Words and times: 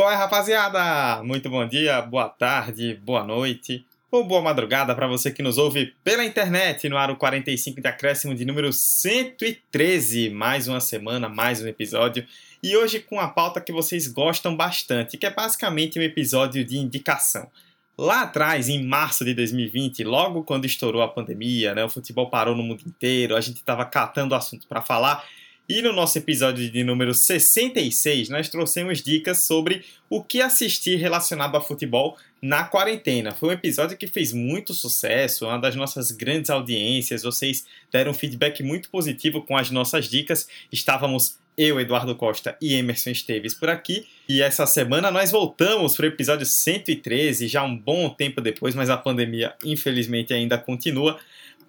Qual 0.00 0.10
é, 0.10 0.14
rapaziada? 0.14 1.22
Muito 1.22 1.50
bom 1.50 1.68
dia, 1.68 2.00
boa 2.00 2.26
tarde, 2.26 2.98
boa 3.04 3.22
noite 3.22 3.84
ou 4.10 4.24
boa 4.24 4.40
madrugada 4.40 4.94
para 4.94 5.06
você 5.06 5.30
que 5.30 5.42
nos 5.42 5.58
ouve 5.58 5.94
pela 6.02 6.24
internet 6.24 6.88
no 6.88 6.96
Aro 6.96 7.16
45 7.16 7.82
de 7.82 7.86
acréscimo 7.86 8.34
de 8.34 8.46
número 8.46 8.72
113. 8.72 10.30
Mais 10.30 10.68
uma 10.68 10.80
semana, 10.80 11.28
mais 11.28 11.62
um 11.62 11.68
episódio. 11.68 12.26
E 12.62 12.74
hoje 12.74 13.00
com 13.00 13.20
a 13.20 13.28
pauta 13.28 13.60
que 13.60 13.72
vocês 13.72 14.08
gostam 14.08 14.56
bastante, 14.56 15.18
que 15.18 15.26
é 15.26 15.30
basicamente 15.30 15.98
um 15.98 16.02
episódio 16.02 16.64
de 16.64 16.78
indicação. 16.78 17.50
Lá 17.98 18.22
atrás, 18.22 18.70
em 18.70 18.82
março 18.82 19.22
de 19.22 19.34
2020, 19.34 20.02
logo 20.04 20.44
quando 20.44 20.64
estourou 20.64 21.02
a 21.02 21.08
pandemia, 21.08 21.74
né, 21.74 21.84
o 21.84 21.90
futebol 21.90 22.30
parou 22.30 22.56
no 22.56 22.62
mundo 22.62 22.84
inteiro, 22.86 23.36
a 23.36 23.40
gente 23.42 23.56
estava 23.56 23.84
catando 23.84 24.34
assunto 24.34 24.66
para 24.66 24.80
falar 24.80 25.22
e 25.70 25.80
no 25.82 25.92
nosso 25.92 26.18
episódio 26.18 26.68
de 26.68 26.82
número 26.82 27.14
66, 27.14 28.28
nós 28.28 28.48
trouxemos 28.48 29.00
dicas 29.00 29.42
sobre 29.42 29.84
o 30.08 30.20
que 30.20 30.42
assistir 30.42 30.96
relacionado 30.96 31.56
a 31.56 31.60
futebol 31.60 32.18
na 32.42 32.64
quarentena. 32.64 33.30
Foi 33.30 33.50
um 33.50 33.52
episódio 33.52 33.96
que 33.96 34.08
fez 34.08 34.32
muito 34.32 34.74
sucesso, 34.74 35.46
uma 35.46 35.60
das 35.60 35.76
nossas 35.76 36.10
grandes 36.10 36.50
audiências. 36.50 37.22
Vocês 37.22 37.64
deram 37.92 38.10
um 38.10 38.14
feedback 38.14 38.64
muito 38.64 38.90
positivo 38.90 39.42
com 39.42 39.56
as 39.56 39.70
nossas 39.70 40.06
dicas. 40.08 40.48
Estávamos 40.72 41.38
eu, 41.56 41.78
Eduardo 41.78 42.16
Costa 42.16 42.56
e 42.60 42.74
Emerson 42.74 43.10
Esteves 43.10 43.54
por 43.54 43.68
aqui. 43.68 44.08
E 44.28 44.42
essa 44.42 44.66
semana 44.66 45.08
nós 45.08 45.30
voltamos 45.30 45.94
para 45.94 46.04
o 46.04 46.08
episódio 46.08 46.46
113, 46.46 47.46
já 47.46 47.62
um 47.62 47.76
bom 47.76 48.10
tempo 48.10 48.40
depois, 48.40 48.74
mas 48.74 48.90
a 48.90 48.96
pandemia 48.96 49.54
infelizmente 49.64 50.34
ainda 50.34 50.58
continua 50.58 51.20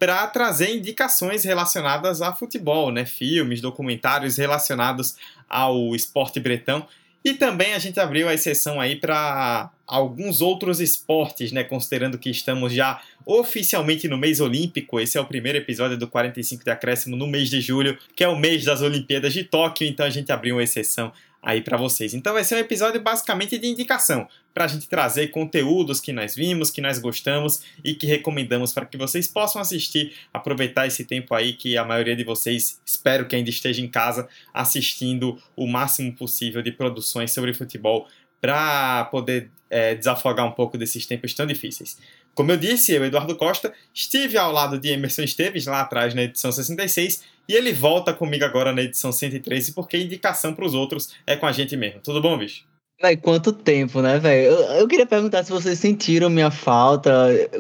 para 0.02 0.26
trazer 0.26 0.76
indicações 0.76 1.44
relacionadas 1.44 2.24
a 2.24 2.34
futebol, 2.34 2.92
né? 2.92 3.06
Filmes, 3.06 3.62
documentários 3.62 4.36
relacionados 4.36 5.16
ao 5.48 5.96
esporte 5.96 6.40
bretão. 6.40 6.88
E 7.24 7.36
também 7.36 7.76
a 7.76 7.78
gente 7.78 8.00
abriu 8.00 8.28
a 8.28 8.34
exceção 8.34 8.82
aí 8.82 8.96
para 8.96 9.70
alguns 9.86 10.42
outros 10.42 10.82
esportes, 10.82 11.52
né? 11.52 11.64
Considerando 11.64 12.18
que 12.18 12.32
estamos 12.32 12.74
já 12.74 13.00
oficialmente 13.24 14.08
no 14.08 14.18
mês 14.18 14.40
olímpico. 14.40 15.00
Esse 15.00 15.20
é 15.20 15.22
o 15.22 15.26
primeiro 15.26 15.60
episódio 15.60 15.96
do 15.96 16.08
45 16.08 16.64
de 16.64 16.72
acréscimo 16.72 17.16
no 17.16 17.28
mês 17.28 17.48
de 17.48 17.62
julho, 17.62 17.96
que 18.16 18.24
é 18.24 18.28
o 18.28 18.36
mês 18.36 18.66
das 18.66 18.82
Olimpíadas 18.82 19.32
de 19.34 19.44
Tóquio. 19.44 19.88
Então 19.88 20.04
a 20.04 20.10
gente 20.10 20.32
abriu 20.32 20.56
uma 20.56 20.64
exceção 20.64 21.14
aí 21.42 21.62
para 21.62 21.78
vocês. 21.78 22.14
Então 22.14 22.34
vai 22.34 22.44
ser 22.44 22.56
um 22.56 22.60
episódio 22.60 23.02
basicamente 23.02 23.58
de 23.58 23.68
indicação, 23.68 24.28
para 24.54 24.66
a 24.66 24.68
gente 24.68 24.88
trazer 24.88 25.28
conteúdos 25.28 26.00
que 26.00 26.12
nós 26.12 26.36
vimos, 26.36 26.70
que 26.70 26.82
nós 26.82 27.00
gostamos 27.00 27.64
e 27.84 27.96
que 27.96 28.06
recomendamos 28.06 28.74
para 28.74 28.86
que 28.86 28.98
vocês 28.98 29.28
possam 29.28 29.62
assistir, 29.62 30.14
aproveitar 30.34 30.86
esse 30.86 31.06
tempo 31.06 31.34
aí 31.34 31.54
que 31.54 31.78
a 31.78 31.86
maioria 31.86 32.16
de 32.16 32.24
vocês, 32.24 32.80
espero 32.86 33.28
que 33.28 33.36
ainda 33.36 33.50
esteja 33.50 33.82
em 33.82 33.88
casa, 33.88 34.28
assistindo 34.54 35.42
o 35.56 35.66
máximo 35.66 36.14
possível 36.14 36.62
de 36.62 36.72
produções 36.72 37.32
sobre 37.32 37.54
futebol 37.54 38.08
para 38.40 39.06
poder 39.06 39.50
é, 39.70 39.96
desafogar 39.96 40.46
um 40.46 40.52
pouco 40.52 40.78
desses 40.78 41.06
tempos 41.06 41.34
tão 41.34 41.46
difíceis. 41.46 41.98
Como 42.34 42.52
eu 42.52 42.58
disse, 42.58 42.94
eu, 42.94 43.04
Eduardo 43.04 43.36
Costa, 43.36 43.74
estive 43.94 44.38
ao 44.38 44.52
lado 44.52 44.80
de 44.80 44.90
Emerson 44.90 45.24
Esteves 45.24 45.66
lá 45.66 45.82
atrás 45.82 46.14
na 46.14 46.24
edição 46.24 46.52
66 46.52 47.24
e 47.48 47.54
ele 47.54 47.74
volta 47.74 48.14
comigo 48.14 48.46
agora 48.46 48.72
na 48.72 48.82
edição 48.82 49.12
113 49.12 49.74
porque 49.74 49.98
indicação 49.98 50.54
para 50.54 50.66
os 50.66 50.74
outros 50.74 51.14
é 51.28 51.36
com 51.36 51.46
a 51.46 51.52
gente 51.52 51.76
mesmo. 51.76 52.00
Tudo 52.02 52.22
bom, 52.22 52.38
bicho? 52.38 52.64
Véi, 53.02 53.18
quanto 53.18 53.52
tempo, 53.52 54.00
né, 54.02 54.20
velho? 54.20 54.52
Eu, 54.52 54.60
eu, 54.80 54.88
queria 54.88 55.08
perguntar 55.08 55.44
se 55.44 55.52
vocês 55.52 55.80
sentiram 55.80 56.30
minha 56.30 56.52
falta. 56.52 57.12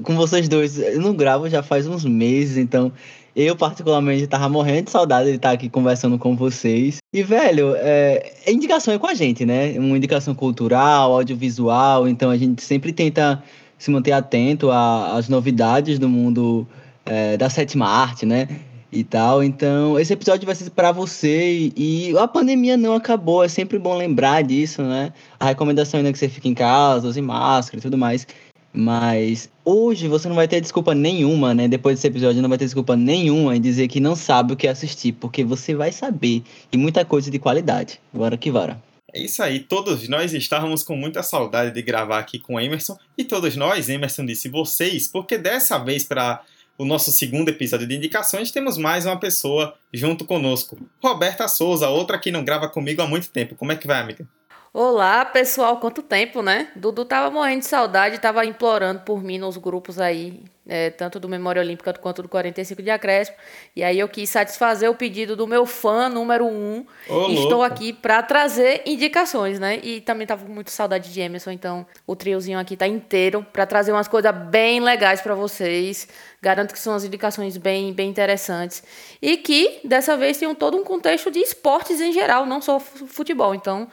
Com 0.03 0.15
vocês 0.15 0.47
dois, 0.47 0.77
eu 0.77 1.01
não 1.01 1.15
gravo 1.15 1.49
já 1.49 1.63
faz 1.63 1.87
uns 1.87 2.05
meses, 2.05 2.57
então 2.57 2.93
eu, 3.35 3.55
particularmente, 3.55 4.27
tava 4.27 4.47
morrendo 4.49 4.85
de 4.85 4.91
saudade 4.91 5.29
de 5.29 5.37
estar 5.37 5.51
aqui 5.51 5.67
conversando 5.67 6.19
com 6.19 6.35
vocês. 6.35 6.97
E, 7.13 7.23
velho, 7.23 7.73
é, 7.77 8.33
indicação 8.47 8.93
é 8.93 8.99
com 8.99 9.07
a 9.07 9.13
gente, 9.13 9.45
né? 9.45 9.79
Uma 9.79 9.97
indicação 9.97 10.35
cultural, 10.35 11.13
audiovisual, 11.13 12.07
então 12.07 12.29
a 12.29 12.37
gente 12.37 12.61
sempre 12.61 12.93
tenta 12.93 13.41
se 13.81 13.89
manter 13.89 14.11
atento 14.11 14.69
às 14.69 15.27
novidades 15.27 15.97
do 15.97 16.07
mundo 16.07 16.67
é, 17.03 17.35
da 17.35 17.49
sétima 17.49 17.87
arte, 17.87 18.27
né? 18.27 18.47
E 18.91 19.03
tal. 19.03 19.43
Então, 19.43 19.99
esse 19.99 20.13
episódio 20.13 20.45
vai 20.45 20.53
ser 20.53 20.69
para 20.69 20.91
você. 20.91 21.71
E 21.75 22.15
a 22.15 22.27
pandemia 22.27 22.77
não 22.77 22.93
acabou, 22.93 23.43
é 23.43 23.47
sempre 23.47 23.79
bom 23.79 23.97
lembrar 23.97 24.43
disso, 24.43 24.83
né? 24.83 25.11
A 25.39 25.45
recomendação 25.45 25.97
ainda 25.97 26.11
é 26.11 26.13
que 26.13 26.19
você 26.19 26.29
fique 26.29 26.47
em 26.47 26.53
casa, 26.53 27.07
use 27.07 27.19
máscara 27.23 27.79
e 27.79 27.81
tudo 27.81 27.97
mais. 27.97 28.27
Mas 28.71 29.49
hoje 29.65 30.07
você 30.07 30.29
não 30.29 30.35
vai 30.35 30.47
ter 30.47 30.61
desculpa 30.61 30.93
nenhuma, 30.93 31.55
né? 31.55 31.67
Depois 31.67 31.95
desse 31.95 32.07
episódio, 32.07 32.39
não 32.39 32.49
vai 32.49 32.59
ter 32.59 32.65
desculpa 32.65 32.95
nenhuma 32.95 33.57
em 33.57 33.61
dizer 33.61 33.87
que 33.87 33.99
não 33.99 34.15
sabe 34.15 34.53
o 34.53 34.55
que 34.55 34.67
assistir, 34.67 35.13
porque 35.13 35.43
você 35.43 35.73
vai 35.73 35.91
saber. 35.91 36.43
E 36.71 36.77
muita 36.77 37.03
coisa 37.03 37.31
de 37.31 37.39
qualidade. 37.39 37.99
Bora 38.13 38.37
que 38.37 38.51
bora. 38.51 38.79
É 39.13 39.19
isso 39.19 39.43
aí, 39.43 39.59
todos 39.59 40.07
nós 40.07 40.33
estávamos 40.33 40.83
com 40.83 40.95
muita 40.95 41.21
saudade 41.21 41.73
de 41.73 41.81
gravar 41.81 42.19
aqui 42.19 42.39
com 42.39 42.59
Emerson 42.59 42.97
e 43.17 43.25
todos 43.25 43.57
nós, 43.57 43.89
Emerson 43.89 44.25
disse 44.25 44.47
vocês, 44.47 45.05
porque 45.05 45.37
dessa 45.37 45.77
vez 45.77 46.05
para 46.05 46.41
o 46.77 46.85
nosso 46.85 47.11
segundo 47.11 47.49
episódio 47.49 47.85
de 47.85 47.95
indicações 47.95 48.51
temos 48.51 48.77
mais 48.77 49.05
uma 49.05 49.19
pessoa 49.19 49.75
junto 49.93 50.23
conosco, 50.23 50.77
Roberta 51.03 51.49
Souza, 51.49 51.89
outra 51.89 52.17
que 52.17 52.31
não 52.31 52.45
grava 52.45 52.69
comigo 52.69 53.01
há 53.01 53.07
muito 53.07 53.29
tempo. 53.29 53.53
Como 53.55 53.73
é 53.73 53.75
que 53.75 53.85
vai, 53.85 53.99
amiga? 53.99 54.25
Olá, 54.73 55.25
pessoal, 55.25 55.81
quanto 55.81 56.01
tempo, 56.01 56.41
né? 56.41 56.69
Dudu 56.77 57.03
tava 57.03 57.29
morrendo 57.29 57.59
de 57.59 57.65
saudade, 57.65 58.17
tava 58.19 58.45
implorando 58.45 59.01
por 59.01 59.21
mim 59.21 59.37
nos 59.37 59.57
grupos 59.57 59.99
aí, 59.99 60.41
é, 60.65 60.89
tanto 60.89 61.19
do 61.19 61.27
Memória 61.27 61.61
Olímpica 61.61 61.91
quanto 61.91 62.21
do 62.21 62.29
45 62.29 62.81
de 62.81 62.89
Acréscimo. 62.89 63.35
E 63.75 63.83
aí 63.83 63.99
eu 63.99 64.07
quis 64.07 64.29
satisfazer 64.29 64.89
o 64.89 64.95
pedido 64.95 65.35
do 65.35 65.45
meu 65.45 65.65
fã 65.65 66.07
número 66.07 66.45
um. 66.45 66.85
Ô, 67.09 67.27
Estou 67.31 67.63
aqui 67.63 67.91
para 67.91 68.23
trazer 68.23 68.81
indicações, 68.85 69.59
né? 69.59 69.77
E 69.83 69.99
também 69.99 70.25
tava 70.25 70.45
com 70.45 70.53
muita 70.53 70.71
saudade 70.71 71.11
de 71.11 71.19
Emerson, 71.19 71.51
então 71.51 71.85
o 72.07 72.15
triozinho 72.15 72.57
aqui 72.57 72.77
tá 72.77 72.87
inteiro 72.87 73.45
para 73.51 73.65
trazer 73.65 73.91
umas 73.91 74.07
coisas 74.07 74.33
bem 74.33 74.79
legais 74.79 75.19
para 75.19 75.35
vocês. 75.35 76.07
Garanto 76.41 76.71
que 76.71 76.79
são 76.79 76.95
as 76.95 77.03
indicações 77.03 77.57
bem, 77.57 77.91
bem 77.91 78.09
interessantes. 78.09 78.81
E 79.21 79.35
que 79.35 79.81
dessa 79.83 80.15
vez 80.15 80.37
tem 80.37 80.55
todo 80.55 80.77
um 80.77 80.83
contexto 80.85 81.29
de 81.29 81.39
esportes 81.39 81.99
em 81.99 82.13
geral, 82.13 82.45
não 82.45 82.61
só 82.61 82.79
futebol. 82.79 83.53
Então. 83.53 83.89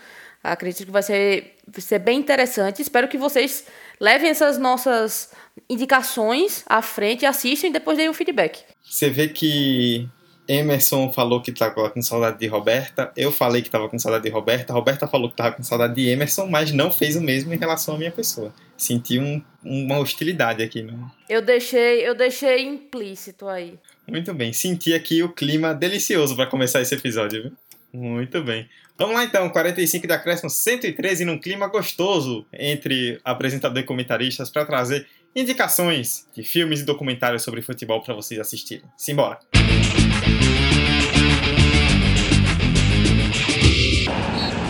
Acredito 0.53 0.87
que 0.87 0.93
vai 0.93 1.03
ser, 1.03 1.57
vai 1.67 1.81
ser 1.81 1.99
bem 1.99 2.19
interessante. 2.19 2.83
Espero 2.83 3.09
que 3.09 3.19
vocês 3.19 3.65
levem 4.01 4.31
essas 4.31 4.59
nossas 4.59 5.31
indicações 5.69 6.65
à 6.67 6.83
frente, 6.83 7.27
assistam 7.27 7.69
e 7.69 7.73
depois 7.73 7.97
deem 7.97 8.09
um 8.09 8.15
feedback. 8.15 8.63
Você 8.83 9.11
vê 9.11 9.29
que 9.29 10.09
Emerson 10.49 11.13
falou 11.13 11.43
que 11.43 11.51
estava 11.51 11.91
com 11.91 12.01
saudade 12.01 12.39
de 12.39 12.47
Roberta, 12.47 13.13
eu 13.15 13.31
falei 13.31 13.61
que 13.61 13.69
estava 13.69 13.87
com 13.89 13.99
saudade 13.99 14.25
de 14.25 14.31
Roberta, 14.31 14.73
Roberta 14.73 15.07
falou 15.07 15.29
que 15.29 15.35
estava 15.35 15.55
com 15.55 15.63
saudade 15.63 15.95
de 15.95 16.09
Emerson, 16.09 16.47
mas 16.47 16.73
não 16.73 16.91
fez 16.91 17.17
o 17.17 17.21
mesmo 17.21 17.53
em 17.53 17.59
relação 17.59 17.97
à 17.97 17.99
minha 17.99 18.11
pessoa. 18.11 18.53
Senti 18.77 19.19
um, 19.19 19.43
uma 19.63 19.99
hostilidade 19.99 20.63
aqui. 20.63 20.83
Né? 20.83 20.95
Eu 21.29 21.43
deixei, 21.43 22.07
eu 22.07 22.15
deixei 22.15 22.63
implícito 22.63 23.47
aí. 23.47 23.79
Muito 24.07 24.33
bem, 24.33 24.53
senti 24.55 24.95
aqui 24.95 25.23
o 25.23 25.29
clima 25.29 25.75
delicioso 25.75 26.35
para 26.35 26.47
começar 26.47 26.81
esse 26.81 26.95
episódio, 26.95 27.43
viu? 27.43 27.53
Muito 27.93 28.43
bem. 28.43 28.69
Vamos 28.99 29.15
lá 29.15 29.25
então, 29.25 29.49
45 29.49 30.07
da 30.07 30.17
acréscimo 30.17 30.51
113 30.51 31.25
num 31.25 31.39
clima 31.39 31.69
gostoso 31.69 32.47
entre 32.53 33.21
apresentador 33.25 33.79
e 33.79 33.85
comentaristas 33.85 34.51
para 34.51 34.65
trazer 34.65 35.07
indicações 35.35 36.27
de 36.35 36.43
filmes 36.43 36.81
e 36.81 36.85
documentários 36.85 37.43
sobre 37.43 37.63
futebol 37.63 38.03
para 38.03 38.15
vocês 38.15 38.39
assistirem. 38.41 38.85
Simbora! 38.97 39.39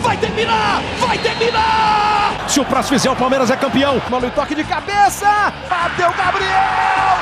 Vai 0.01 0.17
terminar! 0.17 0.81
Vai 0.99 1.17
terminar! 1.21 2.49
Se 2.49 2.59
o 2.59 2.65
próximo 2.65 2.97
fizer, 2.97 3.09
o 3.09 3.15
Palmeiras 3.15 3.51
é 3.51 3.57
campeão. 3.57 4.01
Mano, 4.09 4.31
toque 4.31 4.55
de 4.55 4.63
cabeça! 4.63 5.27
Bateu 5.69 6.11
Gabriel! 6.13 7.18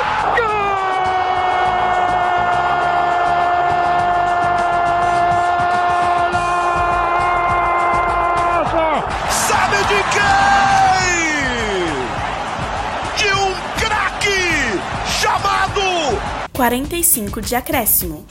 De 9.88 9.94
De 13.18 13.32
um 13.34 13.54
craque 13.80 14.82
chamado 15.22 15.82
45 16.52 17.42
de 17.42 17.56
acréscimo. 17.56 18.28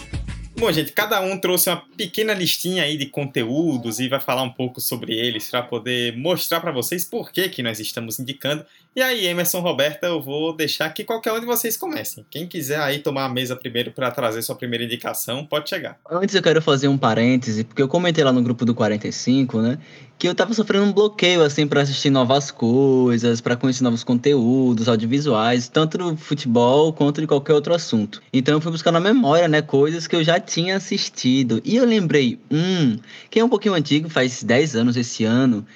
Bom, 0.59 0.71
gente, 0.71 0.93
cada 0.93 1.19
um 1.23 1.39
trouxe 1.39 1.71
uma 1.71 1.83
pequena 1.97 2.35
listinha 2.35 2.83
aí 2.83 2.99
de 2.99 3.07
conteúdos 3.07 3.99
e 4.01 4.09
vai 4.09 4.21
falar 4.21 4.43
um 4.43 4.53
pouco 4.53 4.83
sobre 4.83 5.15
eles 5.15 5.51
para 5.51 5.63
poder 5.63 6.15
mostrar 6.19 6.61
para 6.61 6.73
vocês 6.73 7.07
por 7.07 7.33
que, 7.33 7.49
que 7.49 7.63
nós 7.63 7.81
estamos 7.81 8.19
indicando. 8.19 8.65
E 8.97 9.03
aí, 9.03 9.27
Emerson, 9.27 9.61
Roberta, 9.61 10.07
eu 10.07 10.23
vou 10.23 10.57
deixar 10.57 10.89
que 10.89 11.05
qualquer 11.05 11.31
um 11.31 11.39
de 11.39 11.45
vocês 11.45 11.77
comecem. 11.77 12.25
Quem 12.31 12.47
quiser 12.47 12.81
aí 12.81 13.01
tomar 13.01 13.27
a 13.27 13.29
mesa 13.29 13.55
primeiro 13.55 13.91
para 13.91 14.11
trazer 14.11 14.41
sua 14.41 14.57
primeira 14.57 14.83
indicação, 14.83 15.45
pode 15.45 15.69
chegar. 15.69 15.99
Antes 16.11 16.35
eu 16.35 16.43
quero 16.43 16.63
fazer 16.63 16.89
um 16.89 16.97
parêntese, 16.97 17.63
porque 17.63 17.83
eu 17.83 17.89
comentei 17.89 18.25
lá 18.25 18.33
no 18.33 18.41
grupo 18.43 18.65
do 18.65 18.75
45, 18.75 19.61
né, 19.61 19.77
que 20.19 20.27
eu 20.27 20.35
tava 20.35 20.55
sofrendo 20.55 20.87
um 20.87 20.93
bloqueio 20.95 21.43
assim 21.43 21.67
para 21.67 21.83
assistir 21.83 22.09
novas 22.09 22.51
coisas, 22.51 23.43
para 23.43 23.55
conhecer 23.55 23.85
novos 23.85 24.03
conteúdos 24.03 24.89
audiovisuais, 24.89 25.69
tanto 25.69 25.99
do 25.99 26.17
futebol 26.17 26.91
quanto 26.91 27.21
de 27.21 27.27
qualquer 27.27 27.53
outro 27.53 27.75
assunto. 27.75 28.23
Então 28.33 28.55
eu 28.55 28.63
fui 28.63 28.73
buscar 28.73 28.93
na 28.93 29.01
memória, 29.01 29.47
né, 29.47 29.61
coisas 29.61 30.07
que 30.07 30.17
eu 30.17 30.25
já 30.25 30.41
tinha 30.41 30.75
assistido. 30.75 31.61
E 31.67 31.77
eu 31.77 31.85
lembrei, 31.85 32.41
um, 32.51 32.97
que 33.29 33.39
é 33.39 33.45
um 33.45 33.49
pouquinho 33.51 33.75
antigo, 33.75 34.09
faz 34.09 34.43
10 34.43 34.75
anos 34.75 34.97
esse 34.97 35.23
ano, 35.23 35.67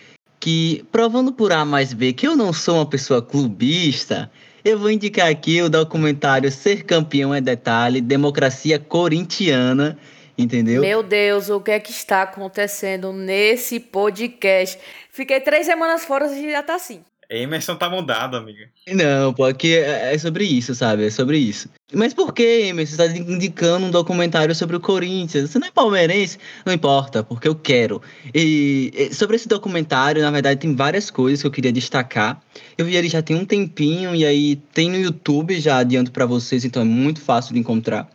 que, 0.40 0.84
provando 0.90 1.30
por 1.30 1.52
A 1.52 1.64
mais 1.64 1.92
B 1.92 2.14
que 2.14 2.26
eu 2.26 2.34
não 2.34 2.52
sou 2.52 2.76
uma 2.76 2.86
pessoa 2.86 3.20
clubista, 3.20 4.30
eu 4.64 4.78
vou 4.78 4.90
indicar 4.90 5.28
aqui 5.28 5.60
o 5.60 5.68
documentário 5.68 6.50
Ser 6.50 6.84
Campeão 6.84 7.34
é 7.34 7.40
Detalhe, 7.40 8.00
Democracia 8.00 8.78
Corintiana, 8.78 9.98
entendeu? 10.36 10.80
Meu 10.80 11.02
Deus, 11.02 11.50
o 11.50 11.60
que 11.60 11.70
é 11.70 11.78
que 11.78 11.90
está 11.90 12.22
acontecendo 12.22 13.12
nesse 13.12 13.78
podcast? 13.78 14.78
Fiquei 15.10 15.40
três 15.40 15.66
semanas 15.66 16.04
fora 16.04 16.26
e 16.26 16.50
já 16.50 16.62
tá 16.62 16.74
assim. 16.74 17.02
Emerson 17.30 17.76
tá 17.76 17.88
mudado, 17.88 18.36
amiga. 18.36 18.68
Não, 18.88 19.32
pô, 19.32 19.44
aqui 19.44 19.72
é, 19.72 20.14
é 20.14 20.18
sobre 20.18 20.44
isso, 20.44 20.74
sabe? 20.74 21.06
É 21.06 21.10
sobre 21.10 21.38
isso. 21.38 21.68
Mas 21.92 22.12
por 22.12 22.34
que, 22.34 22.42
Emerson, 22.42 22.96
você 22.96 23.08
tá 23.08 23.16
indicando 23.16 23.86
um 23.86 23.90
documentário 23.90 24.52
sobre 24.52 24.74
o 24.74 24.80
Corinthians? 24.80 25.48
Você 25.48 25.58
não 25.60 25.68
é 25.68 25.70
palmeirense? 25.70 26.38
Não 26.66 26.72
importa, 26.72 27.22
porque 27.22 27.46
eu 27.46 27.54
quero. 27.54 28.02
E 28.34 29.10
sobre 29.12 29.36
esse 29.36 29.46
documentário, 29.46 30.22
na 30.22 30.30
verdade, 30.32 30.58
tem 30.58 30.74
várias 30.74 31.08
coisas 31.08 31.40
que 31.40 31.46
eu 31.46 31.52
queria 31.52 31.72
destacar. 31.72 32.42
Eu 32.76 32.84
vi 32.84 32.96
ele 32.96 33.08
já 33.08 33.22
tem 33.22 33.36
um 33.36 33.44
tempinho, 33.44 34.14
e 34.14 34.26
aí 34.26 34.56
tem 34.74 34.90
no 34.90 34.96
YouTube, 34.96 35.60
já 35.60 35.78
adianto 35.78 36.10
para 36.10 36.26
vocês, 36.26 36.64
então 36.64 36.82
é 36.82 36.84
muito 36.84 37.20
fácil 37.20 37.54
de 37.54 37.60
encontrar. 37.60 38.10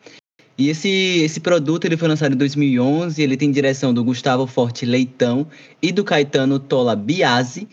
E 0.57 0.69
esse, 0.69 0.89
esse 0.89 1.39
produto 1.41 1.85
ele 1.85 1.97
foi 1.97 2.07
lançado 2.07 2.33
em 2.33 2.37
2011, 2.37 3.21
ele 3.21 3.35
tem 3.35 3.51
direção 3.51 3.93
do 3.93 4.03
Gustavo 4.03 4.47
Forte 4.47 4.85
Leitão 4.85 5.47
e 5.81 5.91
do 5.91 6.03
Caetano 6.03 6.59
Tola 6.59 6.95
Biasi. 6.95 7.67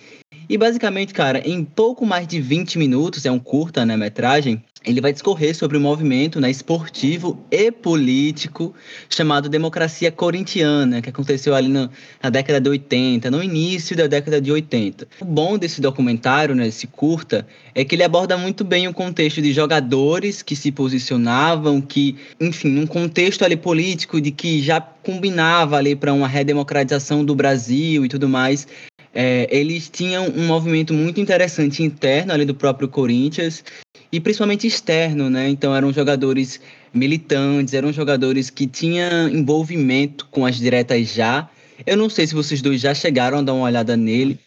E 0.52 0.58
basicamente, 0.58 1.14
cara, 1.14 1.40
em 1.48 1.64
pouco 1.64 2.04
mais 2.04 2.26
de 2.26 2.38
20 2.38 2.78
minutos, 2.78 3.24
é 3.24 3.30
um 3.30 3.38
curta, 3.38 3.86
né, 3.86 3.96
metragem, 3.96 4.62
ele 4.84 5.00
vai 5.00 5.10
discorrer 5.10 5.56
sobre 5.56 5.78
um 5.78 5.80
movimento 5.80 6.38
né, 6.40 6.50
esportivo 6.50 7.42
e 7.50 7.70
político 7.70 8.74
chamado 9.08 9.48
Democracia 9.48 10.10
Corintiana, 10.12 11.00
que 11.00 11.08
aconteceu 11.08 11.54
ali 11.54 11.68
no, 11.68 11.88
na 12.22 12.28
década 12.28 12.60
de 12.60 12.68
80, 12.68 13.30
no 13.30 13.42
início 13.42 13.96
da 13.96 14.06
década 14.06 14.42
de 14.42 14.52
80. 14.52 15.08
O 15.20 15.24
bom 15.24 15.56
desse 15.56 15.80
documentário, 15.80 16.54
né, 16.54 16.66
esse 16.66 16.86
curta, 16.86 17.46
é 17.74 17.82
que 17.82 17.94
ele 17.94 18.02
aborda 18.02 18.36
muito 18.36 18.62
bem 18.62 18.86
o 18.86 18.92
contexto 18.92 19.40
de 19.40 19.54
jogadores 19.54 20.42
que 20.42 20.54
se 20.54 20.70
posicionavam, 20.70 21.80
que, 21.80 22.16
enfim, 22.38 22.78
um 22.78 22.86
contexto 22.86 23.42
ali 23.42 23.56
político 23.56 24.20
de 24.20 24.30
que 24.30 24.60
já 24.60 24.80
combinava 24.80 25.76
ali 25.76 25.96
para 25.96 26.12
uma 26.12 26.28
redemocratização 26.28 27.24
do 27.24 27.34
Brasil 27.34 28.04
e 28.04 28.08
tudo 28.08 28.28
mais. 28.28 28.66
É, 29.14 29.46
eles 29.50 29.90
tinham 29.90 30.26
um 30.28 30.46
movimento 30.46 30.94
muito 30.94 31.20
interessante 31.20 31.82
interno 31.82 32.32
ali 32.32 32.44
do 32.44 32.54
próprio 32.54 32.88
Corinthians 32.88 33.62
e 34.10 34.18
principalmente 34.20 34.66
externo, 34.66 35.28
né? 35.28 35.48
Então 35.48 35.74
eram 35.74 35.92
jogadores 35.92 36.60
militantes, 36.94 37.74
eram 37.74 37.92
jogadores 37.92 38.48
que 38.48 38.66
tinham 38.66 39.28
envolvimento 39.28 40.26
com 40.30 40.46
as 40.46 40.56
diretas 40.56 41.12
já. 41.12 41.48
Eu 41.86 41.96
não 41.96 42.08
sei 42.08 42.26
se 42.26 42.34
vocês 42.34 42.62
dois 42.62 42.80
já 42.80 42.94
chegaram 42.94 43.38
a 43.38 43.42
dar 43.42 43.54
uma 43.54 43.64
olhada 43.64 43.96
nele, 43.96 44.38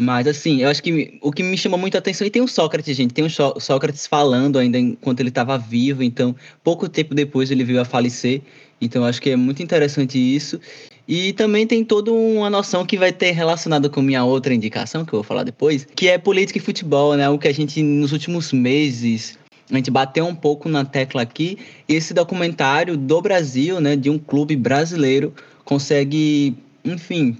mas 0.00 0.28
assim, 0.28 0.62
eu 0.62 0.68
acho 0.68 0.80
que 0.82 1.18
o 1.20 1.32
que 1.32 1.42
me 1.42 1.58
chamou 1.58 1.78
muita 1.78 1.98
atenção 1.98 2.24
e 2.26 2.30
tem 2.30 2.40
o 2.40 2.46
Sócrates, 2.46 2.96
gente, 2.96 3.12
tem 3.12 3.24
o 3.24 3.60
Sócrates 3.60 4.06
falando 4.06 4.58
ainda 4.58 4.78
enquanto 4.78 5.20
ele 5.20 5.28
estava 5.28 5.58
vivo, 5.58 6.04
então 6.04 6.36
pouco 6.62 6.88
tempo 6.88 7.14
depois 7.14 7.50
ele 7.50 7.64
veio 7.64 7.80
a 7.80 7.84
falecer. 7.84 8.42
Então 8.80 9.04
acho 9.04 9.20
que 9.20 9.30
é 9.30 9.36
muito 9.36 9.60
interessante 9.60 10.16
isso. 10.16 10.60
E 11.08 11.32
também 11.32 11.66
tem 11.66 11.82
toda 11.82 12.12
uma 12.12 12.50
noção 12.50 12.84
que 12.84 12.98
vai 12.98 13.10
ter 13.10 13.30
relacionado 13.30 13.88
com 13.88 14.02
minha 14.02 14.24
outra 14.24 14.52
indicação, 14.52 15.06
que 15.06 15.14
eu 15.14 15.18
vou 15.20 15.24
falar 15.24 15.42
depois, 15.42 15.86
que 15.96 16.06
é 16.06 16.18
política 16.18 16.58
e 16.58 16.62
futebol, 16.62 17.16
né? 17.16 17.26
O 17.30 17.38
que 17.38 17.48
a 17.48 17.54
gente, 17.54 17.82
nos 17.82 18.12
últimos 18.12 18.52
meses, 18.52 19.38
a 19.70 19.76
gente 19.76 19.90
bateu 19.90 20.26
um 20.26 20.34
pouco 20.34 20.68
na 20.68 20.84
tecla 20.84 21.22
aqui. 21.22 21.56
Esse 21.88 22.12
documentário 22.12 22.94
do 22.94 23.22
Brasil, 23.22 23.80
né, 23.80 23.96
de 23.96 24.10
um 24.10 24.18
clube 24.18 24.54
brasileiro, 24.54 25.32
consegue, 25.64 26.54
enfim, 26.84 27.38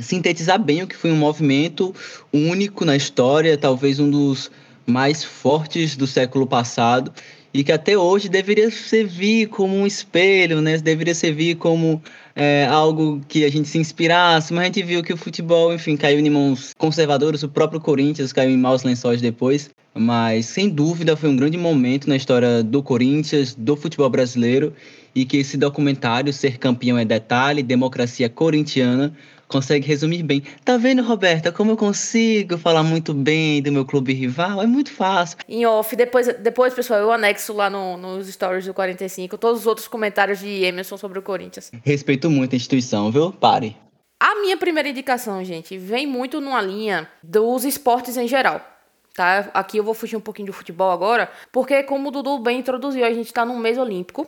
sintetizar 0.00 0.58
bem 0.58 0.82
o 0.82 0.86
que 0.86 0.96
foi 0.96 1.12
um 1.12 1.16
movimento 1.16 1.94
único 2.32 2.86
na 2.86 2.96
história, 2.96 3.58
talvez 3.58 4.00
um 4.00 4.10
dos 4.10 4.50
mais 4.86 5.22
fortes 5.22 5.94
do 5.94 6.06
século 6.06 6.46
passado 6.46 7.12
e 7.54 7.62
que 7.62 7.70
até 7.70 7.96
hoje 7.96 8.28
deveria 8.28 8.68
servir 8.68 9.46
como 9.46 9.76
um 9.76 9.86
espelho, 9.86 10.60
né? 10.60 10.76
Deveria 10.76 11.14
servir 11.14 11.54
como 11.54 12.02
é, 12.34 12.66
algo 12.66 13.20
que 13.28 13.44
a 13.44 13.48
gente 13.48 13.68
se 13.68 13.78
inspirasse, 13.78 14.52
mas 14.52 14.62
a 14.62 14.66
gente 14.66 14.82
viu 14.82 15.04
que 15.04 15.12
o 15.12 15.16
futebol, 15.16 15.72
enfim, 15.72 15.96
caiu 15.96 16.18
em 16.18 16.28
mãos 16.28 16.74
conservadoras, 16.76 17.44
o 17.44 17.48
próprio 17.48 17.80
Corinthians 17.80 18.32
caiu 18.32 18.50
em 18.50 18.58
maus 18.58 18.82
lençóis 18.82 19.20
depois, 19.20 19.70
mas 19.94 20.46
sem 20.46 20.68
dúvida 20.68 21.16
foi 21.16 21.30
um 21.30 21.36
grande 21.36 21.56
momento 21.56 22.08
na 22.08 22.16
história 22.16 22.60
do 22.60 22.82
Corinthians, 22.82 23.54
do 23.54 23.76
futebol 23.76 24.10
brasileiro, 24.10 24.74
e 25.14 25.24
que 25.24 25.36
esse 25.36 25.56
documentário, 25.56 26.32
Ser 26.32 26.58
Campeão 26.58 26.98
é 26.98 27.04
Detalhe, 27.04 27.62
Democracia 27.62 28.28
Corintiana, 28.28 29.14
consegue 29.48 29.86
resumir 29.86 30.22
bem. 30.22 30.42
Tá 30.64 30.76
vendo, 30.76 31.02
Roberta, 31.02 31.52
como 31.52 31.72
eu 31.72 31.76
consigo 31.76 32.56
falar 32.58 32.82
muito 32.82 33.12
bem 33.12 33.62
do 33.62 33.72
meu 33.72 33.84
clube 33.84 34.12
rival? 34.12 34.62
É 34.62 34.66
muito 34.66 34.92
fácil. 34.92 35.38
Em 35.48 35.64
off, 35.66 35.94
depois, 35.96 36.26
depois 36.38 36.74
pessoal, 36.74 37.00
eu 37.00 37.12
anexo 37.12 37.52
lá 37.52 37.68
no, 37.70 37.96
nos 37.96 38.28
stories 38.28 38.66
do 38.66 38.74
45 38.74 39.38
todos 39.38 39.60
os 39.60 39.66
outros 39.66 39.88
comentários 39.88 40.38
de 40.38 40.64
Emerson 40.64 40.96
sobre 40.96 41.18
o 41.18 41.22
Corinthians. 41.22 41.70
Respeito 41.84 42.30
muito 42.30 42.54
a 42.54 42.56
instituição, 42.56 43.10
viu? 43.10 43.32
Pare. 43.32 43.76
A 44.20 44.40
minha 44.40 44.56
primeira 44.56 44.88
indicação, 44.88 45.44
gente, 45.44 45.76
vem 45.76 46.06
muito 46.06 46.40
numa 46.40 46.62
linha 46.62 47.08
dos 47.22 47.64
esportes 47.64 48.16
em 48.16 48.26
geral. 48.26 48.60
Tá? 49.14 49.50
Aqui 49.54 49.76
eu 49.76 49.84
vou 49.84 49.94
fugir 49.94 50.16
um 50.16 50.20
pouquinho 50.20 50.46
do 50.46 50.52
futebol 50.52 50.90
agora, 50.90 51.30
porque 51.52 51.84
como 51.84 52.08
o 52.08 52.10
Dudu 52.10 52.38
bem 52.38 52.58
introduziu, 52.58 53.04
a 53.04 53.12
gente 53.12 53.26
está 53.26 53.44
no 53.44 53.56
mês 53.58 53.78
olímpico 53.78 54.26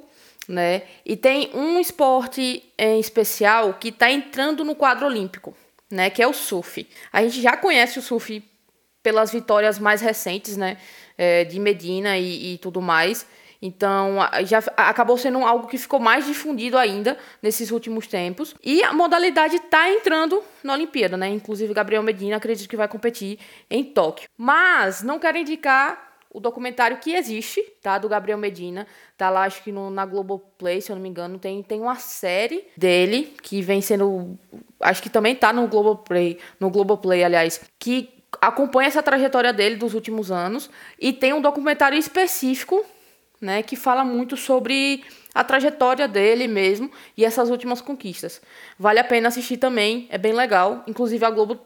né? 0.49 0.83
E 1.05 1.17
tem 1.17 1.51
um 1.55 1.79
esporte 1.79 2.63
em 2.79 3.01
especial 3.01 3.75
que 3.75 3.89
está 3.89 4.11
entrando 4.11 4.65
no 4.65 4.75
quadro 4.75 5.07
olímpico, 5.07 5.57
né? 5.91 6.11
Que 6.11 6.23
é 6.23 6.27
o 6.27 6.33
surf. 6.33 6.87
A 7.13 7.23
gente 7.23 7.41
já 7.41 7.57
conhece 7.57 7.99
o 7.99 8.03
surf 8.03 8.43
pelas 9.03 9.33
vitórias 9.33 9.79
mais 9.79 10.01
recentes, 10.01 10.57
né? 10.57 10.77
É, 11.17 11.45
de 11.45 11.59
Medina 11.59 12.19
e, 12.19 12.55
e 12.55 12.59
tudo 12.59 12.81
mais. 12.81 13.27
Então, 13.61 14.17
já 14.45 14.59
acabou 14.77 15.17
sendo 15.17 15.39
algo 15.39 15.67
que 15.67 15.79
ficou 15.79 15.99
mais 15.99 16.27
difundido 16.27 16.77
ainda 16.77 17.17
nesses 17.43 17.71
últimos 17.71 18.07
tempos. 18.07 18.55
E 18.63 18.83
a 18.83 18.93
modalidade 18.93 19.57
está 19.57 19.91
entrando 19.91 20.43
na 20.63 20.75
Olimpíada, 20.75 21.17
né? 21.17 21.29
Inclusive, 21.29 21.73
Gabriel 21.73 22.03
Medina 22.03 22.37
acredito 22.37 22.69
que 22.69 22.77
vai 22.77 22.89
competir 22.89 23.39
em 23.71 23.83
Tóquio. 23.83 24.29
Mas 24.37 25.03
não 25.03 25.19
quero 25.19 25.39
indicar 25.39 26.16
o 26.37 26.41
documentário 26.41 26.99
que 26.99 27.15
existe, 27.15 27.63
tá? 27.81 27.97
Do 27.97 28.11
Gabriel 28.11 28.37
Medina. 28.37 28.87
Tá 29.17 29.31
lá, 29.31 29.45
acho 29.45 29.63
que 29.63 29.73
no, 29.73 29.89
na 29.89 30.05
Globoplay, 30.05 30.83
se 30.83 30.93
eu 30.93 30.97
não 30.97 31.03
me 31.03 31.09
engano, 31.09 31.39
tem, 31.39 31.63
tem 31.63 31.81
uma 31.81 31.97
série 31.97 32.63
dele 32.77 33.35
que 33.43 33.63
vem 33.63 33.81
sendo. 33.81 34.39
Acho 34.79 35.03
que 35.03 35.09
também 35.09 35.35
tá 35.35 35.51
no 35.51 35.67
Globoplay, 35.67 36.39
no 36.61 36.69
Globoplay, 36.69 37.25
aliás, 37.25 37.63
que 37.79 38.11
acompanha 38.39 38.89
essa 38.89 39.03
trajetória 39.03 39.51
dele 39.51 39.77
dos 39.77 39.95
últimos 39.95 40.31
anos. 40.31 40.69
E 41.01 41.11
tem 41.11 41.33
um 41.33 41.41
documentário 41.41 41.97
específico, 41.97 42.85
né, 43.41 43.63
que 43.63 43.75
fala 43.75 44.05
muito 44.05 44.37
sobre 44.37 45.03
a 45.35 45.43
trajetória 45.43 46.07
dele 46.07 46.47
mesmo 46.47 46.91
e 47.17 47.25
essas 47.25 47.49
últimas 47.49 47.81
conquistas. 47.81 48.43
Vale 48.79 48.99
a 48.99 49.05
pena 49.05 49.29
assistir 49.29 49.57
também, 49.57 50.07
é 50.11 50.19
bem 50.19 50.35
legal. 50.35 50.85
Inclusive 50.87 51.25
a 51.25 51.31
Globo 51.31 51.59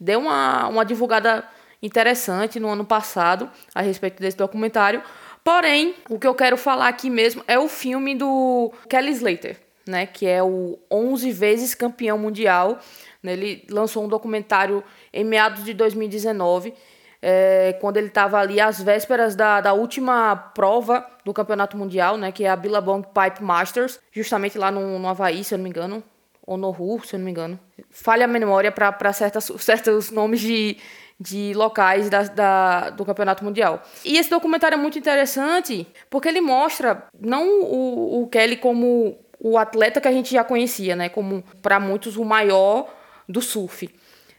deu 0.00 0.18
uma, 0.18 0.66
uma 0.66 0.84
divulgada 0.84 1.48
interessante 1.82 2.58
no 2.58 2.68
ano 2.68 2.84
passado 2.84 3.50
a 3.74 3.80
respeito 3.80 4.20
desse 4.20 4.36
documentário. 4.36 5.02
Porém, 5.44 5.94
o 6.10 6.18
que 6.18 6.26
eu 6.26 6.34
quero 6.34 6.56
falar 6.56 6.88
aqui 6.88 7.08
mesmo 7.08 7.44
é 7.46 7.58
o 7.58 7.68
filme 7.68 8.14
do 8.16 8.72
Kelly 8.88 9.12
Slater, 9.12 9.56
né, 9.86 10.04
que 10.04 10.26
é 10.26 10.42
o 10.42 10.78
11 10.90 11.30
vezes 11.30 11.74
campeão 11.74 12.18
mundial. 12.18 12.80
Ele 13.22 13.64
lançou 13.70 14.04
um 14.04 14.08
documentário 14.08 14.82
em 15.12 15.24
meados 15.24 15.64
de 15.64 15.72
2019, 15.72 16.74
é, 17.22 17.76
quando 17.80 17.96
ele 17.96 18.08
estava 18.08 18.38
ali 18.38 18.60
às 18.60 18.80
vésperas 18.80 19.34
da, 19.34 19.60
da 19.60 19.72
última 19.72 20.34
prova 20.36 21.06
do 21.24 21.32
campeonato 21.32 21.76
mundial, 21.76 22.16
né, 22.16 22.32
que 22.32 22.44
é 22.44 22.48
a 22.48 22.56
Billabong 22.56 23.06
Pipe 23.06 23.42
Masters, 23.42 24.00
justamente 24.12 24.58
lá 24.58 24.70
no, 24.70 24.98
no 24.98 25.08
Havaí, 25.08 25.42
se 25.42 25.54
eu 25.54 25.58
não 25.58 25.64
me 25.64 25.70
engano, 25.70 26.02
ou 26.46 26.56
no 26.56 26.70
Ru, 26.70 27.00
se 27.04 27.14
eu 27.14 27.18
não 27.18 27.24
me 27.24 27.30
engano. 27.30 27.58
Falha 27.90 28.24
a 28.24 28.28
memória 28.28 28.70
para 28.70 29.12
certos 29.12 30.10
nomes 30.10 30.40
de, 30.40 30.76
de 31.18 31.54
locais 31.54 32.10
da, 32.10 32.22
da, 32.24 32.90
do 32.90 33.04
Campeonato 33.04 33.44
Mundial. 33.44 33.82
E 34.04 34.18
esse 34.18 34.28
documentário 34.28 34.76
é 34.76 34.78
muito 34.78 34.98
interessante 34.98 35.86
porque 36.10 36.28
ele 36.28 36.40
mostra 36.40 37.06
não 37.18 37.62
o, 37.62 38.22
o 38.22 38.28
Kelly 38.28 38.56
como 38.56 39.18
o 39.38 39.56
atleta 39.56 40.00
que 40.00 40.08
a 40.08 40.12
gente 40.12 40.32
já 40.32 40.44
conhecia, 40.44 40.94
né? 40.94 41.08
Como 41.08 41.42
para 41.62 41.80
muitos 41.80 42.16
o 42.16 42.24
maior 42.24 42.88
do 43.28 43.40
surf. 43.40 43.88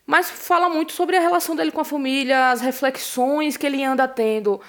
Mas 0.06 0.30
fala 0.30 0.70
muito 0.70 0.94
sobre 0.94 1.18
a 1.18 1.20
relação 1.20 1.56
dele 1.56 1.72
com 1.72 1.82
a 1.82 1.86
família, 1.86 2.52
as 2.52 2.62
reflexões 2.62 3.58
que 3.58 3.66
ele 3.66 3.84
anda 3.84 4.08
tendo, 4.08 4.62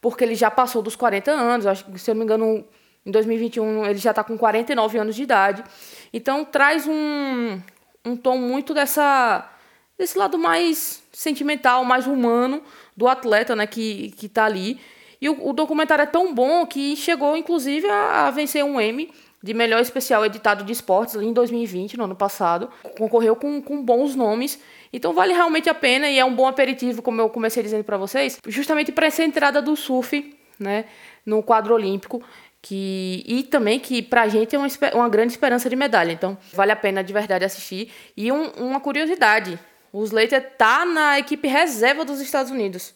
porque 0.00 0.22
ele 0.22 0.34
já 0.34 0.50
passou 0.50 0.82
dos 0.82 0.94
40 0.94 1.32
anos, 1.32 1.66
acho 1.66 1.84
que 1.86 1.98
se 1.98 2.10
eu 2.10 2.14
não 2.14 2.20
me 2.20 2.24
engano, 2.24 2.64
em 3.04 3.10
2021 3.10 3.86
ele 3.86 3.98
já 3.98 4.10
está 4.10 4.22
com 4.22 4.38
49 4.38 4.98
anos 4.98 5.16
de 5.16 5.22
idade. 5.22 5.64
Então 6.12 6.44
traz 6.44 6.86
um, 6.86 7.60
um 8.04 8.16
tom 8.16 8.38
muito 8.38 8.72
dessa 8.72 9.50
desse 9.98 10.18
lado 10.18 10.38
mais 10.38 11.02
sentimental, 11.12 11.84
mais 11.84 12.06
humano 12.06 12.62
do 12.96 13.08
atleta, 13.08 13.54
né, 13.54 13.66
que, 13.66 14.12
que 14.12 14.28
tá 14.28 14.44
ali. 14.44 14.80
E 15.20 15.28
o, 15.28 15.48
o 15.48 15.52
documentário 15.52 16.02
é 16.02 16.06
tão 16.06 16.34
bom 16.34 16.66
que 16.66 16.96
chegou, 16.96 17.36
inclusive, 17.36 17.88
a, 17.88 18.26
a 18.26 18.30
vencer 18.30 18.64
um 18.64 18.80
Emmy 18.80 19.10
de 19.44 19.52
melhor 19.52 19.80
especial 19.82 20.24
editado 20.24 20.64
de 20.64 20.72
esportes 20.72 21.16
em 21.16 21.30
2020, 21.30 21.98
no 21.98 22.04
ano 22.04 22.16
passado. 22.16 22.70
Concorreu 22.96 23.36
com, 23.36 23.60
com 23.60 23.82
bons 23.82 24.16
nomes. 24.16 24.58
Então 24.90 25.12
vale 25.12 25.34
realmente 25.34 25.68
a 25.68 25.74
pena 25.74 26.08
e 26.08 26.18
é 26.18 26.24
um 26.24 26.34
bom 26.34 26.46
aperitivo, 26.46 27.02
como 27.02 27.20
eu 27.20 27.28
comecei 27.28 27.62
dizendo 27.62 27.84
para 27.84 27.98
vocês, 27.98 28.38
justamente 28.48 28.90
para 28.90 29.06
essa 29.06 29.22
entrada 29.22 29.60
do 29.60 29.76
surf, 29.76 30.34
né, 30.58 30.86
no 31.26 31.42
quadro 31.42 31.74
olímpico. 31.74 32.22
Que, 32.62 33.22
e 33.26 33.42
também 33.42 33.78
que 33.78 34.00
pra 34.00 34.26
gente 34.28 34.56
é 34.56 34.58
uma, 34.58 34.68
uma 34.94 35.08
grande 35.10 35.34
esperança 35.34 35.68
de 35.68 35.76
medalha. 35.76 36.12
Então, 36.12 36.38
vale 36.54 36.72
a 36.72 36.76
pena 36.76 37.04
de 37.04 37.12
verdade 37.12 37.44
assistir. 37.44 37.92
E 38.16 38.32
um, 38.32 38.46
uma 38.52 38.80
curiosidade: 38.80 39.58
o 39.94 40.02
Slater 40.02 40.56
tá 40.58 40.84
na 40.84 41.20
equipe 41.20 41.46
reserva 41.46 42.04
dos 42.04 42.20
Estados 42.20 42.50
Unidos 42.50 42.92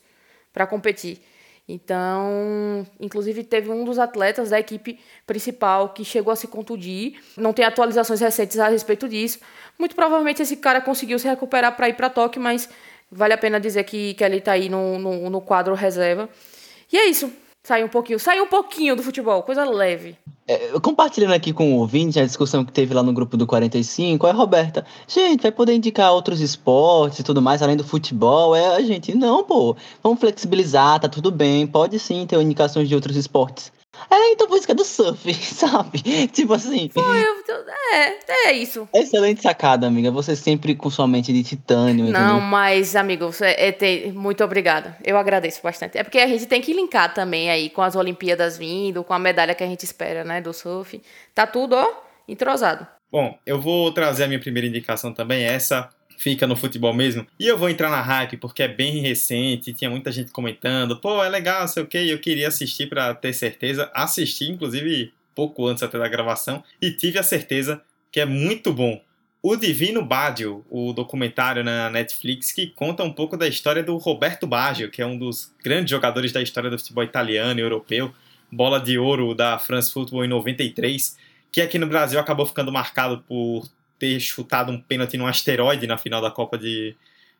para 0.52 0.66
competir. 0.66 1.22
Então, 1.68 2.84
inclusive 2.98 3.44
teve 3.44 3.70
um 3.70 3.84
dos 3.84 4.00
atletas 4.00 4.50
da 4.50 4.58
equipe 4.58 4.98
principal 5.24 5.90
que 5.90 6.04
chegou 6.04 6.32
a 6.32 6.36
se 6.36 6.48
contundir. 6.48 7.20
Não 7.36 7.52
tem 7.52 7.64
atualizações 7.64 8.20
recentes 8.20 8.58
a 8.58 8.66
respeito 8.66 9.08
disso. 9.08 9.38
Muito 9.78 9.94
provavelmente 9.94 10.42
esse 10.42 10.56
cara 10.56 10.80
conseguiu 10.80 11.20
se 11.20 11.28
recuperar 11.28 11.76
para 11.76 11.88
ir 11.88 11.94
para 11.94 12.10
Tóquio, 12.10 12.42
mas 12.42 12.68
vale 13.12 13.32
a 13.32 13.38
pena 13.38 13.60
dizer 13.60 13.84
que, 13.84 14.14
que 14.14 14.24
ele 14.24 14.38
está 14.38 14.52
aí 14.52 14.68
no, 14.68 14.98
no, 14.98 15.30
no 15.30 15.40
quadro 15.40 15.74
reserva. 15.76 16.28
E 16.92 16.96
é 16.96 17.04
isso. 17.04 17.32
Sai 17.68 17.84
um 17.84 17.88
pouquinho, 17.88 18.18
sai 18.18 18.40
um 18.40 18.46
pouquinho 18.46 18.96
do 18.96 19.02
futebol, 19.02 19.42
coisa 19.42 19.62
leve. 19.62 20.16
É, 20.46 20.70
compartilhando 20.80 21.34
aqui 21.34 21.52
com 21.52 21.74
o 21.74 21.80
ouvinte 21.80 22.18
a 22.18 22.24
discussão 22.24 22.64
que 22.64 22.72
teve 22.72 22.94
lá 22.94 23.02
no 23.02 23.12
grupo 23.12 23.36
do 23.36 23.46
45, 23.46 24.26
é 24.26 24.30
Roberta, 24.30 24.86
gente, 25.06 25.42
vai 25.42 25.52
poder 25.52 25.74
indicar 25.74 26.10
outros 26.14 26.40
esportes 26.40 27.18
e 27.18 27.22
tudo 27.22 27.42
mais, 27.42 27.60
além 27.60 27.76
do 27.76 27.84
futebol? 27.84 28.56
É 28.56 28.74
a 28.74 28.80
gente, 28.80 29.14
não, 29.14 29.44
pô, 29.44 29.76
vamos 30.02 30.18
flexibilizar, 30.18 30.98
tá 30.98 31.10
tudo 31.10 31.30
bem, 31.30 31.66
pode 31.66 31.98
sim 31.98 32.24
ter 32.26 32.40
indicações 32.40 32.88
de 32.88 32.94
outros 32.94 33.16
esportes. 33.16 33.70
É, 34.10 34.32
então 34.32 34.48
música 34.48 34.74
do 34.74 34.84
surf, 34.84 35.32
sabe? 35.34 36.00
Tipo 36.28 36.54
assim. 36.54 36.88
Foi, 36.92 37.24
é, 37.92 38.48
é 38.48 38.52
isso. 38.52 38.88
Excelente 38.94 39.42
sacada, 39.42 39.86
amiga. 39.86 40.10
Você 40.10 40.34
sempre 40.34 40.74
com 40.74 40.90
sua 40.90 41.06
mente 41.06 41.32
de 41.32 41.42
titânio. 41.42 42.06
Não, 42.06 42.20
entendeu? 42.20 42.40
mas, 42.40 42.96
amigo, 42.96 43.26
você 43.32 43.46
é, 43.46 43.76
é, 43.80 44.12
muito 44.12 44.42
obrigada. 44.44 44.96
Eu 45.04 45.16
agradeço 45.16 45.60
bastante. 45.62 45.98
É 45.98 46.04
porque 46.04 46.18
a 46.18 46.26
gente 46.26 46.46
tem 46.46 46.60
que 46.60 46.72
linkar 46.72 47.12
também 47.12 47.50
aí 47.50 47.70
com 47.70 47.82
as 47.82 47.96
Olimpíadas 47.96 48.56
vindo, 48.56 49.04
com 49.04 49.14
a 49.14 49.18
medalha 49.18 49.54
que 49.54 49.64
a 49.64 49.66
gente 49.66 49.84
espera, 49.84 50.24
né, 50.24 50.40
do 50.40 50.52
surf. 50.52 51.00
Tá 51.34 51.46
tudo, 51.46 51.74
ó, 51.76 51.86
entrosado. 52.26 52.86
Bom, 53.10 53.38
eu 53.46 53.60
vou 53.60 53.90
trazer 53.92 54.24
a 54.24 54.26
minha 54.26 54.40
primeira 54.40 54.68
indicação 54.68 55.12
também, 55.12 55.44
essa 55.44 55.88
fica 56.18 56.46
no 56.46 56.56
futebol 56.56 56.92
mesmo. 56.92 57.26
E 57.38 57.46
eu 57.46 57.56
vou 57.56 57.70
entrar 57.70 57.88
na 57.88 58.02
hype 58.02 58.36
porque 58.36 58.64
é 58.64 58.68
bem 58.68 58.98
recente, 59.00 59.72
tinha 59.72 59.88
muita 59.88 60.10
gente 60.10 60.32
comentando, 60.32 60.98
pô, 60.98 61.22
é 61.22 61.28
legal, 61.28 61.66
sei 61.68 61.84
o 61.84 61.86
que, 61.86 62.10
eu 62.10 62.18
queria 62.18 62.48
assistir 62.48 62.88
para 62.88 63.14
ter 63.14 63.32
certeza. 63.32 63.90
Assisti, 63.94 64.50
inclusive, 64.50 65.12
pouco 65.34 65.66
antes 65.66 65.82
até 65.82 65.96
da 65.96 66.08
gravação, 66.08 66.62
e 66.82 66.90
tive 66.90 67.18
a 67.18 67.22
certeza 67.22 67.80
que 68.10 68.18
é 68.18 68.26
muito 68.26 68.72
bom. 68.72 69.00
O 69.40 69.54
Divino 69.54 70.04
Baggio, 70.04 70.66
o 70.68 70.92
documentário 70.92 71.62
na 71.62 71.88
Netflix 71.88 72.50
que 72.50 72.66
conta 72.66 73.04
um 73.04 73.12
pouco 73.12 73.36
da 73.36 73.46
história 73.46 73.84
do 73.84 73.96
Roberto 73.96 74.48
Baggio, 74.48 74.90
que 74.90 75.00
é 75.00 75.06
um 75.06 75.16
dos 75.16 75.54
grandes 75.62 75.90
jogadores 75.90 76.32
da 76.32 76.42
história 76.42 76.68
do 76.68 76.76
futebol 76.76 77.04
italiano 77.04 77.60
e 77.60 77.62
europeu, 77.62 78.12
bola 78.50 78.80
de 78.80 78.98
ouro 78.98 79.36
da 79.36 79.56
France 79.56 79.92
Football 79.92 80.24
em 80.24 80.28
93, 80.28 81.16
que 81.52 81.60
aqui 81.60 81.78
no 81.78 81.86
Brasil 81.86 82.18
acabou 82.18 82.44
ficando 82.44 82.72
marcado 82.72 83.22
por 83.28 83.68
ter 83.98 84.18
chutado 84.20 84.70
um 84.70 84.80
pênalti 84.80 85.16
num 85.16 85.26
asteroide 85.26 85.86
na 85.86 85.98
final 85.98 86.20
da 86.20 86.30
Copa 86.30 86.56
de, 86.56 86.94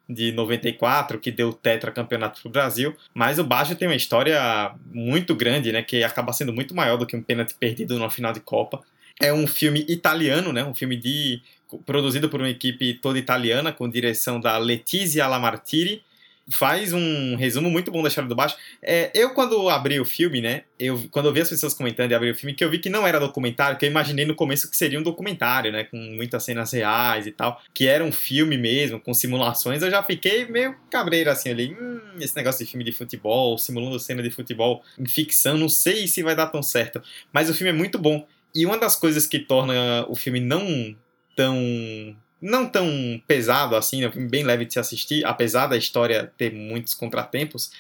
de 0.09 0.33
94, 0.33 1.19
que 1.19 1.31
deu 1.31 1.53
tetracampeonato 1.53 2.41
para 2.41 2.49
o 2.49 2.53
Brasil. 2.53 2.97
Mas 3.15 3.39
o 3.39 3.45
Baggio 3.45 3.77
tem 3.77 3.87
uma 3.89 3.95
história 3.95 4.73
muito 4.93 5.35
grande, 5.35 5.71
né, 5.71 5.83
que 5.83 6.03
acaba 6.03 6.33
sendo 6.33 6.53
muito 6.53 6.75
maior 6.75 6.97
do 6.97 7.07
que 7.07 7.17
um 7.17 7.23
pênalti 7.23 7.55
perdido 7.55 7.99
numa 7.99 8.11
final 8.11 8.33
de 8.33 8.41
Copa. 8.41 8.81
É 9.21 9.33
um 9.33 9.47
filme 9.47 9.85
italiano, 9.89 10.53
né, 10.53 10.65
um 10.65 10.75
filme 10.75 10.97
de 10.97 11.43
produzido 11.85 12.29
por 12.31 12.41
uma 12.41 12.49
equipe 12.49 12.95
toda 12.95 13.19
italiana, 13.19 13.73
com 13.73 13.89
direção 13.89 14.41
da 14.41 14.57
Letizia 14.57 15.27
Lamartiri, 15.27 16.03
faz 16.51 16.93
um 16.93 17.37
resumo 17.37 17.71
muito 17.71 17.91
bom 17.91 18.03
da 18.03 18.09
história 18.09 18.29
do 18.29 18.35
baixo. 18.35 18.57
É, 18.83 19.11
eu, 19.15 19.31
quando 19.31 19.69
abri 19.69 20.01
o 20.01 20.05
filme, 20.05 20.41
né? 20.41 20.65
Eu, 20.79 21.07
quando 21.11 21.27
eu 21.27 21.33
vi 21.33 21.41
as 21.41 21.49
pessoas 21.49 21.75
comentando 21.75 22.11
e 22.11 22.15
abri 22.15 22.31
o 22.31 22.35
filme, 22.35 22.55
que 22.55 22.65
eu 22.65 22.71
vi 22.71 22.79
que 22.79 22.89
não 22.89 23.07
era 23.07 23.21
documentário, 23.21 23.79
que 23.79 23.85
eu 23.85 23.91
imaginei 23.91 24.25
no 24.25 24.35
começo 24.35 24.71
que 24.71 24.77
seria 24.77 24.99
um 24.99 25.03
documentário, 25.03 25.71
né? 25.71 25.85
Com 25.85 25.97
muitas 25.97 26.45
cenas 26.45 26.73
reais 26.73 27.27
e 27.27 27.33
tal. 27.33 27.61
Que 27.75 27.87
era 27.87 28.03
um 28.03 28.13
filme 28.13 28.57
mesmo, 28.57 28.99
com 29.01 29.13
simulações. 29.13 29.83
Eu 29.83 29.91
já 29.91 30.03
fiquei 30.03 30.47
meio 30.47 30.75
cabreiro 30.91 31.31
assim 31.31 31.51
ali. 31.51 31.77
Hum, 31.79 32.01
esse 32.21 32.35
negócio 32.37 32.65
de 32.65 32.71
filme 32.71 32.85
de 32.85 32.93
futebol, 32.93 33.59
simulando 33.59 33.99
cena 33.99 34.23
de 34.23 34.31
futebol 34.31 34.83
em 34.99 35.07
ficção, 35.07 35.57
não 35.57 35.69
sei 35.69 36.07
se 36.07 36.23
vai 36.23 36.35
dar 36.35 36.47
tão 36.47 36.63
certo. 36.63 37.03
Mas 37.33 37.51
o 37.51 37.55
filme 37.55 37.71
é 37.71 37.75
muito 37.75 37.99
bom. 37.99 38.27
E 38.55 38.65
uma 38.65 38.79
das 38.79 38.97
coisas 38.97 39.27
que 39.27 39.39
torna 39.39 40.07
o 40.09 40.17
filme 40.17 40.41
não 40.41 40.97
tão 41.37 42.17
não 42.41 42.67
tão 42.67 43.21
pesado 43.27 43.75
assim, 43.75 44.03
né, 44.03 44.09
bem 44.29 44.45
leve 44.45 44.65
de 44.65 44.73
se 44.75 44.79
assistir, 44.79 45.25
apesar 45.25 45.67
da 45.67 45.77
história 45.77 46.33
ter 46.37 46.53
muitos 46.53 46.95
contratempos, 46.95 47.71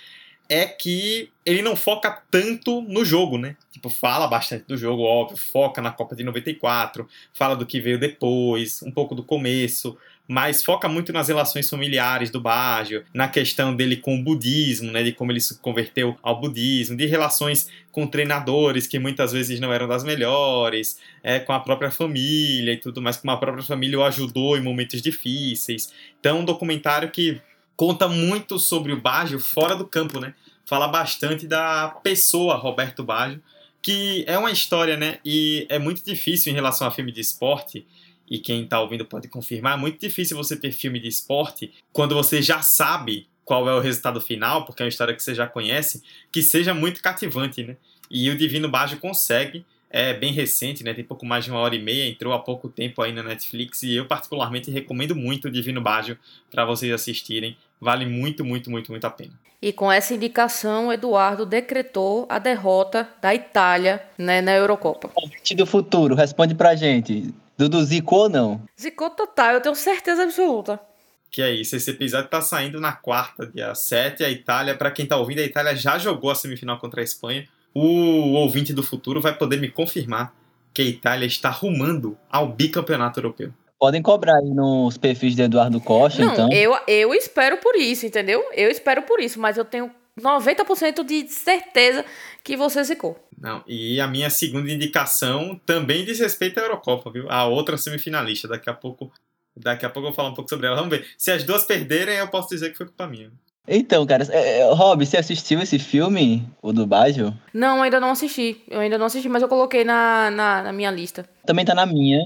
é 0.48 0.64
que 0.64 1.30
ele 1.44 1.60
não 1.60 1.76
foca 1.76 2.22
tanto 2.30 2.80
no 2.82 3.04
jogo, 3.04 3.36
né? 3.36 3.56
Tipo, 3.70 3.90
fala 3.90 4.26
bastante 4.26 4.64
do 4.66 4.76
jogo, 4.76 5.02
óbvio, 5.02 5.36
foca 5.36 5.82
na 5.82 5.90
Copa 5.90 6.16
de 6.16 6.24
94, 6.24 7.06
fala 7.34 7.54
do 7.54 7.66
que 7.66 7.80
veio 7.80 7.98
depois, 7.98 8.82
um 8.82 8.90
pouco 8.90 9.14
do 9.14 9.22
começo, 9.22 9.96
mas 10.26 10.62
foca 10.62 10.88
muito 10.88 11.10
nas 11.10 11.28
relações 11.28 11.68
familiares 11.68 12.30
do 12.30 12.40
Baggio, 12.40 13.04
na 13.14 13.28
questão 13.28 13.74
dele 13.74 13.96
com 13.96 14.14
o 14.14 14.22
budismo, 14.22 14.90
né, 14.90 15.02
de 15.02 15.12
como 15.12 15.32
ele 15.32 15.40
se 15.40 15.58
converteu 15.58 16.18
ao 16.22 16.38
budismo, 16.38 16.96
de 16.96 17.06
relações 17.06 17.70
com 17.90 18.06
treinadores 18.06 18.86
que 18.86 18.98
muitas 18.98 19.32
vezes 19.32 19.58
não 19.58 19.72
eram 19.72 19.88
das 19.88 20.04
melhores, 20.04 20.98
é, 21.22 21.40
com 21.40 21.52
a 21.52 21.60
própria 21.60 21.90
família 21.90 22.72
e 22.72 22.76
tudo 22.76 23.00
mais, 23.00 23.16
como 23.16 23.32
a 23.32 23.38
própria 23.38 23.64
família 23.64 23.98
o 23.98 24.04
ajudou 24.04 24.56
em 24.56 24.62
momentos 24.62 25.00
difíceis. 25.00 25.92
Então, 26.20 26.40
um 26.40 26.44
documentário 26.44 27.10
que 27.10 27.40
conta 27.78 28.08
muito 28.08 28.58
sobre 28.58 28.92
o 28.92 29.00
Baggio 29.00 29.38
fora 29.38 29.76
do 29.76 29.86
campo, 29.86 30.18
né? 30.18 30.34
Fala 30.66 30.88
bastante 30.88 31.46
da 31.46 31.88
pessoa 32.02 32.56
Roberto 32.56 33.04
Baggio, 33.04 33.40
que 33.80 34.24
é 34.26 34.36
uma 34.36 34.50
história, 34.50 34.96
né? 34.96 35.20
E 35.24 35.64
é 35.68 35.78
muito 35.78 36.04
difícil 36.04 36.50
em 36.50 36.56
relação 36.56 36.88
a 36.88 36.90
filme 36.90 37.12
de 37.12 37.20
esporte 37.20 37.86
e 38.28 38.40
quem 38.40 38.64
está 38.64 38.80
ouvindo 38.80 39.04
pode 39.04 39.28
confirmar, 39.28 39.78
é 39.78 39.80
muito 39.80 40.00
difícil 40.00 40.36
você 40.36 40.56
ter 40.56 40.72
filme 40.72 40.98
de 40.98 41.06
esporte 41.06 41.72
quando 41.92 42.16
você 42.16 42.42
já 42.42 42.60
sabe 42.60 43.28
qual 43.44 43.68
é 43.68 43.74
o 43.74 43.80
resultado 43.80 44.20
final, 44.20 44.64
porque 44.64 44.82
é 44.82 44.84
uma 44.84 44.90
história 44.90 45.14
que 45.14 45.22
você 45.22 45.32
já 45.32 45.46
conhece, 45.46 46.02
que 46.32 46.42
seja 46.42 46.74
muito 46.74 47.00
cativante, 47.00 47.62
né? 47.62 47.76
E 48.10 48.28
o 48.28 48.36
Divino 48.36 48.68
Baggio 48.68 48.98
consegue, 48.98 49.64
é 49.88 50.12
bem 50.12 50.32
recente, 50.32 50.84
né? 50.84 50.92
Tem 50.92 51.04
pouco 51.04 51.24
mais 51.24 51.44
de 51.44 51.50
uma 51.52 51.60
hora 51.60 51.74
e 51.74 51.80
meia, 51.80 52.08
entrou 52.08 52.32
há 52.32 52.38
pouco 52.38 52.68
tempo 52.68 53.00
aí 53.00 53.12
na 53.12 53.22
Netflix 53.22 53.82
e 53.84 53.94
eu 53.94 54.04
particularmente 54.04 54.68
recomendo 54.68 55.14
muito 55.14 55.48
o 55.48 55.50
Divino 55.50 55.80
Baggio 55.80 56.18
para 56.50 56.64
vocês 56.64 56.92
assistirem. 56.92 57.56
Vale 57.80 58.06
muito, 58.06 58.44
muito, 58.44 58.70
muito, 58.70 58.90
muito 58.90 59.06
a 59.06 59.10
pena. 59.10 59.32
E 59.60 59.72
com 59.72 59.90
essa 59.90 60.14
indicação, 60.14 60.92
Eduardo 60.92 61.44
decretou 61.44 62.26
a 62.28 62.38
derrota 62.38 63.08
da 63.20 63.34
Itália 63.34 64.02
né, 64.16 64.40
na 64.40 64.52
Eurocopa. 64.52 65.10
O 65.16 65.54
do 65.56 65.66
futuro, 65.66 66.14
responde 66.14 66.54
pra 66.54 66.76
gente. 66.76 67.34
Dudu 67.56 67.82
zicou 67.82 68.20
ou 68.20 68.28
não? 68.28 68.62
Zicou 68.80 69.10
total, 69.10 69.54
eu 69.54 69.60
tenho 69.60 69.74
certeza 69.74 70.22
absoluta. 70.22 70.80
Que 71.30 71.42
é 71.42 71.52
isso, 71.52 71.74
esse 71.74 71.90
episódio 71.90 72.30
tá 72.30 72.40
saindo 72.40 72.80
na 72.80 72.92
quarta, 72.92 73.46
dia 73.46 73.74
7. 73.74 74.24
A 74.24 74.30
Itália, 74.30 74.76
para 74.76 74.92
quem 74.92 75.06
tá 75.06 75.16
ouvindo, 75.16 75.40
a 75.40 75.44
Itália 75.44 75.74
já 75.74 75.98
jogou 75.98 76.30
a 76.30 76.36
semifinal 76.36 76.78
contra 76.78 77.00
a 77.00 77.04
Espanha. 77.04 77.46
O 77.74 78.32
ouvinte 78.34 78.72
do 78.72 78.82
futuro 78.82 79.20
vai 79.20 79.36
poder 79.36 79.60
me 79.60 79.68
confirmar 79.68 80.32
que 80.72 80.82
a 80.82 80.84
Itália 80.84 81.26
está 81.26 81.50
rumando 81.50 82.16
ao 82.30 82.48
bicampeonato 82.48 83.18
europeu. 83.18 83.52
Podem 83.78 84.02
cobrar 84.02 84.38
aí 84.38 84.50
nos 84.50 84.96
perfis 84.98 85.36
de 85.36 85.42
Eduardo 85.42 85.80
Costa, 85.80 86.24
Não, 86.24 86.32
então. 86.32 86.52
Eu, 86.52 86.76
eu 86.88 87.14
espero 87.14 87.58
por 87.58 87.76
isso, 87.76 88.04
entendeu? 88.06 88.44
Eu 88.52 88.70
espero 88.70 89.02
por 89.02 89.20
isso, 89.20 89.38
mas 89.38 89.56
eu 89.56 89.64
tenho 89.64 89.90
90% 90.20 91.04
de 91.04 91.28
certeza 91.28 92.04
que 92.42 92.56
você 92.56 92.82
zicou. 92.82 93.16
Não, 93.40 93.62
e 93.68 94.00
a 94.00 94.08
minha 94.08 94.30
segunda 94.30 94.70
indicação 94.70 95.60
também 95.64 96.04
diz 96.04 96.18
respeito 96.18 96.58
à 96.58 96.64
Eurocopa, 96.64 97.10
viu? 97.10 97.30
A 97.30 97.46
outra 97.46 97.76
semifinalista. 97.76 98.48
Daqui 98.48 98.68
a 98.68 98.74
pouco, 98.74 99.12
daqui 99.56 99.86
a 99.86 99.90
pouco 99.90 100.08
eu 100.08 100.10
vou 100.10 100.16
falar 100.16 100.30
um 100.30 100.34
pouco 100.34 100.50
sobre 100.50 100.66
ela. 100.66 100.74
Vamos 100.74 100.90
ver. 100.90 101.06
Se 101.16 101.30
as 101.30 101.44
duas 101.44 101.62
perderem, 101.62 102.16
eu 102.16 102.28
posso 102.28 102.48
dizer 102.48 102.70
que 102.70 102.76
foi 102.76 102.86
culpa 102.86 103.06
minha. 103.06 103.30
Então, 103.68 104.04
cara, 104.06 104.26
é, 104.30 104.60
é, 104.60 104.72
Rob, 104.72 105.04
você 105.04 105.18
assistiu 105.18 105.60
esse 105.60 105.78
filme, 105.78 106.42
o 106.62 106.72
do 106.72 106.86
Baggio? 106.86 107.36
Não, 107.52 107.82
ainda 107.82 108.00
não 108.00 108.10
assisti. 108.10 108.62
Eu 108.66 108.80
ainda 108.80 108.96
não 108.96 109.06
assisti, 109.06 109.28
mas 109.28 109.42
eu 109.42 109.48
coloquei 109.48 109.84
na, 109.84 110.30
na, 110.30 110.62
na 110.64 110.72
minha 110.72 110.90
lista. 110.90 111.28
Também 111.44 111.66
tá 111.66 111.74
na 111.74 111.84
minha. 111.84 112.24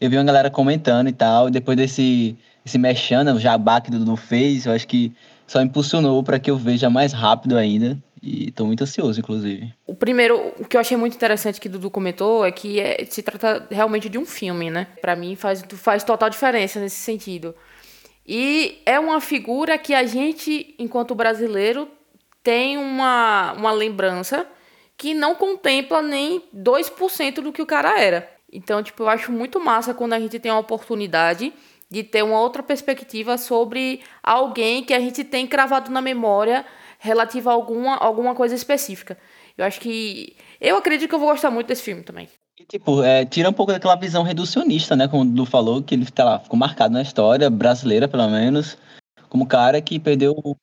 Eu 0.00 0.08
vi 0.08 0.16
uma 0.16 0.24
galera 0.24 0.50
comentando 0.50 1.08
e 1.08 1.12
tal. 1.12 1.48
E 1.48 1.50
depois 1.50 1.76
desse 1.76 2.36
esse 2.64 2.78
mexendo, 2.78 3.32
o 3.32 3.40
jabá 3.40 3.80
que 3.80 3.88
o 3.88 3.92
Dudu 3.92 4.14
fez, 4.14 4.66
eu 4.66 4.72
acho 4.72 4.86
que 4.86 5.12
só 5.46 5.60
impulsionou 5.62 6.22
para 6.22 6.38
que 6.38 6.50
eu 6.50 6.56
veja 6.56 6.90
mais 6.90 7.12
rápido 7.12 7.56
ainda. 7.56 7.98
E 8.22 8.48
estou 8.48 8.66
muito 8.66 8.82
ansioso, 8.82 9.20
inclusive. 9.20 9.72
O 9.86 9.94
primeiro, 9.94 10.52
o 10.58 10.64
que 10.64 10.76
eu 10.76 10.80
achei 10.80 10.96
muito 10.96 11.14
interessante 11.14 11.60
que 11.60 11.68
o 11.68 11.70
Dudu 11.70 11.90
comentou 11.90 12.44
é 12.44 12.50
que 12.52 12.80
é, 12.80 13.04
se 13.08 13.22
trata 13.22 13.66
realmente 13.70 14.08
de 14.08 14.18
um 14.18 14.26
filme, 14.26 14.70
né? 14.70 14.88
Para 15.00 15.16
mim 15.16 15.34
faz, 15.36 15.64
faz 15.74 16.04
total 16.04 16.28
diferença 16.28 16.80
nesse 16.80 16.96
sentido. 16.96 17.54
E 18.26 18.82
é 18.84 18.98
uma 18.98 19.20
figura 19.20 19.78
que 19.78 19.94
a 19.94 20.04
gente, 20.04 20.74
enquanto 20.78 21.14
brasileiro, 21.14 21.88
tem 22.42 22.76
uma, 22.76 23.52
uma 23.52 23.72
lembrança 23.72 24.46
que 24.96 25.14
não 25.14 25.34
contempla 25.34 26.02
nem 26.02 26.42
2% 26.54 27.34
do 27.40 27.52
que 27.52 27.62
o 27.62 27.66
cara 27.66 27.98
era. 28.00 28.28
Então, 28.52 28.82
tipo, 28.82 29.02
eu 29.02 29.08
acho 29.08 29.30
muito 29.30 29.60
massa 29.60 29.92
quando 29.92 30.14
a 30.14 30.20
gente 30.20 30.38
tem 30.38 30.50
a 30.50 30.58
oportunidade 30.58 31.52
de 31.90 32.02
ter 32.02 32.22
uma 32.22 32.40
outra 32.40 32.62
perspectiva 32.62 33.38
sobre 33.38 34.00
alguém 34.22 34.84
que 34.84 34.92
a 34.92 35.00
gente 35.00 35.24
tem 35.24 35.46
cravado 35.46 35.90
na 35.90 36.00
memória 36.00 36.64
relativa 36.98 37.50
a 37.50 37.54
alguma, 37.54 37.96
alguma 37.96 38.34
coisa 38.34 38.54
específica. 38.54 39.16
Eu 39.56 39.64
acho 39.64 39.80
que. 39.80 40.36
Eu 40.60 40.76
acredito 40.76 41.08
que 41.08 41.14
eu 41.14 41.18
vou 41.18 41.30
gostar 41.30 41.50
muito 41.50 41.66
desse 41.66 41.82
filme 41.82 42.02
também. 42.02 42.28
E, 42.58 42.64
tipo, 42.64 43.02
é, 43.02 43.24
tira 43.24 43.48
um 43.48 43.52
pouco 43.52 43.72
daquela 43.72 43.96
visão 43.96 44.22
reducionista, 44.22 44.96
né? 44.96 45.08
Como 45.08 45.22
o 45.22 45.26
Du 45.26 45.46
falou, 45.46 45.82
que 45.82 45.94
ele 45.94 46.06
tá 46.06 46.24
lá, 46.24 46.38
ficou 46.38 46.58
marcado 46.58 46.92
na 46.92 47.02
história 47.02 47.48
brasileira, 47.48 48.08
pelo 48.08 48.28
menos, 48.28 48.76
como 49.28 49.46
cara 49.46 49.80
que 49.80 49.98
perdeu 49.98 50.32
o 50.32 50.56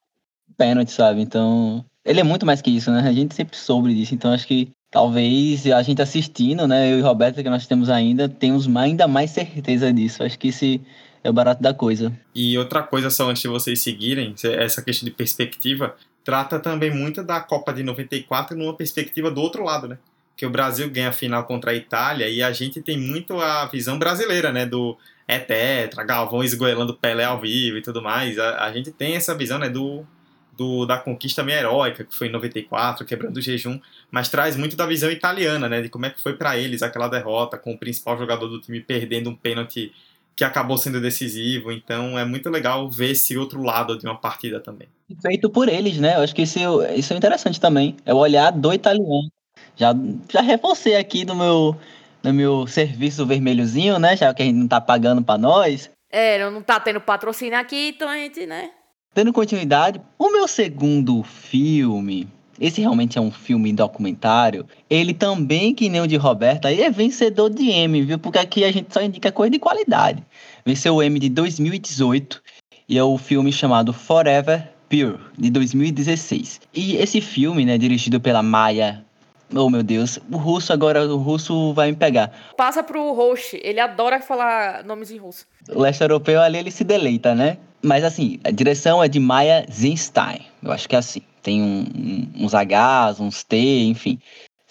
pênalti, 0.58 0.92
sabe? 0.92 1.22
Então, 1.22 1.84
ele 2.04 2.20
é 2.20 2.24
muito 2.24 2.46
mais 2.46 2.62
que 2.62 2.70
isso, 2.70 2.92
né? 2.92 3.08
A 3.08 3.14
gente 3.14 3.34
sempre 3.34 3.58
soube 3.58 3.94
disso, 3.94 4.14
então 4.14 4.34
acho 4.34 4.48
que 4.48 4.72
talvez 4.96 5.68
a 5.68 5.84
gente 5.84 6.02
assistindo, 6.02 6.66
né? 6.66 6.94
Eu 6.94 7.00
e 7.00 7.02
Roberto, 7.02 7.44
que 7.44 7.50
nós 7.50 7.68
temos 7.68 7.90
ainda, 7.90 8.30
temos 8.30 8.66
ainda 8.78 9.10
mais 9.10 9.30
certeza 9.30 9.92
disso. 9.92 10.24
Acho 10.24 10.40
que 10.40 10.48
esse 10.48 10.80
é 11.22 11.30
o 11.30 11.34
barato 11.34 11.62
da 11.62 11.74
coisa. 11.74 12.18
E 12.34 12.58
outra 12.58 12.82
coisa, 12.82 13.10
só 13.10 13.30
antes 13.30 13.42
de 13.42 13.50
vocês 13.50 13.82
seguirem, 13.82 14.34
essa 14.58 14.82
questão 14.82 15.06
de 15.06 15.12
perspectiva, 15.12 15.98
trata 16.24 16.62
também 16.62 16.96
muito 16.96 17.22
da 17.22 17.42
Copa 17.42 17.74
de 17.74 17.84
94 17.84 18.58
numa 18.58 18.74
perspectiva 18.74 19.30
do 19.30 19.42
outro 19.42 19.66
lado, 19.66 19.90
né? 19.90 19.98
Que 20.38 20.46
o 20.46 20.50
Brasil 20.50 20.90
ganha 20.90 21.10
a 21.10 21.12
final 21.12 21.44
contra 21.44 21.72
a 21.72 21.76
Itália 21.76 22.30
e 22.30 22.42
a 22.42 22.54
gente 22.54 22.82
tem 22.82 22.98
muito 22.98 23.38
a 23.42 23.66
visão 23.66 24.00
brasileira, 24.00 24.54
né? 24.54 24.66
Do 24.66 24.98
é 25.28 25.40
tetra, 25.40 26.06
Galvão 26.06 26.42
esgoelando 26.42 26.94
Pelé 26.94 27.26
ao 27.26 27.42
vivo 27.42 27.78
e 27.78 27.82
tudo 27.82 28.02
mais. 28.02 28.40
A, 28.40 28.64
a 28.64 28.72
gente 28.72 28.92
tem 28.92 29.18
essa 29.18 29.36
visão, 29.36 29.60
né? 29.60 29.68
Do, 29.68 30.08
do, 30.58 30.86
da 30.86 30.98
conquista 30.98 31.44
meio 31.44 31.60
heróica, 31.60 32.04
que 32.04 32.16
foi 32.16 32.28
em 32.28 32.32
94, 32.32 33.06
quebrando 33.06 33.38
o 33.38 33.42
jejum, 33.42 33.80
mas 34.10 34.30
traz 34.30 34.56
muito 34.56 34.76
da 34.76 34.86
visão 34.86 35.12
italiana, 35.12 35.68
né? 35.70 35.82
De 35.82 35.90
como 35.90 36.06
é 36.06 36.10
que 36.10 36.22
foi 36.22 36.34
para 36.34 36.58
eles 36.58 36.82
aquela 36.82 37.08
derrota, 37.08 37.58
com 37.58 37.74
o 37.74 37.78
principal 37.78 38.18
jogador 38.18 38.48
do 38.48 38.60
time 38.62 38.80
perdendo 38.80 39.30
um 39.30 39.36
pênalti 39.36 39.92
que 40.36 40.44
acabou 40.44 40.78
sendo 40.78 41.00
decisivo. 41.00 41.72
Então 41.72 42.20
é 42.20 42.26
muito 42.26 42.50
legal 42.50 42.90
ver 42.90 43.12
esse 43.12 43.38
outro 43.38 43.62
lado 43.62 43.98
de 43.98 44.06
uma 44.06 44.18
partida 44.18 44.60
também. 44.60 44.88
Feito 45.22 45.50
por 45.50 45.70
eles, 45.70 45.98
né? 45.98 46.16
Eu 46.16 46.22
acho 46.22 46.36
que 46.36 46.42
isso, 46.42 46.60
isso 46.96 47.14
é 47.14 47.18
interessante 47.18 47.60
também. 47.60 47.96
É 48.06 48.14
o 48.14 48.18
olhar 48.18 48.52
do 48.52 48.74
italiano. 48.74 49.30
Já, 49.76 49.94
já 50.32 50.42
reforcei 50.42 50.96
aqui 50.96 51.26
no 51.26 51.36
meu, 51.36 51.78
no 52.24 52.34
meu 52.34 52.68
serviço 52.68 53.26
vermelhozinho, 53.26 54.00
né? 54.00 54.18
Já 54.18 54.34
que 54.34 54.42
a 54.42 54.46
gente 54.46 54.58
não 54.58 54.68
tá 54.68 54.82
pagando 54.82 55.24
para 55.24 55.38
nós. 55.38 55.90
É, 56.12 56.50
não 56.50 56.62
tá 56.62 56.80
tendo 56.80 57.02
patrocínio 57.02 57.58
aqui, 57.58 57.90
então 57.90 58.10
a 58.10 58.16
gente, 58.16 58.46
né? 58.46 58.72
Dando 59.16 59.32
continuidade, 59.32 60.02
o 60.20 60.30
meu 60.30 60.46
segundo 60.46 61.24
filme 61.24 62.28
esse 62.60 62.82
realmente 62.82 63.18
é 63.18 63.22
um 63.22 63.32
filme 63.32 63.72
documentário. 63.72 64.66
Ele 64.90 65.14
também, 65.14 65.74
que 65.74 65.90
nem 65.90 66.02
o 66.02 66.08
de 66.08 66.16
Roberto, 66.16 66.68
aí 66.68 66.82
é 66.82 66.90
vencedor 66.90 67.50
de 67.50 67.70
M, 67.70 68.02
viu? 68.02 68.20
Porque 68.20 68.40
aqui 68.40 68.64
a 68.66 68.72
gente 68.72 68.94
só 68.94 69.02
indica 69.02 69.32
coisa 69.32 69.52
de 69.52 69.60
qualidade. 69.60 70.22
Venceu 70.66 70.96
o 70.96 71.04
M 71.04 71.18
de 71.18 71.30
2018 71.30 72.42
e 72.88 72.98
é 72.98 73.04
o 73.04 73.18
filme 73.18 73.52
chamado 73.52 73.94
Forever 73.94 74.70
Pure, 74.90 75.20
de 75.38 75.50
2016. 75.50 76.62
E 76.74 76.96
esse 76.98 77.20
filme, 77.20 77.66
né, 77.66 77.78
dirigido 77.78 78.20
pela 78.20 78.44
Maya 78.44 79.05
Oh, 79.54 79.70
meu 79.70 79.84
Deus. 79.84 80.20
O 80.32 80.38
russo 80.38 80.74
agora, 80.74 81.06
o 81.06 81.18
russo 81.18 81.74
vai 81.74 81.92
me 81.92 81.98
pegar. 81.98 82.32
Passa 82.58 82.82
pro 82.82 83.14
host. 83.14 83.60
Ele 83.64 83.80
adora 83.80 84.20
falar 84.22 84.84
nomes 84.84 85.12
em 85.12 85.18
russo. 85.18 85.46
O 85.70 85.80
leste 85.80 86.02
europeu 86.02 86.42
ali, 86.42 86.58
ele 86.58 86.72
se 86.72 86.84
deleita, 86.84 87.36
né? 87.36 87.58
Mas 87.82 88.04
assim, 88.04 88.40
a 88.44 88.52
direção 88.52 89.04
é 89.04 89.08
de 89.08 89.20
Maya 89.20 89.66
Zinstein. 89.72 90.42
Eu 90.64 90.72
acho 90.72 90.90
que 90.90 90.96
é 90.96 91.00
assim. 91.00 91.22
Tem 91.44 91.62
um, 91.62 91.86
um, 91.96 92.46
uns 92.46 92.54
Hs, 92.54 93.20
uns 93.20 93.44
T, 93.44 93.58
enfim. 93.84 94.20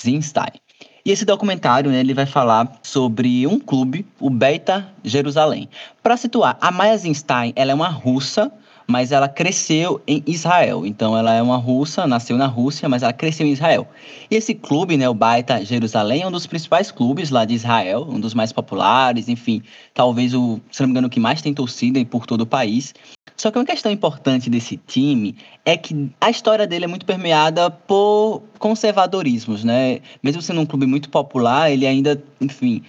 Zinstein. 0.02 0.52
E 1.04 1.11
esse 1.11 1.25
documentário, 1.25 1.90
né, 1.90 2.00
ele 2.00 2.14
vai 2.14 2.25
falar 2.25 2.81
sobre 2.83 3.47
um 3.47 3.61
clube, 3.61 4.07
o 4.19 4.31
Beta 4.31 4.88
Jerusalém. 5.04 5.69
Para 6.02 6.16
situar, 6.16 6.57
a 6.61 6.71
Maya 6.71 6.97
Zinstein, 6.97 7.52
ela 7.54 7.73
é 7.73 7.75
uma 7.75 7.88
russa 7.88 8.50
mas 8.86 9.12
ela 9.12 9.28
cresceu 9.28 10.00
em 10.06 10.22
Israel. 10.26 10.84
Então 10.84 11.16
ela 11.16 11.32
é 11.34 11.42
uma 11.42 11.56
russa, 11.56 12.06
nasceu 12.06 12.36
na 12.36 12.46
Rússia, 12.46 12.88
mas 12.88 13.02
ela 13.02 13.12
cresceu 13.12 13.46
em 13.46 13.52
Israel. 13.52 13.86
E 14.30 14.36
esse 14.36 14.54
clube, 14.54 14.97
né, 14.97 15.08
o 15.08 15.14
Baita 15.14 15.64
Jerusalém, 15.64 16.23
é 16.23 16.26
um 16.26 16.30
dos 16.30 16.47
principais 16.47 16.90
clubes 16.90 17.30
lá 17.30 17.44
de 17.44 17.54
Israel, 17.54 18.06
um 18.08 18.20
dos 18.20 18.34
mais 18.34 18.52
populares, 18.52 19.28
enfim, 19.28 19.62
talvez 19.92 20.34
o, 20.34 20.60
se 20.70 20.82
não 20.82 20.88
me 20.88 20.92
engano, 20.92 21.06
o 21.06 21.10
que 21.10 21.20
mais 21.20 21.40
tem 21.40 21.54
torcida 21.54 22.04
por 22.04 22.26
todo 22.26 22.42
o 22.42 22.47
país. 22.47 22.94
Só 23.36 23.50
que 23.50 23.58
uma 23.58 23.64
questão 23.64 23.90
importante 23.90 24.49
desse 24.49 24.76
time 24.76 25.34
é 25.64 25.76
que 25.76 26.10
a 26.20 26.30
história 26.30 26.66
dele 26.66 26.84
é 26.84 26.88
muito 26.88 27.04
permeada 27.04 27.68
por 27.68 28.42
conservadorismos, 28.58 29.64
né? 29.64 30.00
Mesmo 30.23 30.40
sendo 30.40 30.60
um 30.60 30.66
clube 30.66 30.86
muito 30.86 31.10
popular, 31.10 31.70
ele 31.70 31.86
ainda, 31.86 32.23
enfim, 32.40 32.82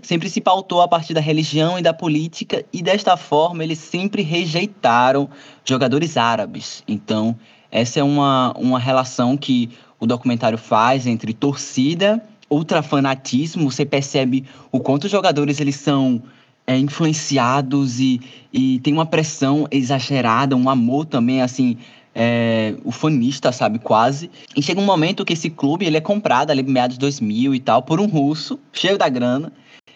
sempre 0.00 0.30
se 0.30 0.40
pautou 0.40 0.80
a 0.80 0.88
partir 0.88 1.12
da 1.12 1.20
religião 1.20 1.78
e 1.78 1.82
da 1.82 1.92
política, 1.92 2.64
e 2.72 2.82
desta 2.82 3.16
forma 3.16 3.62
eles 3.62 3.78
sempre 3.78 4.22
rejeitaram 4.22 5.28
jogadores 5.64 6.16
árabes. 6.16 6.82
Então, 6.88 7.36
essa 7.70 8.00
é 8.00 8.02
uma, 8.02 8.54
uma 8.56 8.78
relação 8.78 9.36
que 9.36 9.70
o 10.00 10.06
documentário 10.06 10.56
faz 10.56 11.06
entre 11.06 11.34
torcida, 11.34 12.22
ultrafanatismo. 12.48 13.70
Você 13.70 13.84
percebe 13.84 14.46
o 14.70 14.80
quanto 14.80 15.04
os 15.04 15.10
jogadores 15.10 15.60
eles 15.60 15.76
são 15.76 16.22
é, 16.66 16.76
influenciados 16.78 18.00
e, 18.00 18.20
e 18.52 18.78
tem 18.80 18.94
uma 18.94 19.06
pressão 19.06 19.66
exagerada, 19.70 20.56
um 20.56 20.70
amor 20.70 21.04
também, 21.04 21.42
assim, 21.42 21.76
é, 22.14 22.74
o 22.84 22.90
fanista, 22.90 23.52
sabe, 23.52 23.78
quase. 23.78 24.30
E 24.56 24.62
chega 24.62 24.80
um 24.80 24.84
momento 24.84 25.24
que 25.24 25.34
esse 25.34 25.50
clube 25.50 25.84
ele 25.84 25.98
é 25.98 26.00
comprado 26.00 26.50
ali 26.50 26.62
meados 26.62 26.96
de 26.96 27.00
2000 27.00 27.54
e 27.54 27.60
tal 27.60 27.82
por 27.82 28.00
um 28.00 28.06
russo, 28.06 28.58
cheio 28.72 28.96
da 28.96 29.08
grana, 29.08 29.52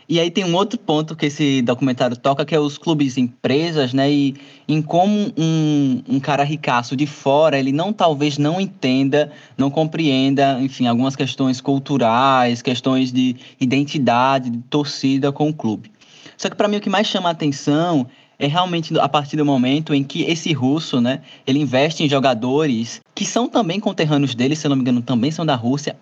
e 0.08 0.20
aí 0.20 0.30
tem 0.30 0.44
um 0.44 0.54
outro 0.54 0.78
ponto 0.78 1.16
que 1.16 1.26
esse 1.26 1.60
documentário 1.62 2.16
toca, 2.16 2.44
que 2.44 2.54
é 2.54 2.60
os 2.60 2.78
clubes 2.78 3.18
empresas, 3.18 3.92
né? 3.92 4.10
E 4.10 4.36
em 4.68 4.80
como 4.80 5.32
um, 5.36 6.02
um 6.08 6.20
cara 6.20 6.44
ricaço 6.44 6.94
de 6.94 7.06
fora, 7.06 7.58
ele 7.58 7.72
não 7.72 7.92
talvez 7.92 8.38
não 8.38 8.60
entenda, 8.60 9.32
não 9.58 9.68
compreenda, 9.68 10.60
enfim, 10.60 10.86
algumas 10.86 11.16
questões 11.16 11.60
culturais, 11.60 12.62
questões 12.62 13.12
de 13.12 13.34
identidade, 13.60 14.48
de 14.50 14.58
torcida 14.70 15.32
com 15.32 15.48
o 15.48 15.54
clube. 15.54 15.90
Só 16.36 16.48
que 16.48 16.56
para 16.56 16.68
mim 16.68 16.76
o 16.76 16.80
que 16.80 16.90
mais 16.90 17.08
chama 17.08 17.28
a 17.28 17.32
atenção 17.32 18.06
é 18.38 18.46
realmente 18.46 18.96
a 19.00 19.08
partir 19.08 19.36
do 19.36 19.44
momento 19.44 19.92
em 19.92 20.04
que 20.04 20.22
esse 20.22 20.52
russo, 20.52 21.00
né, 21.00 21.22
ele 21.46 21.58
investe 21.58 22.04
em 22.04 22.08
jogadores 22.08 23.00
que 23.14 23.24
são 23.24 23.48
também 23.48 23.80
conterrâneos 23.80 24.34
dele, 24.34 24.54
se 24.54 24.68
não 24.68 24.76
me 24.76 24.82
engano, 24.82 25.02
também 25.02 25.30
são 25.30 25.44
da 25.44 25.56
Rússia, 25.56 25.96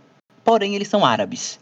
porém 0.45 0.75
eles 0.75 0.89
são 0.89 1.07
árabes. 1.07 1.59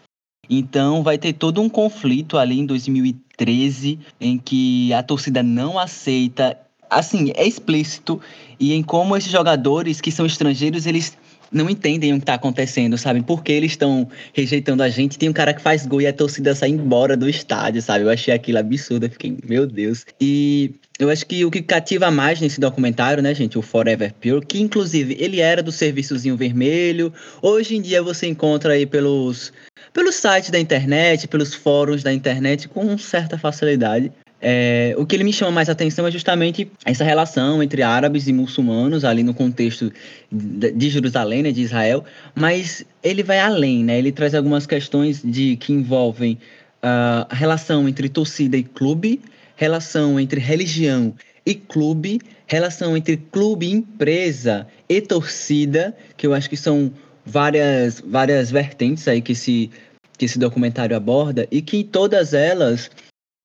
Então 0.50 1.02
vai 1.02 1.16
ter 1.18 1.32
todo 1.32 1.62
um 1.62 1.68
conflito 1.68 2.36
ali 2.36 2.58
em 2.58 2.66
2013 2.66 3.98
em 4.20 4.38
que 4.38 4.92
a 4.92 5.02
torcida 5.02 5.42
não 5.42 5.78
aceita. 5.78 6.58
Assim, 6.90 7.32
é 7.36 7.46
explícito 7.46 8.20
e 8.60 8.74
em 8.74 8.82
como 8.82 9.16
esses 9.16 9.30
jogadores 9.30 10.00
que 10.00 10.10
são 10.10 10.26
estrangeiros, 10.26 10.84
eles 10.84 11.16
não 11.50 11.68
entendem 11.68 12.12
o 12.12 12.16
que 12.16 12.22
está 12.22 12.34
acontecendo, 12.34 12.98
sabe? 12.98 13.22
Por 13.22 13.42
que 13.42 13.52
eles 13.52 13.72
estão 13.72 14.08
rejeitando 14.32 14.82
a 14.82 14.88
gente? 14.88 15.18
Tem 15.18 15.28
um 15.28 15.32
cara 15.32 15.54
que 15.54 15.60
faz 15.60 15.86
gol 15.86 16.00
e 16.00 16.06
a 16.06 16.12
torcida 16.12 16.54
sai 16.54 16.70
embora 16.70 17.16
do 17.16 17.28
estádio, 17.28 17.80
sabe? 17.80 18.04
Eu 18.04 18.10
achei 18.10 18.32
aquilo 18.34 18.58
absurdo, 18.58 19.06
eu 19.06 19.10
fiquei, 19.10 19.36
meu 19.46 19.66
Deus. 19.66 20.04
E 20.20 20.74
eu 20.98 21.10
acho 21.10 21.26
que 21.26 21.44
o 21.44 21.50
que 21.50 21.62
cativa 21.62 22.10
mais 22.10 22.40
nesse 22.40 22.58
documentário, 22.60 23.22
né, 23.22 23.34
gente, 23.34 23.58
o 23.58 23.62
Forever 23.62 24.14
Pure, 24.14 24.44
que 24.44 24.60
inclusive 24.60 25.16
ele 25.18 25.40
era 25.40 25.62
do 25.62 25.72
serviçozinho 25.72 26.36
vermelho, 26.36 27.12
hoje 27.42 27.76
em 27.76 27.82
dia 27.82 28.02
você 28.02 28.26
encontra 28.26 28.72
aí 28.72 28.86
pelos 28.86 29.52
pelos 29.92 30.14
sites 30.16 30.50
da 30.50 30.58
internet, 30.58 31.28
pelos 31.28 31.54
fóruns 31.54 32.02
da 32.02 32.12
internet 32.12 32.68
com 32.68 32.96
certa 32.98 33.38
facilidade. 33.38 34.10
É, 34.44 34.92
o 34.98 35.06
que 35.06 35.14
ele 35.14 35.22
me 35.22 35.32
chama 35.32 35.52
mais 35.52 35.68
atenção 35.68 36.04
é 36.04 36.10
justamente 36.10 36.68
essa 36.84 37.04
relação 37.04 37.62
entre 37.62 37.80
árabes 37.80 38.26
e 38.26 38.32
muçulmanos 38.32 39.04
ali 39.04 39.22
no 39.22 39.32
contexto 39.32 39.92
de 40.32 40.90
Jerusalém, 40.90 41.44
né, 41.44 41.52
de 41.52 41.62
Israel, 41.62 42.04
mas 42.34 42.84
ele 43.04 43.22
vai 43.22 43.38
além, 43.38 43.84
né? 43.84 43.96
Ele 43.96 44.10
traz 44.10 44.34
algumas 44.34 44.66
questões 44.66 45.22
de 45.22 45.54
que 45.56 45.72
envolvem 45.72 46.38
uh, 46.82 47.24
a 47.30 47.34
relação 47.34 47.88
entre 47.88 48.08
torcida 48.08 48.56
e 48.56 48.64
clube, 48.64 49.20
relação 49.54 50.18
entre 50.18 50.40
religião 50.40 51.14
e 51.46 51.54
clube, 51.54 52.20
relação 52.44 52.96
entre 52.96 53.16
clube 53.16 53.70
empresa 53.70 54.66
e 54.88 55.00
torcida, 55.00 55.96
que 56.16 56.26
eu 56.26 56.34
acho 56.34 56.50
que 56.50 56.56
são 56.56 56.92
várias 57.24 58.00
várias 58.00 58.50
vertentes 58.50 59.06
aí 59.08 59.20
que 59.20 59.32
esse 59.32 59.70
que 60.16 60.24
esse 60.24 60.38
documentário 60.38 60.96
aborda 60.96 61.46
e 61.50 61.62
que 61.62 61.82
todas 61.84 62.34
elas 62.34 62.90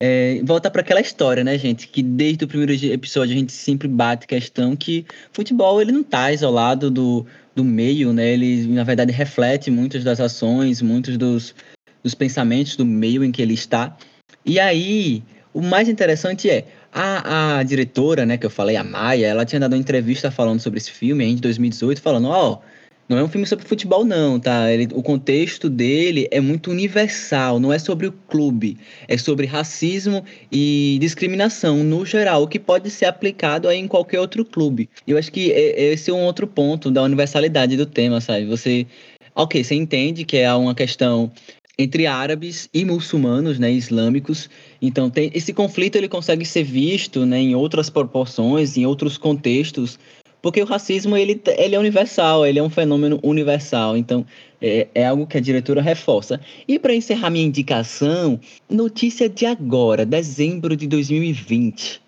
é, 0.02 0.42
volta 0.44 0.70
para 0.70 0.82
aquela 0.82 1.02
história, 1.02 1.44
né, 1.44 1.58
gente? 1.58 1.88
Que 1.88 2.04
desde 2.04 2.46
o 2.46 2.48
primeiro 2.48 2.74
episódio 2.86 3.34
a 3.34 3.38
gente 3.38 3.52
sempre 3.52 3.88
bate 3.88 4.28
questão 4.28 4.76
que 4.76 5.06
futebol 5.32 5.82
ele 5.82 5.92
não 5.92 6.02
está 6.02 6.32
isolado 6.32 6.92
do, 6.92 7.26
do 7.56 7.64
meio, 7.64 8.14
né? 8.14 8.34
Ele, 8.34 8.68
na 8.68 8.84
verdade, 8.84 9.12
reflete 9.12 9.72
muitas 9.72 10.04
das 10.04 10.20
ações, 10.20 10.82
muitos 10.82 11.18
dos, 11.18 11.56
dos 12.04 12.14
pensamentos 12.14 12.76
do 12.76 12.86
meio 12.86 13.24
em 13.24 13.32
que 13.32 13.42
ele 13.42 13.56
está. 13.56 13.98
E 14.46 14.60
aí, 14.60 15.24
o 15.52 15.62
mais 15.62 15.90
interessante 15.90 16.48
é, 16.48 16.66
a, 16.94 17.58
a 17.58 17.64
diretora, 17.64 18.26
né, 18.26 18.38
que 18.38 18.46
eu 18.46 18.50
falei, 18.52 18.76
a 18.76 18.84
Maia, 18.84 19.26
ela 19.26 19.46
tinha 19.46 19.60
dado 19.60 19.74
uma 19.74 19.80
entrevista 19.80 20.30
falando 20.30 20.60
sobre 20.60 20.78
esse 20.78 20.92
filme 20.92 21.26
em 21.26 21.36
2018, 21.36 22.00
falando, 22.02 22.28
ó, 22.28 22.54
oh, 22.54 22.60
Não 23.10 23.18
é 23.18 23.24
um 23.24 23.30
filme 23.30 23.48
sobre 23.48 23.66
futebol, 23.66 24.04
não, 24.04 24.38
tá? 24.38 24.70
Ele, 24.72 24.90
o 24.94 25.02
contexto 25.02 25.70
dele 25.70 26.28
é 26.30 26.42
muito 26.42 26.70
universal, 26.70 27.58
não 27.58 27.72
é 27.72 27.80
sobre 27.80 28.06
o 28.08 28.12
clube. 28.12 28.78
É 29.08 29.18
sobre 29.18 29.46
racismo 29.46 30.26
e 30.52 30.98
discriminação 31.00 31.84
no 31.84 32.06
geral, 32.06 32.48
que 32.48 32.60
pode 32.60 32.90
ser 32.90 33.06
aplicado 33.06 33.70
aí 33.70 33.78
em 33.78 33.88
qualquer 33.88 34.20
outro 34.20 34.44
clube. 34.44 34.90
Eu 35.08 35.18
acho 35.18 35.32
que 35.32 35.52
esse 35.52 36.12
é 36.12 36.14
um 36.14 36.26
outro 36.26 36.46
ponto 36.46 36.92
da 36.92 37.02
universalidade 37.02 37.78
do 37.78 37.86
tema, 37.86 38.20
sabe? 38.20 38.46
Você. 38.46 38.86
Ok, 39.34 39.64
você 39.64 39.76
entende 39.76 40.26
que 40.26 40.38
é 40.38 40.52
uma 40.52 40.74
questão 40.74 41.32
entre 41.78 42.08
árabes 42.08 42.68
e 42.74 42.84
muçulmanos, 42.84 43.60
né, 43.60 43.72
islâmicos. 43.72 44.50
Então, 44.82 45.10
tem, 45.10 45.30
esse 45.34 45.54
conflito 45.54 45.96
ele 45.96 46.10
consegue 46.10 46.44
ser 46.44 46.64
visto 46.64 47.26
né, 47.26 47.40
em 47.40 47.56
outras 47.56 47.90
proporções, 47.90 48.76
em 48.78 48.86
outros 48.86 49.18
contextos, 49.18 50.00
porque 50.42 50.62
o 50.62 50.66
racismo, 50.66 51.18
ele, 51.18 51.42
ele 51.58 51.76
é 51.76 51.80
universal, 51.80 52.46
ele 52.46 52.60
é 52.60 52.64
um 52.64 52.70
fenômeno 52.70 53.20
universal. 53.24 53.98
Então, 53.98 54.26
é, 54.62 54.88
é 54.94 55.06
algo 55.06 55.28
que 55.28 55.38
a 55.38 55.42
diretora 55.42 55.82
reforça. 55.82 56.40
E 56.68 56.78
para 56.80 56.94
encerrar 56.94 57.30
minha 57.30 57.46
indicação, 57.46 58.40
notícia 58.70 59.28
de 59.30 59.46
agora, 59.46 60.06
dezembro 60.06 60.76
de 60.76 60.88
2020. 60.88 62.02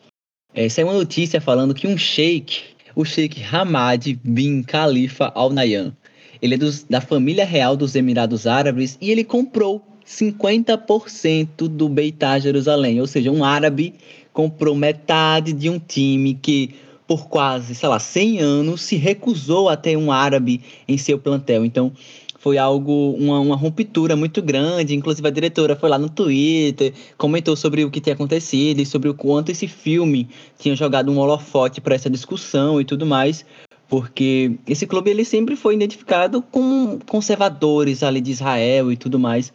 Essa 0.54 0.82
é 0.82 0.84
uma 0.84 0.94
notícia 0.94 1.40
falando 1.40 1.74
que 1.74 1.88
um 1.88 1.98
sheik, 1.98 2.62
o 2.96 3.06
sheik 3.06 3.44
Hamad 3.44 4.20
bin 4.24 4.64
Khalifa 4.64 5.32
Al 5.36 5.52
Nahyan, 5.52 5.96
ele 6.42 6.56
é 6.56 6.58
dos, 6.58 6.84
da 6.84 7.02
família 7.02 7.46
real 7.46 7.76
dos 7.76 7.96
Emirados 7.96 8.48
Árabes 8.48 8.98
e 9.02 9.12
ele 9.12 9.24
comprou 9.24 9.86
50% 10.06 11.68
do 11.68 11.88
Beitar 11.88 12.42
Jerusalém, 12.42 13.00
ou 13.00 13.06
seja, 13.06 13.32
um 13.32 13.44
árabe 13.44 13.94
comprou 14.34 14.74
metade 14.74 15.54
de 15.54 15.70
um 15.70 15.78
time 15.78 16.34
que 16.34 16.74
por 17.10 17.28
quase, 17.28 17.74
sei 17.74 17.90
lá, 17.90 17.98
100 17.98 18.38
anos, 18.38 18.82
se 18.84 18.96
recusou 18.96 19.68
a 19.68 19.76
ter 19.76 19.98
um 19.98 20.12
árabe 20.12 20.62
em 20.88 20.96
seu 20.96 21.18
plantel. 21.18 21.66
Então, 21.66 21.92
foi 22.38 22.60
algo, 22.60 23.16
uma, 23.18 23.40
uma 23.40 23.56
ruptura 23.56 24.16
muito 24.16 24.44
grande. 24.44 24.94
Inclusive, 24.94 25.28
a 25.28 25.32
diretora 25.32 25.76
foi 25.76 25.90
lá 25.90 25.98
no 25.98 26.08
Twitter, 26.08 26.94
comentou 27.18 27.56
sobre 27.56 27.84
o 27.84 27.90
que 27.90 28.00
tinha 28.00 28.14
acontecido 28.14 28.80
e 28.80 28.86
sobre 28.86 29.10
o 29.10 29.16
quanto 29.16 29.52
esse 29.52 29.68
filme 29.68 30.30
tinha 30.60 30.76
jogado 30.76 31.12
um 31.12 31.18
holofote 31.18 31.82
para 31.82 31.96
essa 31.96 32.12
discussão 32.12 32.80
e 32.80 32.86
tudo 32.86 33.08
mais. 33.08 33.44
Porque 33.88 34.52
esse 34.68 34.86
clube 34.86 35.10
ele 35.10 35.26
sempre 35.26 35.56
foi 35.56 35.74
identificado 35.74 36.44
com 36.44 37.00
conservadores 37.08 38.04
ali 38.04 38.22
de 38.22 38.30
Israel 38.30 38.92
e 38.92 38.98
tudo 38.98 39.18
mais. 39.18 39.52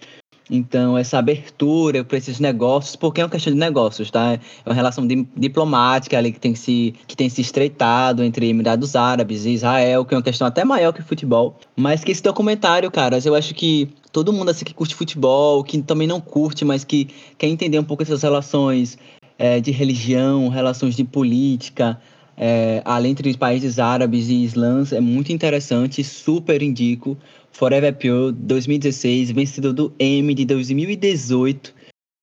Então, 0.50 0.96
essa 0.98 1.18
abertura 1.18 2.04
para 2.04 2.18
esses 2.18 2.38
negócios, 2.38 2.96
porque 2.96 3.20
é 3.20 3.24
uma 3.24 3.30
questão 3.30 3.52
de 3.52 3.58
negócios, 3.58 4.10
tá? 4.10 4.34
É 4.34 4.40
uma 4.66 4.74
relação 4.74 5.06
di 5.06 5.26
diplomática 5.34 6.18
ali 6.18 6.32
que 6.32 6.38
tem 6.40 6.54
se, 6.54 6.94
que 7.06 7.16
tem 7.16 7.30
se 7.30 7.40
estreitado 7.40 8.22
entre 8.22 8.48
Emirados 8.48 8.94
Árabes 8.94 9.46
e 9.46 9.50
Israel, 9.50 10.04
que 10.04 10.14
é 10.14 10.16
uma 10.16 10.22
questão 10.22 10.46
até 10.46 10.62
maior 10.64 10.92
que 10.92 11.00
o 11.00 11.04
futebol. 11.04 11.56
Mas 11.74 12.04
que 12.04 12.12
esse 12.12 12.22
documentário, 12.22 12.90
caras, 12.90 13.24
eu 13.24 13.34
acho 13.34 13.54
que 13.54 13.88
todo 14.12 14.32
mundo 14.32 14.50
assim 14.50 14.64
que 14.64 14.74
curte 14.74 14.94
futebol, 14.94 15.64
que 15.64 15.80
também 15.80 16.06
não 16.06 16.20
curte, 16.20 16.64
mas 16.64 16.84
que 16.84 17.08
quer 17.38 17.48
entender 17.48 17.78
um 17.78 17.84
pouco 17.84 18.02
essas 18.02 18.22
relações 18.22 18.98
é, 19.38 19.60
de 19.60 19.70
religião, 19.70 20.48
relações 20.48 20.94
de 20.94 21.04
política, 21.04 21.98
é, 22.36 22.82
além 22.84 23.12
entre 23.12 23.36
países 23.36 23.78
árabes 23.78 24.28
e 24.28 24.44
islãs, 24.44 24.92
é 24.92 25.00
muito 25.00 25.32
interessante, 25.32 26.02
super 26.02 26.62
indico. 26.62 27.16
Forever 27.52 27.94
Pure 27.94 28.32
2016, 28.32 29.30
vencedor 29.30 29.72
do 29.72 29.94
M 29.98 30.34
de 30.34 30.44
2018. 30.44 31.72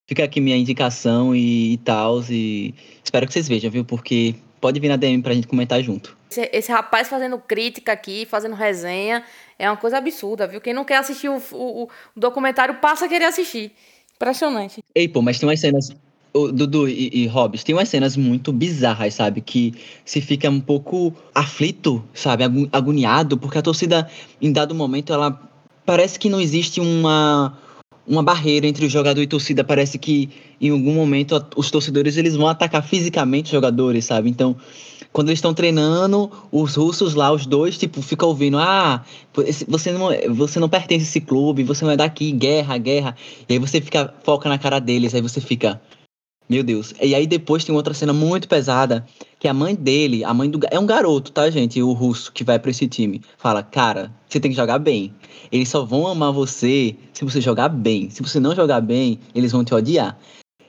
Fica 0.06 0.24
aqui 0.24 0.40
minha 0.40 0.56
indicação 0.56 1.34
e, 1.34 1.72
e 1.72 1.76
tal. 1.78 2.22
E 2.28 2.74
espero 3.02 3.26
que 3.26 3.32
vocês 3.32 3.48
vejam, 3.48 3.70
viu? 3.70 3.84
Porque 3.84 4.34
pode 4.60 4.78
vir 4.78 4.88
na 4.88 4.96
DM 4.96 5.22
pra 5.22 5.32
gente 5.32 5.46
comentar 5.46 5.82
junto. 5.82 6.14
Esse, 6.30 6.50
esse, 6.52 6.72
rapaz 6.72 7.08
fazendo 7.08 7.38
crítica 7.38 7.92
aqui, 7.92 8.26
fazendo 8.26 8.54
resenha, 8.54 9.24
é 9.58 9.70
uma 9.70 9.76
coisa 9.76 9.98
absurda, 9.98 10.46
viu? 10.46 10.60
Quem 10.60 10.74
não 10.74 10.84
quer 10.84 10.96
assistir 10.96 11.28
o, 11.28 11.42
o, 11.52 11.84
o 11.84 11.88
documentário 12.14 12.74
passa 12.74 13.06
a 13.06 13.08
querer 13.08 13.24
assistir. 13.24 13.72
Impressionante. 14.14 14.82
Ei, 14.94 15.08
pô, 15.08 15.22
mas 15.22 15.38
tem 15.38 15.48
umas 15.48 15.60
cenas 15.60 15.90
o 16.34 16.50
Dudu 16.50 16.88
e, 16.88 17.10
e 17.12 17.26
Hobbs, 17.26 17.62
tem 17.62 17.74
umas 17.74 17.88
cenas 17.88 18.16
muito 18.16 18.52
bizarras, 18.52 19.14
sabe? 19.14 19.40
Que 19.40 19.74
se 20.04 20.20
fica 20.20 20.48
um 20.48 20.60
pouco 20.60 21.14
aflito, 21.34 22.02
sabe? 22.14 22.44
Agoniado, 22.72 23.36
porque 23.36 23.58
a 23.58 23.62
torcida, 23.62 24.08
em 24.40 24.50
dado 24.50 24.74
momento, 24.74 25.12
ela 25.12 25.38
parece 25.84 26.18
que 26.18 26.30
não 26.30 26.40
existe 26.40 26.80
uma, 26.80 27.58
uma 28.06 28.22
barreira 28.22 28.66
entre 28.66 28.86
o 28.86 28.90
jogador 28.90 29.20
e 29.20 29.26
torcida. 29.26 29.62
Parece 29.62 29.98
que 29.98 30.30
em 30.60 30.70
algum 30.70 30.94
momento 30.94 31.44
os 31.56 31.70
torcedores 31.70 32.16
eles 32.16 32.36
vão 32.36 32.48
atacar 32.48 32.82
fisicamente 32.82 33.46
os 33.46 33.52
jogadores, 33.52 34.06
sabe? 34.06 34.30
Então, 34.30 34.56
quando 35.12 35.28
eles 35.28 35.38
estão 35.38 35.52
treinando, 35.52 36.30
os 36.50 36.74
russos 36.76 37.14
lá, 37.14 37.30
os 37.30 37.44
dois, 37.44 37.76
tipo, 37.76 38.00
ficam 38.00 38.30
ouvindo: 38.30 38.58
ah, 38.58 39.04
você 39.68 39.92
não, 39.92 40.08
você 40.34 40.58
não 40.58 40.68
pertence 40.68 41.04
a 41.04 41.08
esse 41.08 41.20
clube, 41.20 41.62
você 41.62 41.84
não 41.84 41.92
é 41.92 41.96
daqui, 41.96 42.32
guerra, 42.32 42.78
guerra. 42.78 43.14
E 43.46 43.52
aí 43.52 43.58
você 43.58 43.80
fica, 43.80 44.12
foca 44.24 44.48
na 44.48 44.58
cara 44.58 44.78
deles, 44.78 45.14
aí 45.14 45.20
você 45.20 45.40
fica. 45.40 45.80
Meu 46.52 46.62
Deus. 46.62 46.92
E 47.00 47.14
aí 47.14 47.26
depois 47.26 47.64
tem 47.64 47.74
outra 47.74 47.94
cena 47.94 48.12
muito 48.12 48.46
pesada, 48.46 49.06
que 49.40 49.48
a 49.48 49.54
mãe 49.54 49.74
dele, 49.74 50.22
a 50.22 50.34
mãe 50.34 50.50
do 50.50 50.60
é 50.70 50.78
um 50.78 50.84
garoto, 50.84 51.32
tá, 51.32 51.48
gente, 51.48 51.80
o 51.80 51.92
russo 51.92 52.30
que 52.30 52.44
vai 52.44 52.58
para 52.58 52.70
esse 52.70 52.86
time, 52.86 53.22
fala: 53.38 53.62
"Cara, 53.62 54.12
você 54.28 54.38
tem 54.38 54.50
que 54.50 54.56
jogar 54.58 54.78
bem. 54.78 55.14
Eles 55.50 55.70
só 55.70 55.82
vão 55.82 56.06
amar 56.06 56.30
você 56.30 56.94
se 57.10 57.24
você 57.24 57.40
jogar 57.40 57.70
bem. 57.70 58.10
Se 58.10 58.22
você 58.22 58.38
não 58.38 58.54
jogar 58.54 58.82
bem, 58.82 59.18
eles 59.34 59.50
vão 59.50 59.64
te 59.64 59.72
odiar." 59.72 60.18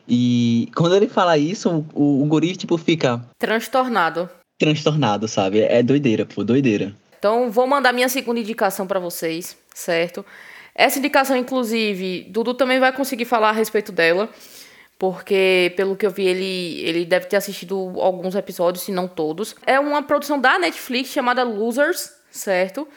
E 0.07 0.69
quando 0.73 0.95
ele 0.95 1.09
fala 1.09 1.37
isso, 1.37 1.85
o, 1.93 2.23
o 2.23 2.25
guri 2.27 2.55
tipo 2.55 2.77
fica 2.77 3.21
transtornado. 3.37 4.29
Transtornado, 4.57 5.27
sabe? 5.27 5.59
É 5.59 5.83
doideira, 5.83 6.25
pô, 6.25 6.45
doideira. 6.45 6.95
Então, 7.19 7.51
vou 7.51 7.67
mandar 7.67 7.91
minha 7.91 8.07
segunda 8.07 8.39
indicação 8.39 8.87
para 8.87 9.01
vocês, 9.01 9.57
certo? 9.75 10.25
Essa 10.73 10.97
indicação, 10.97 11.35
inclusive, 11.35 12.25
Dudu 12.29 12.53
também 12.53 12.79
vai 12.79 12.93
conseguir 12.93 13.25
falar 13.25 13.49
a 13.49 13.51
respeito 13.51 13.91
dela 13.91 14.29
porque 15.03 15.73
pelo 15.75 15.97
que 15.97 16.05
eu 16.05 16.11
vi 16.11 16.25
ele, 16.25 16.79
ele 16.79 17.03
deve 17.03 17.25
ter 17.25 17.35
assistido 17.35 17.75
alguns 17.99 18.35
episódios, 18.35 18.85
se 18.85 18.91
não 18.93 19.05
todos. 19.05 19.53
É 19.65 19.77
uma 19.77 20.01
produção 20.01 20.39
da 20.39 20.57
Netflix 20.57 21.09
chamada 21.09 21.43
Losers, 21.43 22.09
certo? 22.31 22.87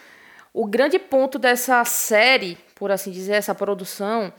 O 0.53 0.65
grande 0.65 0.97
ponto 0.97 1.37
dessa 1.37 1.83
série, 1.83 2.57
por 2.75 2.91
assim 2.91 3.11
dizer, 3.11 3.33
essa 3.33 3.53
produção, 3.53 4.31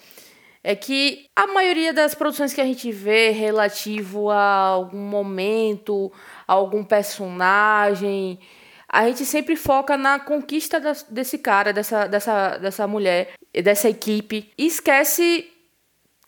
é 0.65 0.75
que 0.75 1.27
a 1.37 1.47
maioria 1.47 1.93
das 1.93 2.15
produções 2.15 2.55
que 2.55 2.61
a 2.63 2.65
gente 2.65 2.91
vê 2.91 3.33
relativo 3.33 4.31
a 4.31 4.41
algum 4.41 4.97
momento, 4.97 6.11
a 6.47 6.55
algum 6.55 6.83
personagem, 6.83 8.39
a 8.89 9.07
gente 9.09 9.27
sempre 9.27 9.57
foca 9.57 9.95
na 9.95 10.19
conquista 10.19 10.81
desse 11.11 11.37
cara, 11.37 11.71
dessa, 11.75 12.07
dessa, 12.07 12.57
dessa 12.57 12.87
mulher, 12.87 13.35
dessa 13.53 13.91
equipe, 13.91 14.51
e 14.57 14.65
esquece 14.65 15.47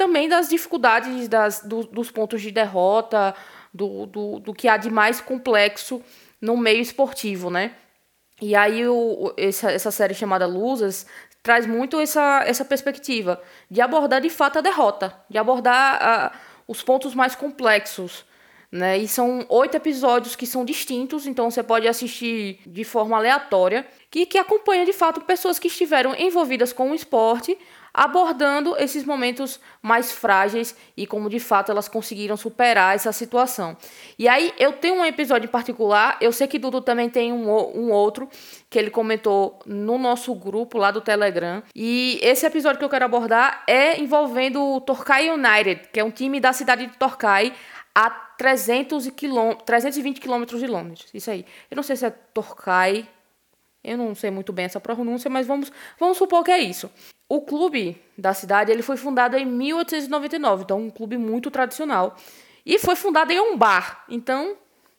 também 0.01 0.31
das 0.31 0.49
dificuldades 0.49 1.29
das, 1.29 1.61
do, 1.61 1.85
dos 1.85 2.11
pontos 2.11 2.41
de 2.41 2.51
derrota, 2.51 3.35
do, 3.73 4.07
do, 4.07 4.39
do, 4.39 4.55
que 4.55 4.67
há 4.67 4.79
de 4.79 4.89
mais 4.89 5.21
complexo 5.21 6.03
no 6.41 6.57
meio 6.57 6.81
esportivo, 6.81 7.51
né? 7.51 7.73
E 8.41 8.57
aí 8.57 8.89
o, 8.89 9.35
essa, 9.37 9.71
essa 9.71 9.91
série 9.91 10.15
chamada 10.15 10.47
Losers 10.47 11.05
traz 11.43 11.67
muito 11.67 12.01
essa, 12.01 12.43
essa 12.47 12.65
perspectiva 12.65 13.43
de 13.71 13.83
abordar 13.83 14.23
de 14.23 14.31
fato 14.31 14.59
a 14.59 14.63
derrota, 14.63 15.15
de 15.29 15.37
abordar 15.37 16.33
os 16.67 16.83
pontos 16.83 17.15
mais 17.15 17.35
complexos. 17.35 18.25
Né? 18.73 18.97
E 18.97 19.07
são 19.07 19.45
oito 19.51 19.77
episódios 19.77 20.35
que 20.35 20.47
são 20.47 20.65
distintos, 20.65 21.27
então 21.27 21.51
você 21.51 21.63
pode 21.63 21.87
assistir 21.87 22.61
de 22.65 22.85
forma 22.85 23.19
aleatória, 23.19 23.87
que, 24.11 24.25
que 24.25 24.39
acompanha 24.39 24.87
de 24.87 24.95
fato 24.95 25.21
pessoas 25.21 25.59
que 25.59 25.69
estiveram 25.69 26.15
envolvidas 26.15 26.73
com 26.73 26.91
o 26.91 26.95
esporte 26.95 27.59
abordando 27.93 28.77
esses 28.79 29.05
momentos 29.05 29.61
mais 29.83 30.13
frágeis 30.13 30.77
e 30.97 31.07
como 31.07 31.29
de 31.29 31.41
fato 31.41 31.71
elas 31.71 31.89
conseguiram 31.89 32.37
superar 32.37 32.95
essa 32.95 33.13
situação. 33.13 33.77
E 34.19 34.29
aí 34.29 34.53
eu 34.59 34.73
tenho 34.73 34.97
um 34.97 35.05
episódio 35.05 35.47
em 35.47 35.51
particular, 35.51 36.17
eu 36.21 36.33
sei 36.33 36.47
que 36.47 36.59
Dudu 36.59 36.81
também 36.81 37.09
tem 37.09 37.33
um, 37.33 37.49
um 37.49 37.91
outro 37.91 38.29
que 38.69 38.79
ele 38.79 38.91
comentou 38.91 39.59
no 39.67 39.99
nosso 39.99 40.35
grupo 40.35 40.79
lá 40.79 40.91
do 40.91 41.01
Telegram. 41.01 41.63
E 41.75 42.19
esse 42.23 42.47
episódio 42.47 42.79
que 42.79 42.85
eu 42.85 42.91
quero 42.91 43.05
abordar 43.05 43.65
é 43.67 44.01
envolvendo 44.01 44.63
o 44.63 44.81
Torquay 44.81 45.31
United, 45.31 45.89
que 45.93 46.01
é 46.01 46.05
um 46.05 46.11
time 46.11 46.41
da 46.41 46.53
cidade 46.53 46.87
de 46.87 46.97
Torquay 46.97 47.53
a 47.95 48.09
300 48.11 49.11
quilom 49.11 49.55
320 49.55 50.21
quilômetros 50.21 50.61
de 50.61 50.67
Londres. 50.67 51.07
Isso 51.13 51.31
aí. 51.31 51.45
Eu 51.71 51.77
não 51.77 51.83
sei 51.83 51.97
se 51.97 52.07
é 52.07 52.11
Torquay 52.11 53.07
eu 53.83 53.97
não 53.97 54.15
sei 54.15 54.31
muito 54.31 54.53
bem 54.53 54.67
essa 54.67 54.81
pronúncia, 54.81 55.31
mas 55.31 55.47
vamos, 55.47 55.73
vamos 55.99 56.19
supor 56.19 56.45
que 56.45 56.51
é 56.51 56.59
isso. 56.59 56.91
O 57.29 57.41
clube 57.41 58.01
da 58.19 58.35
cidade 58.35 58.73
ele 58.73 58.83
foi 58.83 58.97
fundado 58.97 59.37
em 59.37 59.47
1899, 59.47 60.65
então 60.65 60.81
um 60.81 60.91
clube 60.91 61.17
muito 61.17 61.51
tradicional. 61.51 62.17
E 62.65 62.79
foi 62.79 62.97
fundado 62.97 63.33
em 63.33 63.41
um 63.41 63.57
bar, 63.57 64.05
então 64.09 64.57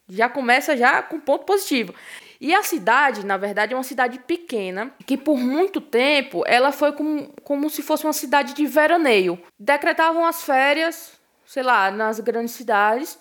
já 0.10 0.28
começa 0.28 0.76
já 0.76 1.02
com 1.02 1.20
ponto 1.20 1.46
positivo. 1.46 1.94
E 2.40 2.56
a 2.56 2.64
cidade, 2.64 3.24
na 3.24 3.38
verdade, 3.38 3.74
é 3.74 3.78
uma 3.78 3.84
cidade 3.84 4.18
pequena, 4.18 4.92
que 5.06 5.16
por 5.16 5.38
muito 5.38 5.80
tempo 5.80 6.44
ela 6.48 6.72
foi 6.72 6.92
como, 6.92 7.32
como 7.44 7.70
se 7.70 7.84
fosse 7.84 8.04
uma 8.04 8.14
cidade 8.14 8.56
de 8.56 8.66
veraneio. 8.66 9.40
Decretavam 9.60 10.26
as 10.26 10.44
férias, 10.44 11.20
sei 11.46 11.62
lá, 11.62 11.92
nas 11.92 12.20
grandes 12.20 12.54
cidades, 12.54 13.20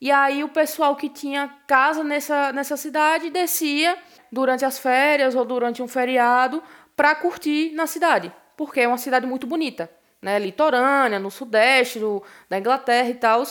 E 0.00 0.10
aí 0.10 0.42
o 0.42 0.48
pessoal 0.48 0.96
que 0.96 1.10
tinha 1.10 1.48
casa 1.66 2.02
nessa, 2.02 2.52
nessa 2.52 2.76
cidade 2.76 3.28
descia 3.28 3.98
durante 4.30 4.64
as 4.64 4.78
férias 4.78 5.34
ou 5.34 5.44
durante 5.44 5.82
um 5.82 5.88
feriado 5.88 6.62
para 6.96 7.14
curtir 7.14 7.72
na 7.72 7.86
cidade, 7.86 8.32
porque 8.56 8.80
é 8.80 8.88
uma 8.88 8.98
cidade 8.98 9.26
muito 9.26 9.46
bonita, 9.46 9.90
né? 10.20 10.38
Litorânea, 10.38 11.18
no 11.18 11.30
sudeste 11.30 11.98
do, 11.98 12.22
da 12.48 12.58
Inglaterra 12.58 13.08
e 13.08 13.14
tal. 13.14 13.42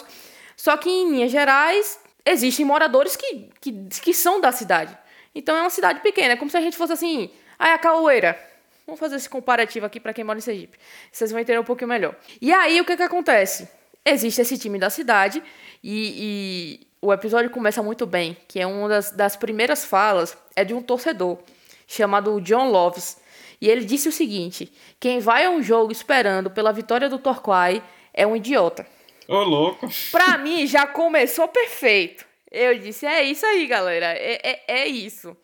Só 0.56 0.78
que 0.78 0.90
em 0.90 1.10
Minas 1.10 1.32
Gerais 1.32 2.00
existem 2.26 2.66
moradores 2.66 3.16
que, 3.16 3.50
que, 3.60 3.72
que 4.02 4.14
são 4.14 4.40
da 4.40 4.52
cidade. 4.52 4.96
Então 5.34 5.56
é 5.56 5.62
uma 5.62 5.70
cidade 5.70 6.00
pequena, 6.02 6.34
é 6.34 6.36
como 6.36 6.52
se 6.52 6.58
a 6.58 6.62
gente 6.62 6.78
fosse 6.78 6.94
assim, 6.94 7.30
é 7.60 7.74
a 7.74 7.78
Caueira. 7.78 8.40
Vamos 8.86 9.00
fazer 9.00 9.18
esse 9.18 9.30
comparativo 9.30 9.86
aqui 9.86 10.00
para 10.00 10.14
quem 10.14 10.24
mora 10.24 10.40
em 10.40 10.42
Sergipe. 10.42 10.78
Vocês 11.12 11.32
vão 11.32 11.40
entender 11.40 11.60
um 11.60 11.64
pouquinho 11.64 11.88
melhor. 11.88 12.16
E 12.42 12.52
aí 12.52 12.82
o 12.82 12.86
que 12.86 12.98
que 12.98 13.04
acontece? 13.04 13.70
Existe 14.04 14.42
esse 14.42 14.58
time 14.58 14.80
da 14.80 14.90
cidade 14.90 15.44
e, 15.84 16.80
e 16.82 16.88
o 17.02 17.14
episódio 17.14 17.50
começa 17.50 17.82
muito 17.82 18.06
bem, 18.06 18.36
que 18.48 18.60
é 18.60 18.68
uma 18.68 18.90
das, 18.90 19.12
das 19.12 19.36
primeiras 19.36 19.86
falas 19.86 20.38
é 20.56 20.64
de 20.64 20.74
um 20.74 20.82
torcedor 20.82 21.40
chamado 21.88 22.40
John 22.42 22.70
Loves. 22.70 23.18
E 23.62 23.70
ele 23.70 23.86
disse 23.86 24.08
o 24.10 24.12
seguinte: 24.12 24.72
quem 25.00 25.20
vai 25.20 25.46
a 25.46 25.50
um 25.50 25.62
jogo 25.62 25.92
esperando 25.92 26.50
pela 26.50 26.72
vitória 26.72 27.10
do 27.10 27.20
Torquay 27.20 27.82
é 28.14 28.26
um 28.26 28.36
idiota. 28.36 28.86
Ô, 29.28 29.44
louco. 29.44 29.88
Pra 30.12 30.38
mim, 30.38 30.66
já 30.66 30.88
começou 30.88 31.48
perfeito. 31.48 32.26
Eu 32.52 32.80
disse, 32.80 33.06
é 33.06 33.24
isso 33.24 33.46
aí, 33.46 33.68
galera. 33.68 34.08
É, 34.08 34.40
é, 34.44 34.64
é 34.68 34.88
isso. 34.88 35.38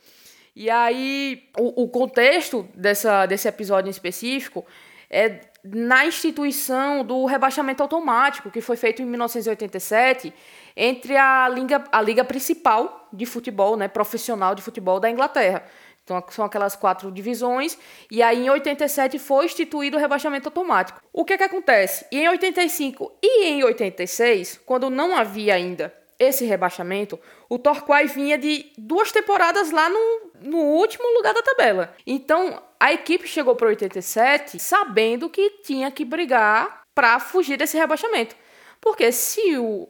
E 0.55 0.69
aí, 0.69 1.43
o, 1.57 1.83
o 1.83 1.89
contexto 1.89 2.67
dessa, 2.73 3.25
desse 3.25 3.47
episódio 3.47 3.89
em 3.89 3.91
específico 3.91 4.65
é 5.09 5.41
na 5.63 6.05
instituição 6.05 7.03
do 7.03 7.25
rebaixamento 7.25 7.83
automático, 7.83 8.49
que 8.49 8.61
foi 8.61 8.75
feito 8.75 9.01
em 9.01 9.05
1987 9.05 10.33
entre 10.75 11.15
a 11.15 11.47
liga, 11.49 11.83
a 11.91 12.01
liga 12.01 12.23
principal 12.23 13.07
de 13.11 13.25
futebol, 13.25 13.77
né, 13.77 13.87
profissional 13.87 14.53
de 14.53 14.61
futebol 14.61 14.99
da 14.99 15.09
Inglaterra. 15.09 15.63
Então, 16.03 16.23
são 16.29 16.45
aquelas 16.45 16.75
quatro 16.75 17.11
divisões. 17.11 17.77
E 18.11 18.21
aí, 18.21 18.45
em 18.45 18.49
87, 18.49 19.17
foi 19.17 19.45
instituído 19.45 19.97
o 19.97 19.99
rebaixamento 19.99 20.49
automático. 20.49 21.01
O 21.11 21.25
que, 21.25 21.35
que 21.35 21.43
acontece? 21.43 22.05
E 22.11 22.19
em 22.19 22.29
85 22.29 23.11
e 23.23 23.45
em 23.45 23.63
86, 23.63 24.61
quando 24.65 24.89
não 24.91 25.15
havia 25.15 25.55
ainda 25.55 25.91
esse 26.17 26.45
rebaixamento, 26.45 27.19
o 27.49 27.57
Torquay 27.57 28.05
vinha 28.05 28.37
de 28.37 28.71
duas 28.77 29.11
temporadas 29.11 29.71
lá 29.71 29.89
no, 29.89 30.31
no 30.41 30.57
último 30.57 31.05
lugar 31.17 31.33
da 31.33 31.41
tabela. 31.41 31.93
Então, 32.05 32.61
a 32.79 32.93
equipe 32.93 33.27
chegou 33.27 33.55
para 33.55 33.67
87 33.67 34.59
sabendo 34.59 35.29
que 35.29 35.49
tinha 35.63 35.89
que 35.91 36.05
brigar 36.05 36.83
para 36.93 37.19
fugir 37.19 37.57
desse 37.57 37.77
rebaixamento. 37.77 38.35
Porque 38.79 39.11
se 39.11 39.57
o, 39.57 39.89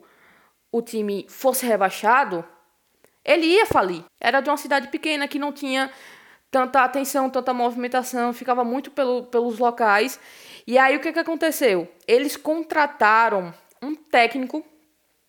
o 0.75 0.81
time 0.81 1.25
fosse 1.29 1.65
rebaixado, 1.65 2.43
ele 3.23 3.45
ia 3.45 3.65
falir. 3.65 4.03
Era 4.19 4.41
de 4.41 4.49
uma 4.49 4.57
cidade 4.57 4.88
pequena 4.88 5.27
que 5.27 5.39
não 5.39 5.51
tinha 5.51 5.91
tanta 6.51 6.83
atenção, 6.83 7.29
tanta 7.29 7.53
movimentação, 7.53 8.33
ficava 8.33 8.63
muito 8.63 8.91
pelo, 8.91 9.23
pelos 9.23 9.59
locais. 9.59 10.19
E 10.65 10.77
aí 10.77 10.95
o 10.95 10.99
que, 10.99 11.13
que 11.13 11.19
aconteceu? 11.19 11.88
Eles 12.07 12.35
contrataram 12.35 13.53
um 13.81 13.95
técnico 13.95 14.63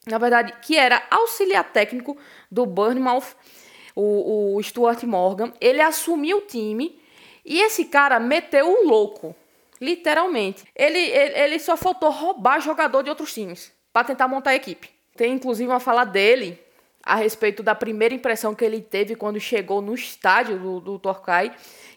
na 0.06 0.18
verdade, 0.18 0.54
que 0.62 0.76
era 0.78 1.02
auxiliar 1.10 1.64
técnico 1.64 2.16
do 2.50 2.64
Bournemouth, 2.64 3.34
o, 3.94 4.54
o 4.56 4.62
Stuart 4.62 5.02
Morgan. 5.02 5.52
Ele 5.60 5.80
assumiu 5.82 6.38
o 6.38 6.42
time 6.42 6.96
e 7.44 7.60
esse 7.60 7.86
cara 7.86 8.20
meteu 8.20 8.70
o 8.70 8.86
louco, 8.86 9.34
literalmente. 9.80 10.64
Ele, 10.76 10.98
ele, 10.98 11.38
ele 11.38 11.58
só 11.58 11.76
faltou 11.76 12.10
roubar 12.10 12.60
jogador 12.60 13.02
de 13.02 13.10
outros 13.10 13.34
times 13.34 13.72
para 13.92 14.06
tentar 14.06 14.28
montar 14.28 14.50
a 14.50 14.54
equipe. 14.54 14.95
Tem 15.16 15.32
inclusive 15.32 15.68
uma 15.68 15.80
fala 15.80 16.04
dele 16.04 16.58
a 17.02 17.14
respeito 17.14 17.62
da 17.62 17.74
primeira 17.74 18.14
impressão 18.14 18.54
que 18.54 18.64
ele 18.64 18.80
teve 18.80 19.14
quando 19.14 19.38
chegou 19.38 19.80
no 19.80 19.94
estádio 19.94 20.58
do, 20.58 20.80
do 20.80 20.98
Torquay, 20.98 21.52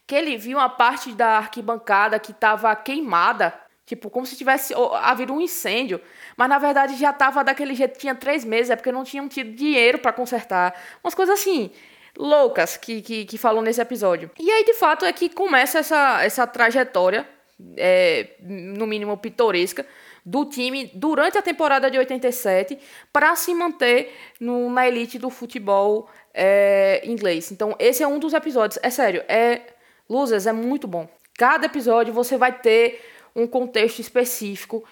que 0.06 0.16
ele 0.16 0.38
viu 0.38 0.58
uma 0.58 0.70
parte 0.70 1.12
da 1.14 1.38
arquibancada 1.38 2.20
que 2.20 2.32
estava 2.32 2.76
queimada 2.76 3.54
Tipo, 3.90 4.08
como 4.08 4.24
se 4.24 4.38
tivesse 4.38 4.72
havido 5.02 5.34
um 5.34 5.42
incêndio. 5.42 6.00
Mas 6.38 6.48
na 6.48 6.60
verdade 6.60 6.96
já 6.96 7.12
tava 7.12 7.44
daquele 7.44 7.74
jeito, 7.74 7.98
tinha 7.98 8.14
três 8.14 8.46
meses, 8.46 8.70
é 8.70 8.76
porque 8.76 8.92
não 8.92 9.04
tinham 9.04 9.28
tido 9.28 9.52
dinheiro 9.52 9.98
para 9.98 10.14
consertar. 10.14 10.80
Umas 11.04 11.16
coisas 11.16 11.40
assim, 11.40 11.72
loucas 12.16 12.78
que, 12.78 13.02
que, 13.02 13.26
que 13.26 13.36
falou 13.36 13.64
nesse 13.64 13.82
episódio. 13.82 14.30
E 14.40 14.52
aí, 14.52 14.64
de 14.64 14.76
fato, 14.76 15.06
é 15.06 15.12
que 15.12 15.28
começa 15.28 15.80
essa, 15.80 16.24
essa 16.24 16.46
trajetória, 16.46 17.28
é, 17.76 18.36
no 18.42 18.86
mínimo 18.86 19.18
pitoresca, 19.18 19.84
do 20.30 20.46
time 20.46 20.92
durante 20.94 21.40
a 21.40 21.42
temporada 21.42 21.90
de 21.90 21.98
87 21.98 22.78
para 23.12 23.36
se 23.36 23.52
manter 23.54 24.14
no, 24.40 24.70
na 24.70 24.88
elite 24.88 25.18
do 25.18 25.32
futebol 25.32 26.08
é, 26.32 27.02
inglês. 27.04 27.52
Então, 27.52 27.76
esse 27.80 28.04
é 28.04 28.08
um 28.08 28.20
dos 28.20 28.34
episódios. 28.34 28.80
É 28.84 28.92
sério, 28.92 29.24
é. 29.28 29.62
Losers 30.08 30.46
é 30.46 30.54
muito 30.54 30.88
bom. 30.88 31.08
Cada 31.38 31.66
episódio 31.66 32.14
você 32.14 32.38
vai 32.38 32.52
ter 32.52 33.02
um 33.36 33.48
contexto 33.48 34.00
específico 34.00 34.84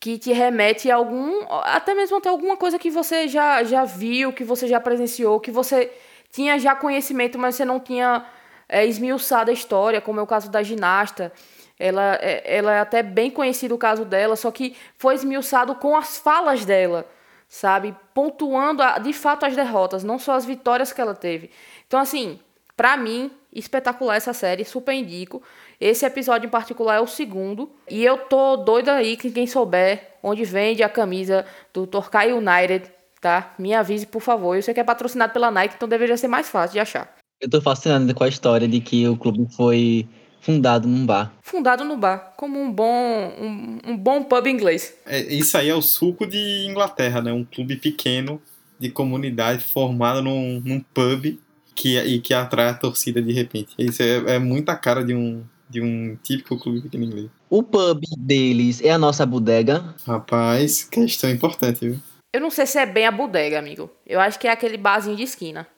que 0.00 0.18
te 0.18 0.32
remete 0.32 0.90
a 0.90 0.96
algum, 0.96 1.46
até 1.62 1.94
mesmo 1.94 2.16
até 2.16 2.28
alguma 2.28 2.56
coisa 2.56 2.76
que 2.76 2.90
você 2.90 3.28
já, 3.28 3.62
já 3.62 3.84
viu, 3.84 4.32
que 4.32 4.42
você 4.42 4.66
já 4.66 4.80
presenciou, 4.80 5.38
que 5.38 5.50
você 5.50 5.92
tinha 6.32 6.58
já 6.58 6.74
conhecimento, 6.74 7.38
mas 7.38 7.54
você 7.54 7.64
não 7.64 7.78
tinha 7.78 8.24
é, 8.68 8.84
esmiuçado 8.84 9.50
a 9.50 9.54
história, 9.54 10.00
como 10.00 10.18
é 10.18 10.22
o 10.22 10.26
caso 10.26 10.50
da 10.50 10.62
ginasta. 10.62 11.32
Ela, 11.78 12.18
é, 12.20 12.56
ela 12.56 12.72
é 12.72 12.80
até 12.80 13.02
bem 13.02 13.30
conhecido 13.30 13.74
o 13.74 13.78
caso 13.78 14.04
dela, 14.04 14.36
só 14.36 14.50
que 14.50 14.76
foi 14.96 15.14
esmiuçado 15.14 15.74
com 15.74 15.96
as 15.96 16.18
falas 16.18 16.64
dela, 16.64 17.06
sabe? 17.48 17.94
Pontuando 18.14 18.82
a, 18.82 18.98
de 18.98 19.12
fato 19.12 19.44
as 19.44 19.56
derrotas, 19.56 20.04
não 20.04 20.18
só 20.18 20.34
as 20.34 20.44
vitórias 20.44 20.92
que 20.92 21.00
ela 21.00 21.14
teve. 21.14 21.50
Então, 21.86 21.98
assim, 21.98 22.38
para 22.76 22.96
mim, 22.96 23.30
espetacular 23.52 24.16
essa 24.16 24.32
série, 24.32 24.64
super 24.64 24.92
indico. 24.92 25.42
Esse 25.80 26.06
episódio 26.06 26.46
em 26.46 26.50
particular 26.50 26.96
é 26.96 27.00
o 27.00 27.06
segundo. 27.06 27.70
E 27.90 28.04
eu 28.04 28.16
tô 28.16 28.56
doida 28.56 28.94
aí 28.94 29.16
que 29.16 29.30
quem 29.30 29.46
souber 29.46 30.12
onde 30.22 30.44
vende 30.44 30.82
a 30.82 30.88
camisa 30.88 31.44
do 31.72 31.86
Torquay 31.86 32.32
United, 32.32 32.90
tá? 33.20 33.54
Me 33.58 33.74
avise, 33.74 34.06
por 34.06 34.22
favor. 34.22 34.56
Eu 34.56 34.62
sei 34.62 34.72
que 34.72 34.80
é 34.80 34.84
patrocinado 34.84 35.32
pela 35.32 35.50
Nike, 35.50 35.74
então 35.76 35.88
deveria 35.88 36.16
ser 36.16 36.28
mais 36.28 36.48
fácil 36.48 36.74
de 36.74 36.80
achar. 36.80 37.12
Eu 37.40 37.50
tô 37.50 37.60
fascinado 37.60 38.14
com 38.14 38.22
a 38.22 38.28
história 38.28 38.68
de 38.68 38.80
que 38.80 39.06
o 39.08 39.16
clube 39.16 39.46
foi 39.54 40.08
fundado 40.42 40.88
num 40.88 41.06
bar. 41.06 41.32
Fundado 41.40 41.84
no 41.84 41.96
bar, 41.96 42.34
como 42.36 42.60
um 42.60 42.70
bom, 42.70 43.32
um, 43.40 43.78
um 43.86 43.96
bom 43.96 44.24
pub 44.24 44.46
inglês. 44.48 44.94
É, 45.06 45.20
isso 45.32 45.56
aí 45.56 45.68
é 45.68 45.74
o 45.74 45.80
suco 45.80 46.26
de 46.26 46.66
Inglaterra, 46.68 47.22
né? 47.22 47.32
Um 47.32 47.44
clube 47.44 47.76
pequeno 47.76 48.42
de 48.78 48.90
comunidade 48.90 49.62
formado 49.62 50.20
num, 50.20 50.60
num 50.64 50.80
pub 50.80 51.38
que, 51.74 51.96
e 51.98 52.20
que 52.20 52.34
atrai 52.34 52.68
a 52.68 52.74
torcida 52.74 53.22
de 53.22 53.32
repente. 53.32 53.74
Isso 53.78 54.02
é, 54.02 54.34
é 54.34 54.38
muita 54.40 54.74
cara 54.74 55.04
de 55.04 55.14
um, 55.14 55.44
de 55.70 55.80
um 55.80 56.18
típico 56.22 56.58
clube 56.58 56.82
pequeno 56.82 57.04
inglês. 57.04 57.30
O 57.48 57.62
pub 57.62 58.02
deles 58.18 58.82
é 58.82 58.90
a 58.90 58.98
nossa 58.98 59.24
bodega? 59.24 59.94
Rapaz, 60.04 60.82
questão 60.84 61.30
importante, 61.30 61.88
viu? 61.88 62.00
Eu 62.32 62.40
não 62.40 62.50
sei 62.50 62.66
se 62.66 62.78
é 62.78 62.86
bem 62.86 63.06
a 63.06 63.12
bodega, 63.12 63.58
amigo. 63.58 63.90
Eu 64.04 64.18
acho 64.18 64.38
que 64.40 64.48
é 64.48 64.50
aquele 64.50 64.76
barzinho 64.76 65.16
de 65.16 65.22
esquina. 65.22 65.68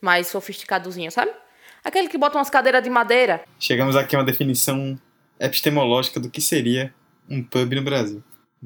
Mais 0.00 0.28
sofisticadozinho, 0.28 1.10
sabe? 1.10 1.32
Aquele 1.86 2.08
que 2.08 2.18
bota 2.18 2.36
umas 2.36 2.50
cadeiras 2.50 2.82
de 2.82 2.90
madeira. 2.90 3.44
Chegamos 3.60 3.94
aqui 3.94 4.16
a 4.16 4.18
uma 4.18 4.24
definição 4.24 4.98
epistemológica 5.38 6.18
do 6.18 6.28
que 6.28 6.40
seria 6.40 6.92
um 7.30 7.40
pub 7.40 7.74
no 7.74 7.82
Brasil. 7.82 8.24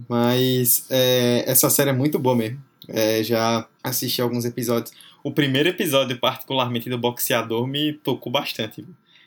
Mas 0.09 0.87
é, 0.89 1.45
essa 1.47 1.69
série 1.69 1.91
é 1.91 1.93
muito 1.93 2.19
boa 2.19 2.35
mesmo. 2.35 2.65
É, 2.89 3.23
já 3.23 3.69
assisti 3.85 4.23
alguns 4.23 4.47
episódios. 4.47 4.91
O 5.23 5.31
primeiro 5.31 5.69
episódio, 5.69 6.19
particularmente 6.19 6.89
do 6.89 6.97
boxeador, 6.97 7.67
me 7.67 7.93
tocou 7.93 8.33
bastante. 8.33 8.87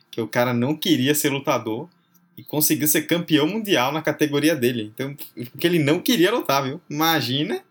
Que 0.10 0.20
o 0.20 0.28
cara 0.28 0.56
não 0.56 0.76
queria 0.76 1.14
ser 1.14 1.30
lutador 1.30 1.88
e 2.36 2.44
conseguiu 2.44 2.88
ser 2.88 3.04
campeão 3.04 3.46
mundial 3.46 3.92
na 3.92 4.02
categoria 4.02 4.56
dele. 4.56 4.92
Então, 4.92 5.16
porque 5.52 5.68
ele 5.68 5.78
não 5.78 6.00
queria 6.00 6.32
lutar, 6.32 6.64
viu? 6.64 6.82
Imagina 6.90 7.62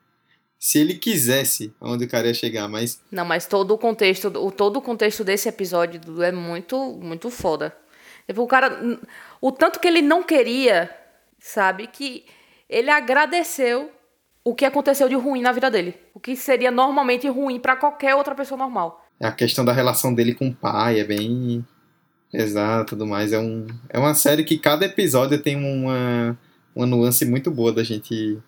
se 0.63 0.79
ele 0.79 0.95
quisesse 0.95 1.75
onde 1.81 2.05
o 2.05 2.09
cara 2.09 2.29
ia 2.29 2.35
chegar, 2.35 2.69
mas 2.69 3.03
Não, 3.11 3.25
mas 3.25 3.47
todo 3.47 3.75
o 3.75 3.79
contexto, 3.79 4.29
o 4.29 4.49
todo 4.53 4.77
o 4.77 4.81
contexto 4.81 5.25
desse 5.25 5.49
episódio 5.49 6.23
é 6.23 6.31
muito 6.31 7.01
muito 7.03 7.31
foda. 7.31 7.77
Tipo, 8.29 8.43
o 8.43 8.47
cara 8.47 8.81
o 9.41 9.51
tanto 9.51 9.81
que 9.81 9.89
ele 9.89 10.01
não 10.01 10.23
queria, 10.23 10.89
sabe, 11.37 11.89
que 11.89 12.25
ele 12.69 12.91
agradeceu 12.91 13.91
o 14.45 14.55
que 14.55 14.65
aconteceu 14.65 15.09
de 15.09 15.17
ruim 15.17 15.43
na 15.43 15.51
vida 15.51 15.69
dele. 15.69 15.97
O 16.15 16.21
que 16.21 16.37
seria 16.37 16.71
normalmente 16.71 17.29
ruim 17.29 17.59
para 17.59 17.75
qualquer 17.75 18.15
outra 18.15 18.33
pessoa 18.33 18.57
normal. 18.57 19.05
A 19.21 19.33
questão 19.33 19.65
da 19.65 19.73
relação 19.73 20.15
dele 20.15 20.33
com 20.33 20.47
o 20.47 20.55
pai 20.55 21.01
é 21.01 21.05
bem 21.05 21.67
exato, 22.33 22.91
tudo 22.91 23.05
mais. 23.05 23.33
É, 23.33 23.39
um, 23.41 23.67
é 23.89 23.99
uma 23.99 24.15
série 24.15 24.45
que 24.45 24.57
cada 24.59 24.87
episódio 24.87 25.43
tem 25.43 25.57
uma, 25.57 26.39
uma 26.73 26.87
nuance 26.87 27.27
muito 27.27 27.51
boa 27.51 27.73
da 27.73 27.83
gente 27.83 28.39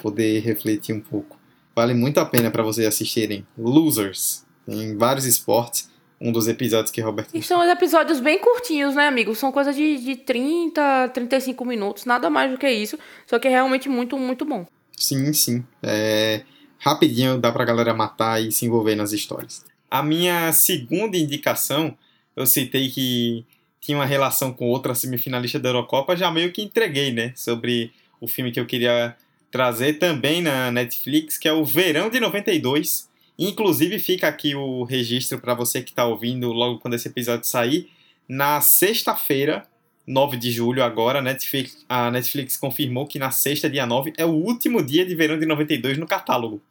poder 0.00 0.38
refletir 0.42 0.94
um 0.94 1.00
pouco. 1.00 1.39
Vale 1.74 1.94
muito 1.94 2.18
a 2.18 2.24
pena 2.24 2.50
para 2.50 2.62
vocês 2.62 2.86
assistirem. 2.86 3.46
Losers, 3.56 4.44
em 4.66 4.96
vários 4.96 5.24
esportes. 5.24 5.88
Um 6.22 6.32
dos 6.32 6.46
episódios 6.48 6.90
que 6.90 7.00
Roberto. 7.00 7.34
E 7.34 7.42
são 7.42 7.64
episódios 7.64 8.20
bem 8.20 8.38
curtinhos, 8.38 8.94
né, 8.94 9.08
amigo? 9.08 9.34
São 9.34 9.50
coisas 9.50 9.74
de, 9.74 9.96
de 9.96 10.16
30, 10.16 11.08
35 11.14 11.64
minutos, 11.64 12.04
nada 12.04 12.28
mais 12.28 12.52
do 12.52 12.58
que 12.58 12.68
isso. 12.68 12.98
Só 13.26 13.38
que 13.38 13.48
é 13.48 13.50
realmente 13.50 13.88
muito, 13.88 14.18
muito 14.18 14.44
bom. 14.44 14.66
Sim, 14.94 15.32
sim. 15.32 15.64
É, 15.82 16.42
rapidinho 16.78 17.38
dá 17.38 17.50
pra 17.50 17.64
galera 17.64 17.94
matar 17.94 18.38
e 18.38 18.52
se 18.52 18.66
envolver 18.66 18.94
nas 18.94 19.12
histórias. 19.12 19.64
A 19.90 20.02
minha 20.02 20.52
segunda 20.52 21.16
indicação, 21.16 21.96
eu 22.36 22.44
citei 22.44 22.90
que 22.90 23.46
tinha 23.80 23.96
uma 23.96 24.04
relação 24.04 24.52
com 24.52 24.68
outra 24.68 24.94
semifinalista 24.94 25.58
da 25.58 25.70
Eurocopa, 25.70 26.14
já 26.14 26.30
meio 26.30 26.52
que 26.52 26.60
entreguei, 26.60 27.12
né? 27.12 27.32
Sobre 27.34 27.92
o 28.20 28.28
filme 28.28 28.52
que 28.52 28.60
eu 28.60 28.66
queria 28.66 29.16
trazer 29.50 29.94
também 29.94 30.40
na 30.40 30.70
Netflix, 30.70 31.36
que 31.36 31.48
é 31.48 31.52
o 31.52 31.64
Verão 31.64 32.08
de 32.08 32.20
92. 32.20 33.08
Inclusive 33.38 33.98
fica 33.98 34.28
aqui 34.28 34.54
o 34.54 34.84
registro 34.84 35.38
para 35.38 35.54
você 35.54 35.82
que 35.82 35.90
está 35.90 36.04
ouvindo 36.04 36.52
logo 36.52 36.78
quando 36.78 36.94
esse 36.94 37.08
episódio 37.08 37.46
sair. 37.46 37.90
Na 38.28 38.60
sexta-feira, 38.60 39.66
9 40.06 40.36
de 40.36 40.50
julho, 40.50 40.82
agora, 40.82 41.22
Netflix, 41.22 41.84
a 41.88 42.10
Netflix 42.10 42.56
confirmou 42.56 43.06
que 43.06 43.18
na 43.18 43.30
sexta, 43.30 43.68
dia 43.68 43.86
9, 43.86 44.12
é 44.16 44.24
o 44.24 44.30
último 44.30 44.82
dia 44.82 45.04
de 45.04 45.14
Verão 45.14 45.38
de 45.38 45.46
92 45.46 45.98
no 45.98 46.06
catálogo. 46.06 46.62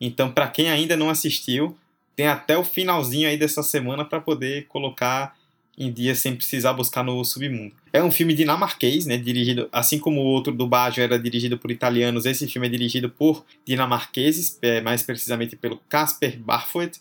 Então, 0.00 0.30
para 0.30 0.48
quem 0.48 0.70
ainda 0.70 0.96
não 0.96 1.10
assistiu, 1.10 1.76
tem 2.16 2.26
até 2.26 2.56
o 2.56 2.64
finalzinho 2.64 3.28
aí 3.28 3.36
dessa 3.36 3.62
semana 3.62 4.04
para 4.04 4.20
poder 4.20 4.66
colocar 4.66 5.36
em 5.76 5.92
dia 5.92 6.14
sem 6.14 6.34
precisar 6.34 6.72
buscar 6.72 7.02
no 7.02 7.24
submundo. 7.24 7.74
É 7.92 8.02
um 8.02 8.10
filme 8.10 8.34
dinamarquês, 8.34 9.06
né, 9.06 9.16
dirigido, 9.16 9.68
assim 9.72 9.98
como 9.98 10.20
o 10.20 10.24
outro 10.24 10.52
do 10.52 10.66
Baggio 10.66 11.02
era 11.02 11.18
dirigido 11.18 11.58
por 11.58 11.70
italianos, 11.70 12.26
esse 12.26 12.46
filme 12.46 12.66
é 12.66 12.70
dirigido 12.70 13.10
por 13.10 13.44
dinamarqueses, 13.66 14.58
é, 14.62 14.80
mais 14.80 15.02
precisamente 15.02 15.56
pelo 15.56 15.80
Casper 15.88 16.38
Barfoot, 16.38 17.00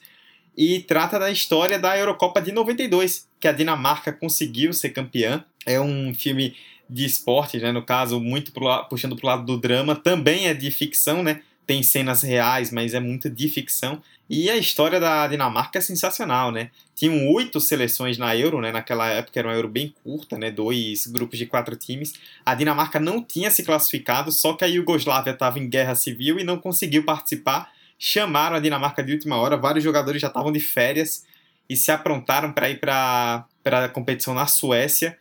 e 0.55 0.79
trata 0.79 1.19
da 1.19 1.31
história 1.31 1.79
da 1.79 1.97
Eurocopa 1.97 2.41
de 2.41 2.51
92, 2.51 3.27
que 3.39 3.47
a 3.47 3.51
Dinamarca 3.51 4.13
conseguiu 4.13 4.71
ser 4.71 4.89
campeã. 4.89 5.43
É 5.65 5.81
um 5.81 6.13
filme 6.13 6.55
de 6.87 7.05
esporte, 7.05 7.57
né, 7.57 7.71
no 7.71 7.81
caso, 7.81 8.19
muito 8.19 8.51
pro, 8.51 8.85
puxando 8.85 9.15
para 9.15 9.25
o 9.25 9.29
lado 9.29 9.45
do 9.45 9.57
drama, 9.57 9.95
também 9.95 10.47
é 10.47 10.53
de 10.53 10.69
ficção, 10.69 11.23
né, 11.23 11.41
tem 11.65 11.81
cenas 11.81 12.21
reais, 12.21 12.71
mas 12.71 12.93
é 12.93 12.99
muito 12.99 13.29
de 13.29 13.47
ficção. 13.47 14.01
E 14.35 14.49
a 14.49 14.57
história 14.57 14.99
da 14.99 15.27
Dinamarca 15.27 15.77
é 15.77 15.81
sensacional, 15.81 16.51
né? 16.51 16.71
Tinham 16.95 17.31
oito 17.35 17.59
seleções 17.59 18.17
na 18.17 18.35
Euro, 18.35 18.59
né? 18.61 18.71
Naquela 18.71 19.07
época 19.07 19.39
era 19.39 19.47
uma 19.47 19.53
Euro 19.53 19.69
bem 19.69 19.93
curta, 20.03 20.39
né? 20.39 20.49
Dois 20.49 21.05
grupos 21.05 21.37
de 21.37 21.45
quatro 21.45 21.75
times. 21.75 22.13
A 22.43 22.55
Dinamarca 22.55 22.99
não 22.99 23.23
tinha 23.23 23.51
se 23.51 23.61
classificado, 23.61 24.31
só 24.31 24.53
que 24.53 24.65
a 24.65 24.67
Iugoslávia 24.67 25.33
estava 25.33 25.59
em 25.59 25.69
guerra 25.69 25.93
civil 25.93 26.39
e 26.39 26.43
não 26.43 26.57
conseguiu 26.57 27.05
participar. 27.05 27.71
Chamaram 27.99 28.55
a 28.55 28.59
Dinamarca 28.59 29.03
de 29.03 29.13
última 29.13 29.37
hora, 29.37 29.55
vários 29.55 29.83
jogadores 29.83 30.19
já 30.19 30.29
estavam 30.29 30.51
de 30.51 30.59
férias 30.59 31.27
e 31.69 31.77
se 31.77 31.91
aprontaram 31.91 32.51
para 32.51 32.71
ir 32.71 32.79
para 32.79 33.45
a 33.63 33.89
competição 33.89 34.33
na 34.33 34.47
Suécia. 34.47 35.15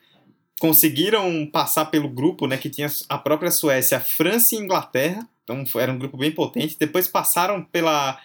Conseguiram 0.58 1.44
passar 1.52 1.84
pelo 1.84 2.08
grupo, 2.08 2.46
né? 2.46 2.56
Que 2.56 2.70
tinha 2.70 2.90
a 3.10 3.18
própria 3.18 3.50
Suécia, 3.50 4.00
França 4.00 4.54
e 4.54 4.58
Inglaterra 4.58 5.28
então 5.44 5.64
era 5.80 5.92
um 5.92 5.98
grupo 5.98 6.16
bem 6.16 6.30
potente. 6.30 6.76
Depois 6.78 7.08
passaram 7.08 7.62
pela, 7.62 8.18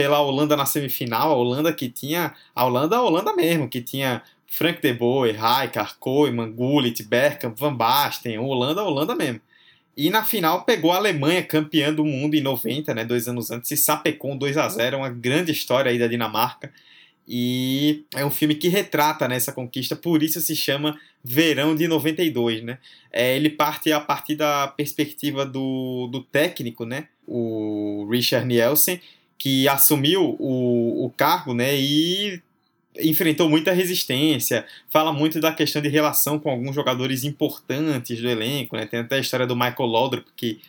pela 0.00 0.18
Holanda 0.18 0.56
na 0.56 0.64
semifinal, 0.64 1.30
a 1.30 1.34
Holanda 1.34 1.70
que 1.74 1.90
tinha. 1.90 2.32
A 2.54 2.64
Holanda, 2.64 2.96
a 2.96 3.02
Holanda 3.02 3.36
mesmo, 3.36 3.68
que 3.68 3.82
tinha 3.82 4.22
Frank 4.46 4.80
de 4.80 4.94
Boer, 4.94 5.34
Rijkaard, 5.34 5.96
Koeman, 6.00 6.50
Gullit, 6.52 7.02
Bergkamp, 7.02 7.54
Van 7.58 7.74
Basten, 7.74 8.38
Holanda, 8.38 8.82
Holanda 8.82 9.14
mesmo. 9.14 9.42
E 9.94 10.08
na 10.08 10.24
final 10.24 10.64
pegou 10.64 10.90
a 10.90 10.96
Alemanha, 10.96 11.42
campeã 11.42 11.92
do 11.92 12.02
mundo 12.02 12.34
em 12.34 12.40
90, 12.40 12.94
né, 12.94 13.04
dois 13.04 13.28
anos 13.28 13.50
antes, 13.50 13.70
e 13.72 13.76
sapecou 13.76 14.32
um 14.32 14.38
2 14.38 14.56
a 14.56 14.66
0 14.70 14.96
uma 14.96 15.10
grande 15.10 15.52
história 15.52 15.90
aí 15.90 15.98
da 15.98 16.06
Dinamarca. 16.06 16.72
E 17.28 18.02
é 18.14 18.24
um 18.24 18.30
filme 18.30 18.54
que 18.54 18.68
retrata 18.68 19.28
né, 19.28 19.36
essa 19.36 19.52
conquista, 19.52 19.94
por 19.94 20.22
isso 20.22 20.40
se 20.40 20.56
chama 20.56 20.98
Verão 21.22 21.76
de 21.76 21.86
92. 21.86 22.62
Né? 22.62 22.78
É, 23.12 23.36
ele 23.36 23.50
parte 23.50 23.92
a 23.92 24.00
partir 24.00 24.34
da 24.34 24.66
perspectiva 24.66 25.44
do, 25.44 26.08
do 26.10 26.22
técnico, 26.22 26.86
né, 26.86 27.08
o 27.26 28.08
Richard 28.10 28.46
Nielsen, 28.46 28.98
que 29.40 29.66
assumiu 29.66 30.36
o, 30.38 31.06
o 31.06 31.10
cargo 31.16 31.54
né, 31.54 31.74
e 31.74 32.42
enfrentou 32.98 33.48
muita 33.48 33.72
resistência, 33.72 34.66
fala 34.90 35.14
muito 35.14 35.40
da 35.40 35.50
questão 35.50 35.80
de 35.80 35.88
relação 35.88 36.38
com 36.38 36.50
alguns 36.50 36.74
jogadores 36.74 37.24
importantes 37.24 38.20
do 38.20 38.28
elenco. 38.28 38.76
Né? 38.76 38.84
Tem 38.84 39.00
até 39.00 39.16
a 39.16 39.18
história 39.20 39.46
do 39.46 39.56
Michael 39.56 39.88
Laudrup, 39.88 40.26
que 40.36 40.60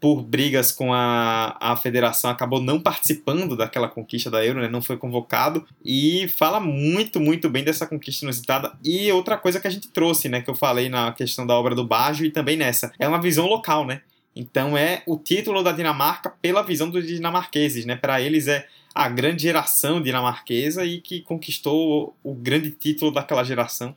por 0.00 0.22
brigas 0.22 0.72
com 0.72 0.94
a, 0.94 1.54
a 1.60 1.76
federação, 1.76 2.30
acabou 2.30 2.62
não 2.62 2.80
participando 2.80 3.54
daquela 3.56 3.88
conquista 3.88 4.30
da 4.30 4.42
Euro, 4.44 4.62
né? 4.62 4.68
não 4.68 4.80
foi 4.80 4.96
convocado, 4.96 5.66
e 5.84 6.26
fala 6.28 6.58
muito, 6.58 7.20
muito 7.20 7.50
bem 7.50 7.62
dessa 7.62 7.86
conquista 7.86 8.24
inusitada. 8.24 8.72
E 8.82 9.12
outra 9.12 9.36
coisa 9.36 9.60
que 9.60 9.66
a 9.66 9.70
gente 9.70 9.88
trouxe, 9.88 10.30
né, 10.30 10.40
que 10.40 10.48
eu 10.48 10.54
falei 10.54 10.88
na 10.88 11.12
questão 11.12 11.46
da 11.46 11.54
obra 11.54 11.74
do 11.74 11.86
Baggio 11.86 12.24
e 12.24 12.30
também 12.30 12.56
nessa, 12.56 12.90
é 12.98 13.06
uma 13.06 13.20
visão 13.20 13.46
local, 13.46 13.86
né? 13.86 14.00
Então 14.34 14.76
é 14.76 15.02
o 15.06 15.16
título 15.16 15.62
da 15.62 15.72
Dinamarca 15.72 16.30
pela 16.42 16.62
visão 16.62 16.90
dos 16.90 17.06
dinamarqueses, 17.06 17.84
né? 17.84 17.94
Para 17.94 18.20
eles 18.20 18.48
é 18.48 18.66
a 18.94 19.08
grande 19.08 19.42
geração 19.42 20.00
dinamarquesa 20.02 20.84
e 20.84 21.00
que 21.00 21.20
conquistou 21.20 22.16
o 22.22 22.34
grande 22.34 22.70
título 22.70 23.10
daquela 23.10 23.44
geração. 23.44 23.94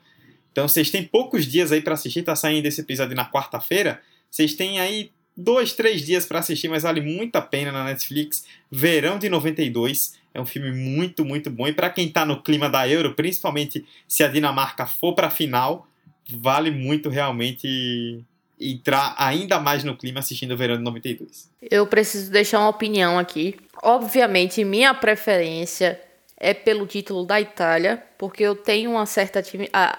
Então 0.52 0.68
vocês 0.68 0.90
têm 0.90 1.04
poucos 1.04 1.46
dias 1.46 1.72
aí 1.72 1.82
para 1.82 1.94
assistir, 1.94 2.24
tá 2.24 2.36
saindo 2.36 2.66
esse 2.66 2.82
episódio 2.82 3.16
na 3.16 3.30
quarta-feira. 3.30 4.02
Vocês 4.30 4.56
têm 4.56 4.80
aí 4.80 5.12
dois, 5.36 5.74
três 5.74 6.04
dias 6.04 6.26
para 6.26 6.40
assistir, 6.40 6.68
mas 6.68 6.84
vale 6.84 7.00
muito 7.00 7.36
a 7.36 7.42
pena 7.42 7.72
na 7.72 7.84
Netflix. 7.84 8.46
Verão 8.72 9.20
de 9.20 9.30
92 9.30 10.18
é 10.34 10.42
um 10.42 10.46
filme 10.46 10.72
muito, 10.72 11.24
muito 11.24 11.52
bom. 11.52 11.68
E 11.68 11.74
para 11.74 11.90
quem 11.92 12.08
está 12.08 12.26
no 12.26 12.42
clima 12.42 12.70
da 12.70 12.88
Euro, 12.90 13.14
principalmente 13.14 13.86
se 14.08 14.24
a 14.24 14.28
Dinamarca 14.28 14.88
for 14.88 15.14
para 15.14 15.28
a 15.28 15.32
final, 15.32 15.88
vale 16.28 16.72
muito 16.72 17.10
realmente 17.10 18.24
entrar 18.60 19.16
ainda 19.18 19.60
mais 19.60 19.84
no 19.84 19.96
clima 19.96 20.20
assistindo 20.20 20.52
o 20.52 20.58
Verão 20.58 20.78
de 20.78 20.84
92. 20.84 21.50
Eu 21.62 21.86
preciso 21.88 22.32
deixar 22.32 22.60
uma 22.60 22.70
opinião 22.70 23.20
aqui. 23.20 23.56
Obviamente, 23.84 24.64
minha 24.64 24.94
preferência 24.94 26.02
é 26.40 26.54
pelo 26.54 26.86
título 26.86 27.26
da 27.26 27.42
Itália, 27.42 28.04
porque 28.18 28.44
eu 28.44 28.56
tenho 28.56 28.92
uma 28.92 29.06
certa 29.08 29.42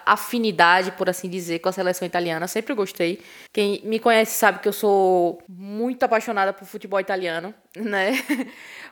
afinidade, 0.07 0.93
por 0.93 1.11
assim 1.11 1.29
dizer, 1.29 1.59
com 1.59 1.69
a 1.69 1.73
seleção 1.73 2.07
italiana. 2.07 2.47
Sempre 2.47 2.75
gostei. 2.75 3.21
Quem 3.53 3.81
me 3.85 3.99
conhece 3.99 4.39
sabe 4.39 4.61
que 4.61 4.69
eu 4.69 4.73
sou 4.73 5.43
muito 5.49 6.03
apaixonada 6.05 6.53
por 6.53 6.65
futebol 6.65 7.01
italiano, 7.01 7.53
né? 7.77 8.13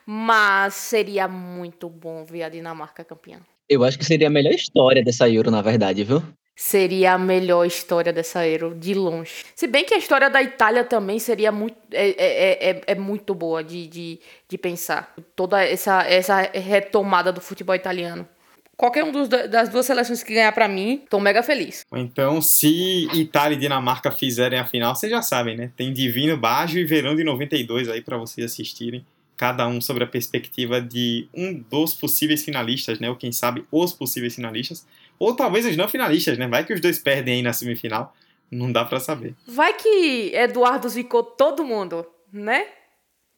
Mas 0.05 0.73
seria 0.73 1.27
muito 1.27 1.89
bom 1.89 2.25
ver 2.25 2.43
a 2.43 2.49
Dinamarca 2.49 3.03
campeã. 3.03 3.39
Eu 3.69 3.83
acho 3.83 3.97
que 3.97 4.05
seria 4.05 4.27
a 4.27 4.31
melhor 4.31 4.53
história 4.53 5.03
dessa 5.03 5.29
Euro, 5.29 5.51
na 5.51 5.61
verdade, 5.61 6.03
viu? 6.03 6.23
Seria 6.57 7.13
a 7.13 7.17
melhor 7.19 7.65
história 7.65 8.11
dessa 8.11 8.45
Euro, 8.47 8.73
de 8.73 8.95
longe. 8.95 9.45
Se 9.55 9.67
bem 9.67 9.85
que 9.85 9.93
a 9.93 9.97
história 9.97 10.27
da 10.27 10.41
Itália 10.41 10.83
também 10.83 11.19
seria 11.19 11.51
muito, 11.51 11.77
é, 11.91 12.09
é, 12.09 12.69
é, 12.71 12.81
é 12.87 12.95
muito 12.95 13.35
boa 13.35 13.63
de, 13.63 13.85
de, 13.85 14.19
de 14.49 14.57
pensar. 14.57 15.13
Toda 15.35 15.63
essa, 15.63 16.01
essa 16.01 16.41
retomada 16.51 17.31
do 17.31 17.39
futebol 17.39 17.75
italiano. 17.75 18.27
Qualquer 18.75 19.03
um 19.03 19.11
dos, 19.11 19.29
das 19.29 19.69
duas 19.69 19.85
seleções 19.85 20.23
que 20.23 20.33
ganhar 20.33 20.51
para 20.51 20.67
mim, 20.67 21.03
tô 21.09 21.19
mega 21.19 21.43
feliz. 21.43 21.85
Então, 21.93 22.41
se 22.41 23.07
Itália 23.13 23.55
e 23.55 23.59
Dinamarca 23.59 24.09
fizerem 24.09 24.57
a 24.57 24.65
final, 24.65 24.95
vocês 24.95 25.11
já 25.11 25.21
sabem, 25.21 25.55
né? 25.55 25.71
Tem 25.77 25.93
Divino 25.93 26.35
Baggio 26.37 26.79
e 26.79 26.85
Verão 26.85 27.15
de 27.15 27.23
92 27.23 27.87
aí 27.87 28.01
para 28.01 28.17
vocês 28.17 28.51
assistirem. 28.51 29.05
Cada 29.35 29.67
um 29.67 29.79
sobre 29.79 30.03
a 30.03 30.07
perspectiva 30.07 30.81
de 30.81 31.27
um 31.33 31.53
dos 31.53 31.93
possíveis 31.93 32.43
finalistas, 32.43 32.99
né? 32.99 33.09
Ou 33.09 33.15
quem 33.15 33.31
sabe 33.31 33.63
os 33.71 33.93
possíveis 33.93 34.33
finalistas. 34.33 34.85
Ou 35.19 35.35
talvez 35.35 35.65
os 35.65 35.77
não 35.77 35.87
finalistas, 35.87 36.37
né? 36.37 36.47
Vai 36.47 36.63
que 36.63 36.73
os 36.73 36.81
dois 36.81 36.99
perdem 36.99 37.35
aí 37.35 37.41
na 37.41 37.53
semifinal. 37.53 38.15
Não 38.51 38.71
dá 38.71 38.85
para 38.85 38.99
saber. 38.99 39.35
Vai 39.45 39.73
que 39.73 40.31
Eduardo 40.33 40.87
zicou 40.87 41.23
todo 41.23 41.65
mundo, 41.65 42.05
né? 42.31 42.65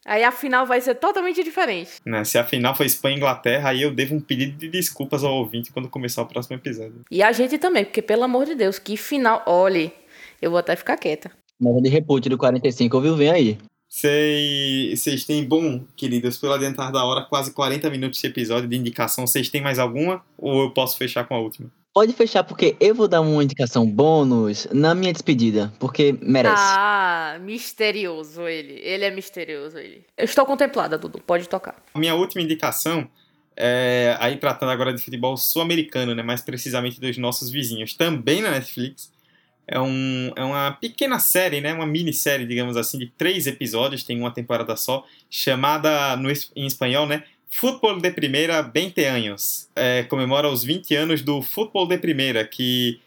Aí 0.05 0.23
a 0.23 0.31
final 0.31 0.65
vai 0.65 0.79
ser 0.81 0.95
totalmente 0.95 1.43
diferente. 1.43 1.91
Né? 2.05 2.23
Se 2.23 2.37
a 2.37 2.43
final 2.43 2.75
for 2.75 2.85
Espanha 2.85 3.15
e 3.15 3.17
Inglaterra, 3.17 3.69
aí 3.69 3.81
eu 3.81 3.93
devo 3.93 4.15
um 4.15 4.19
pedido 4.19 4.57
de 4.57 4.69
desculpas 4.69 5.23
ao 5.23 5.33
ouvinte 5.33 5.71
quando 5.71 5.89
começar 5.89 6.21
o 6.21 6.25
próximo 6.25 6.55
episódio. 6.55 7.01
E 7.11 7.21
a 7.21 7.31
gente 7.31 7.57
também, 7.57 7.83
porque 7.83 8.01
pelo 8.01 8.23
amor 8.23 8.45
de 8.45 8.55
Deus, 8.55 8.79
que 8.79 8.95
final. 8.95 9.43
Olhe, 9.45 9.91
eu 10.41 10.49
vou 10.49 10.59
até 10.59 10.75
ficar 10.75 10.97
quieta. 10.97 11.31
Nada 11.59 11.81
de 11.81 11.89
repute 11.89 12.29
do 12.29 12.37
45, 12.37 12.95
ouviu? 12.95 13.15
Vem 13.15 13.29
aí. 13.29 13.57
Vocês 13.89 15.25
têm, 15.25 15.43
bom, 15.43 15.84
queridos, 15.95 16.38
pelo 16.38 16.54
adiantar 16.54 16.91
da 16.91 17.04
hora, 17.04 17.25
quase 17.25 17.52
40 17.52 17.89
minutos 17.89 18.21
de 18.21 18.28
episódio 18.28 18.69
de 18.69 18.78
indicação. 18.78 19.25
Vocês 19.25 19.49
têm 19.49 19.62
mais 19.62 19.80
alguma? 19.80 20.23
Ou 20.38 20.62
eu 20.62 20.71
posso 20.71 20.95
fechar 20.95 21.28
com 21.28 21.34
a 21.34 21.39
última? 21.39 21.71
Pode 21.91 22.13
fechar, 22.13 22.43
porque 22.43 22.78
eu 22.80 22.93
vou 22.93 23.08
dar 23.08 23.19
uma 23.19 23.43
indicação 23.43 23.89
bônus 23.89 24.67
na 24.71 24.93
minha 24.93 25.12
despedida, 25.12 25.73
porque 25.80 26.15
merece. 26.21 26.56
Ah, 26.56 27.39
misterioso 27.41 28.47
ele. 28.47 28.74
Ele 28.74 29.05
é 29.05 29.11
misterioso, 29.11 29.80
ele. 29.80 30.05
Eu 30.16 30.26
estou 30.26 30.45
contemplada, 30.45 30.95
Dudu. 30.99 31.20
Pode 31.20 31.49
tocar. 31.49 31.84
A 31.91 31.99
minha 31.99 32.13
última 32.13 32.43
indicação 32.43 33.09
é 33.57 34.16
aí 34.20 34.38
tratando 34.38 34.72
agora 34.72 34.93
de 34.93 35.03
futebol 35.03 35.36
sul-americano, 35.36 36.13
né? 36.13 36.22
Mais 36.22 36.41
precisamente 36.41 37.01
dos 37.01 37.18
nossos 37.18 37.49
vizinhos. 37.49 37.95
Também 37.95 38.39
na 38.39 38.51
Netflix 38.51 39.11
é, 39.72 39.80
um, 39.80 40.32
é 40.36 40.43
uma 40.43 40.72
pequena 40.72 41.20
série, 41.20 41.61
né? 41.61 41.74
uma 41.74 41.86
minissérie, 41.86 42.47
digamos 42.47 42.76
assim, 42.76 42.97
de 42.97 43.05
três 43.05 43.45
episódios, 43.45 44.03
tem 44.03 44.20
uma 44.20 44.32
temporada 44.32 44.76
só, 44.76 45.05
chamada 45.30 46.15
no, 46.17 46.30
em 46.55 46.65
espanhol, 46.65 47.05
né? 47.05 47.24
Futebol 47.51 47.99
de 47.99 48.11
Primeira 48.11 48.61
20 48.61 49.03
anos. 49.05 49.70
É, 49.76 50.03
comemora 50.03 50.49
os 50.49 50.63
20 50.63 50.95
anos 50.95 51.22
do 51.22 51.41
Futebol 51.41 51.88
de 51.88 51.97
Primeira, 51.97 52.43
que 52.45 52.99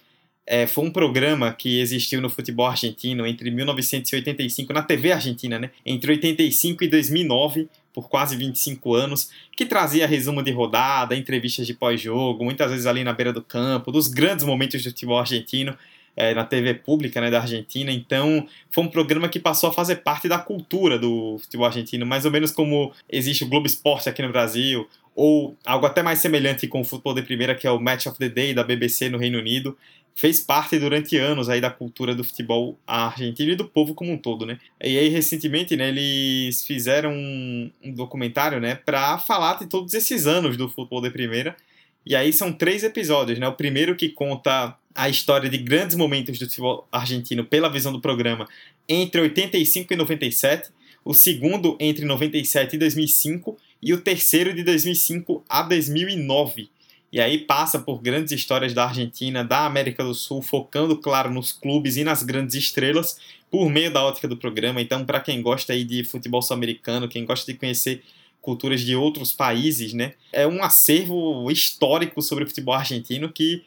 é, 0.46 0.66
foi 0.66 0.84
um 0.84 0.90
programa 0.90 1.52
que 1.52 1.80
existiu 1.80 2.20
no 2.20 2.28
futebol 2.28 2.66
argentino 2.66 3.26
entre 3.26 3.50
1985, 3.50 4.72
na 4.72 4.82
TV 4.82 5.12
argentina, 5.12 5.58
né? 5.58 5.70
Entre 5.84 6.12
85 6.12 6.84
e 6.84 6.88
2009, 6.88 7.68
por 7.92 8.08
quase 8.08 8.36
25 8.36 8.94
anos, 8.94 9.30
que 9.56 9.66
trazia 9.66 10.06
resumo 10.06 10.42
de 10.42 10.50
rodada, 10.50 11.16
entrevistas 11.16 11.66
de 11.66 11.74
pós-jogo, 11.74 12.44
muitas 12.44 12.70
vezes 12.70 12.86
ali 12.86 13.04
na 13.04 13.12
beira 13.12 13.32
do 13.32 13.42
campo, 13.42 13.92
dos 13.92 14.08
grandes 14.08 14.44
momentos 14.44 14.82
do 14.82 14.90
futebol 14.90 15.18
argentino 15.18 15.76
é, 16.16 16.34
na 16.34 16.44
TV 16.44 16.74
pública 16.74 17.20
né, 17.20 17.30
da 17.30 17.40
Argentina. 17.40 17.90
Então, 17.90 18.46
foi 18.70 18.84
um 18.84 18.88
programa 18.88 19.28
que 19.28 19.40
passou 19.40 19.70
a 19.70 19.72
fazer 19.72 19.96
parte 19.96 20.28
da 20.28 20.38
cultura 20.38 20.98
do 20.98 21.38
futebol 21.38 21.66
argentino, 21.66 22.06
mais 22.06 22.24
ou 22.24 22.30
menos 22.30 22.50
como 22.50 22.92
existe 23.08 23.44
o 23.44 23.48
Globo 23.48 23.66
Esporte 23.66 24.08
aqui 24.08 24.22
no 24.22 24.30
Brasil, 24.30 24.88
ou 25.14 25.56
algo 25.64 25.86
até 25.86 26.02
mais 26.02 26.18
semelhante 26.20 26.66
com 26.66 26.80
o 26.80 26.84
futebol 26.84 27.14
de 27.14 27.22
primeira, 27.22 27.54
que 27.54 27.66
é 27.66 27.70
o 27.70 27.80
Match 27.80 28.06
of 28.06 28.18
the 28.18 28.28
Day 28.28 28.54
da 28.54 28.64
BBC 28.64 29.08
no 29.08 29.18
Reino 29.18 29.38
Unido. 29.38 29.76
Fez 30.14 30.40
parte 30.40 30.78
durante 30.78 31.16
anos 31.16 31.48
aí 31.48 31.58
da 31.58 31.70
cultura 31.70 32.14
do 32.14 32.22
futebol 32.22 32.78
argentino 32.86 33.52
e 33.52 33.56
do 33.56 33.64
povo 33.64 33.94
como 33.94 34.12
um 34.12 34.18
todo, 34.18 34.44
né? 34.44 34.58
E 34.82 34.98
aí, 34.98 35.08
recentemente, 35.08 35.74
né, 35.74 35.88
eles 35.88 36.64
fizeram 36.64 37.12
um, 37.12 37.70
um 37.82 37.92
documentário, 37.92 38.60
né, 38.60 38.74
para 38.74 39.16
falar 39.16 39.58
de 39.58 39.66
todos 39.66 39.94
esses 39.94 40.26
anos 40.26 40.54
do 40.58 40.68
futebol 40.68 41.00
de 41.00 41.10
primeira. 41.10 41.56
E 42.04 42.14
aí 42.14 42.32
são 42.32 42.52
três 42.52 42.82
episódios, 42.82 43.38
né? 43.38 43.48
O 43.48 43.54
primeiro 43.54 43.96
que 43.96 44.08
conta 44.10 44.76
a 44.94 45.08
história 45.08 45.48
de 45.48 45.58
grandes 45.58 45.96
momentos 45.96 46.38
do 46.38 46.46
futebol 46.46 46.86
argentino 46.90 47.44
pela 47.44 47.68
visão 47.68 47.92
do 47.92 48.00
programa 48.00 48.48
entre 48.88 49.20
85 49.20 49.92
e 49.92 49.96
97, 49.96 50.70
o 51.04 51.14
segundo 51.14 51.76
entre 51.80 52.04
97 52.04 52.76
e 52.76 52.78
2005 52.78 53.56
e 53.82 53.92
o 53.92 54.00
terceiro 54.00 54.54
de 54.54 54.62
2005 54.62 55.44
a 55.48 55.62
2009. 55.62 56.68
E 57.12 57.20
aí 57.20 57.38
passa 57.38 57.78
por 57.78 58.00
grandes 58.00 58.32
histórias 58.32 58.72
da 58.72 58.86
Argentina, 58.86 59.44
da 59.44 59.66
América 59.66 60.02
do 60.02 60.14
Sul, 60.14 60.40
focando, 60.40 60.96
claro, 60.96 61.30
nos 61.30 61.52
clubes 61.52 61.96
e 61.96 62.04
nas 62.04 62.22
grandes 62.22 62.54
estrelas, 62.54 63.18
por 63.50 63.68
meio 63.68 63.92
da 63.92 64.02
ótica 64.02 64.26
do 64.26 64.36
programa. 64.36 64.80
Então, 64.80 65.04
para 65.04 65.20
quem 65.20 65.42
gosta 65.42 65.74
aí 65.74 65.84
de 65.84 66.04
futebol 66.04 66.40
sul-americano, 66.40 67.08
quem 67.08 67.26
gosta 67.26 67.52
de 67.52 67.58
conhecer 67.58 68.02
culturas 68.40 68.80
de 68.80 68.96
outros 68.96 69.32
países, 69.32 69.92
né, 69.92 70.14
é 70.32 70.46
um 70.46 70.64
acervo 70.64 71.48
histórico 71.50 72.20
sobre 72.20 72.44
o 72.44 72.46
futebol 72.46 72.74
argentino 72.74 73.30
que 73.30 73.62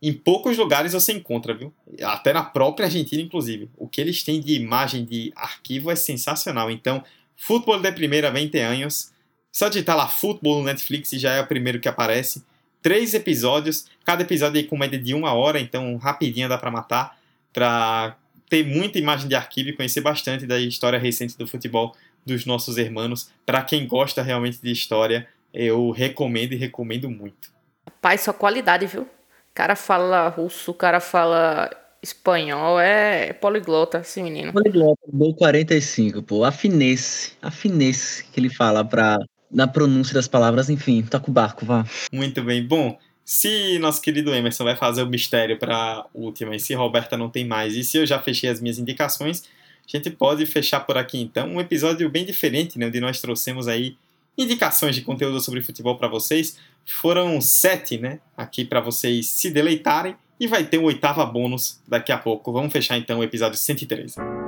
em 0.00 0.12
poucos 0.12 0.56
lugares 0.56 0.92
você 0.92 1.12
encontra, 1.12 1.52
viu? 1.54 1.72
Até 2.02 2.32
na 2.32 2.42
própria 2.42 2.86
Argentina, 2.86 3.20
inclusive. 3.20 3.68
O 3.76 3.88
que 3.88 4.00
eles 4.00 4.22
têm 4.22 4.40
de 4.40 4.54
imagem 4.54 5.04
de 5.04 5.32
arquivo 5.34 5.90
é 5.90 5.96
sensacional. 5.96 6.70
Então, 6.70 7.02
Futebol 7.36 7.80
de 7.80 7.90
Primeira 7.92 8.30
20 8.30 8.58
anos. 8.58 9.12
Só 9.50 9.68
digitar 9.68 9.96
lá 9.96 10.06
Futebol 10.06 10.58
no 10.58 10.64
Netflix 10.64 11.10
já 11.10 11.32
é 11.32 11.40
o 11.40 11.46
primeiro 11.46 11.80
que 11.80 11.88
aparece. 11.88 12.44
Três 12.80 13.12
episódios, 13.12 13.86
cada 14.04 14.22
episódio 14.22 14.58
aí 14.58 14.64
com 14.64 14.78
média 14.78 14.98
de 14.98 15.14
uma 15.14 15.32
hora, 15.32 15.58
então 15.58 15.96
rapidinho 15.96 16.48
dá 16.48 16.56
para 16.56 16.70
matar, 16.70 17.18
para 17.52 18.16
ter 18.48 18.64
muita 18.64 18.98
imagem 18.98 19.28
de 19.28 19.34
arquivo 19.34 19.70
e 19.70 19.72
conhecer 19.72 20.00
bastante 20.00 20.46
da 20.46 20.60
história 20.60 20.98
recente 20.98 21.36
do 21.36 21.46
futebol 21.46 21.94
dos 22.24 22.46
nossos 22.46 22.78
irmãos. 22.78 23.32
Para 23.44 23.62
quem 23.62 23.86
gosta 23.86 24.22
realmente 24.22 24.60
de 24.62 24.70
história, 24.70 25.28
eu 25.52 25.90
recomendo 25.90 26.52
e 26.52 26.56
recomendo 26.56 27.10
muito. 27.10 27.50
Pai, 28.00 28.16
só 28.16 28.32
qualidade, 28.32 28.86
viu? 28.86 29.08
Cara 29.58 29.74
fala 29.74 30.28
russo, 30.28 30.70
o 30.70 30.74
cara 30.74 31.00
fala 31.00 31.68
espanhol, 32.00 32.78
é 32.78 33.32
poliglota 33.32 33.98
esse 33.98 34.22
menino. 34.22 34.52
Poliglota, 34.52 35.00
do 35.12 35.34
45, 35.34 36.22
pô. 36.22 36.44
A 36.44 36.52
finesse, 36.52 37.32
a 37.42 37.50
finesse 37.50 38.22
que 38.26 38.38
ele 38.38 38.50
fala 38.50 38.84
pra, 38.84 39.18
na 39.50 39.66
pronúncia 39.66 40.14
das 40.14 40.28
palavras, 40.28 40.70
enfim, 40.70 41.02
toca 41.02 41.28
o 41.28 41.32
barco, 41.32 41.66
vá. 41.66 41.84
Muito 42.12 42.40
bem. 42.44 42.64
Bom, 42.64 42.96
se 43.24 43.80
nosso 43.80 44.00
querido 44.00 44.32
Emerson 44.32 44.62
vai 44.62 44.76
fazer 44.76 45.02
o 45.02 45.08
mistério 45.08 45.58
pra 45.58 46.06
última 46.14 46.54
e 46.54 46.60
se 46.60 46.72
Roberta 46.74 47.16
não 47.16 47.28
tem 47.28 47.44
mais, 47.44 47.74
e 47.74 47.82
se 47.82 47.96
eu 47.96 48.06
já 48.06 48.20
fechei 48.20 48.48
as 48.48 48.60
minhas 48.60 48.78
indicações, 48.78 49.42
a 49.92 49.96
gente 49.96 50.08
pode 50.08 50.46
fechar 50.46 50.86
por 50.86 50.96
aqui 50.96 51.20
então. 51.20 51.48
Um 51.48 51.60
episódio 51.60 52.08
bem 52.08 52.24
diferente, 52.24 52.78
né? 52.78 52.86
Onde 52.86 53.00
nós 53.00 53.20
trouxemos 53.20 53.66
aí 53.66 53.96
indicações 54.38 54.94
de 54.94 55.02
conteúdo 55.02 55.40
sobre 55.40 55.60
futebol 55.62 55.96
para 55.96 56.06
vocês. 56.06 56.56
Foram 56.88 57.40
sete, 57.40 57.98
né? 57.98 58.20
Aqui 58.36 58.64
para 58.64 58.80
vocês 58.80 59.26
se 59.26 59.50
deleitarem. 59.50 60.16
E 60.40 60.46
vai 60.46 60.64
ter 60.64 60.78
um 60.78 60.84
oitava 60.84 61.26
bônus 61.26 61.82
daqui 61.86 62.12
a 62.12 62.18
pouco. 62.18 62.52
Vamos 62.52 62.72
fechar 62.72 62.96
então 62.96 63.18
o 63.18 63.24
episódio 63.24 63.58
113. 63.58 64.47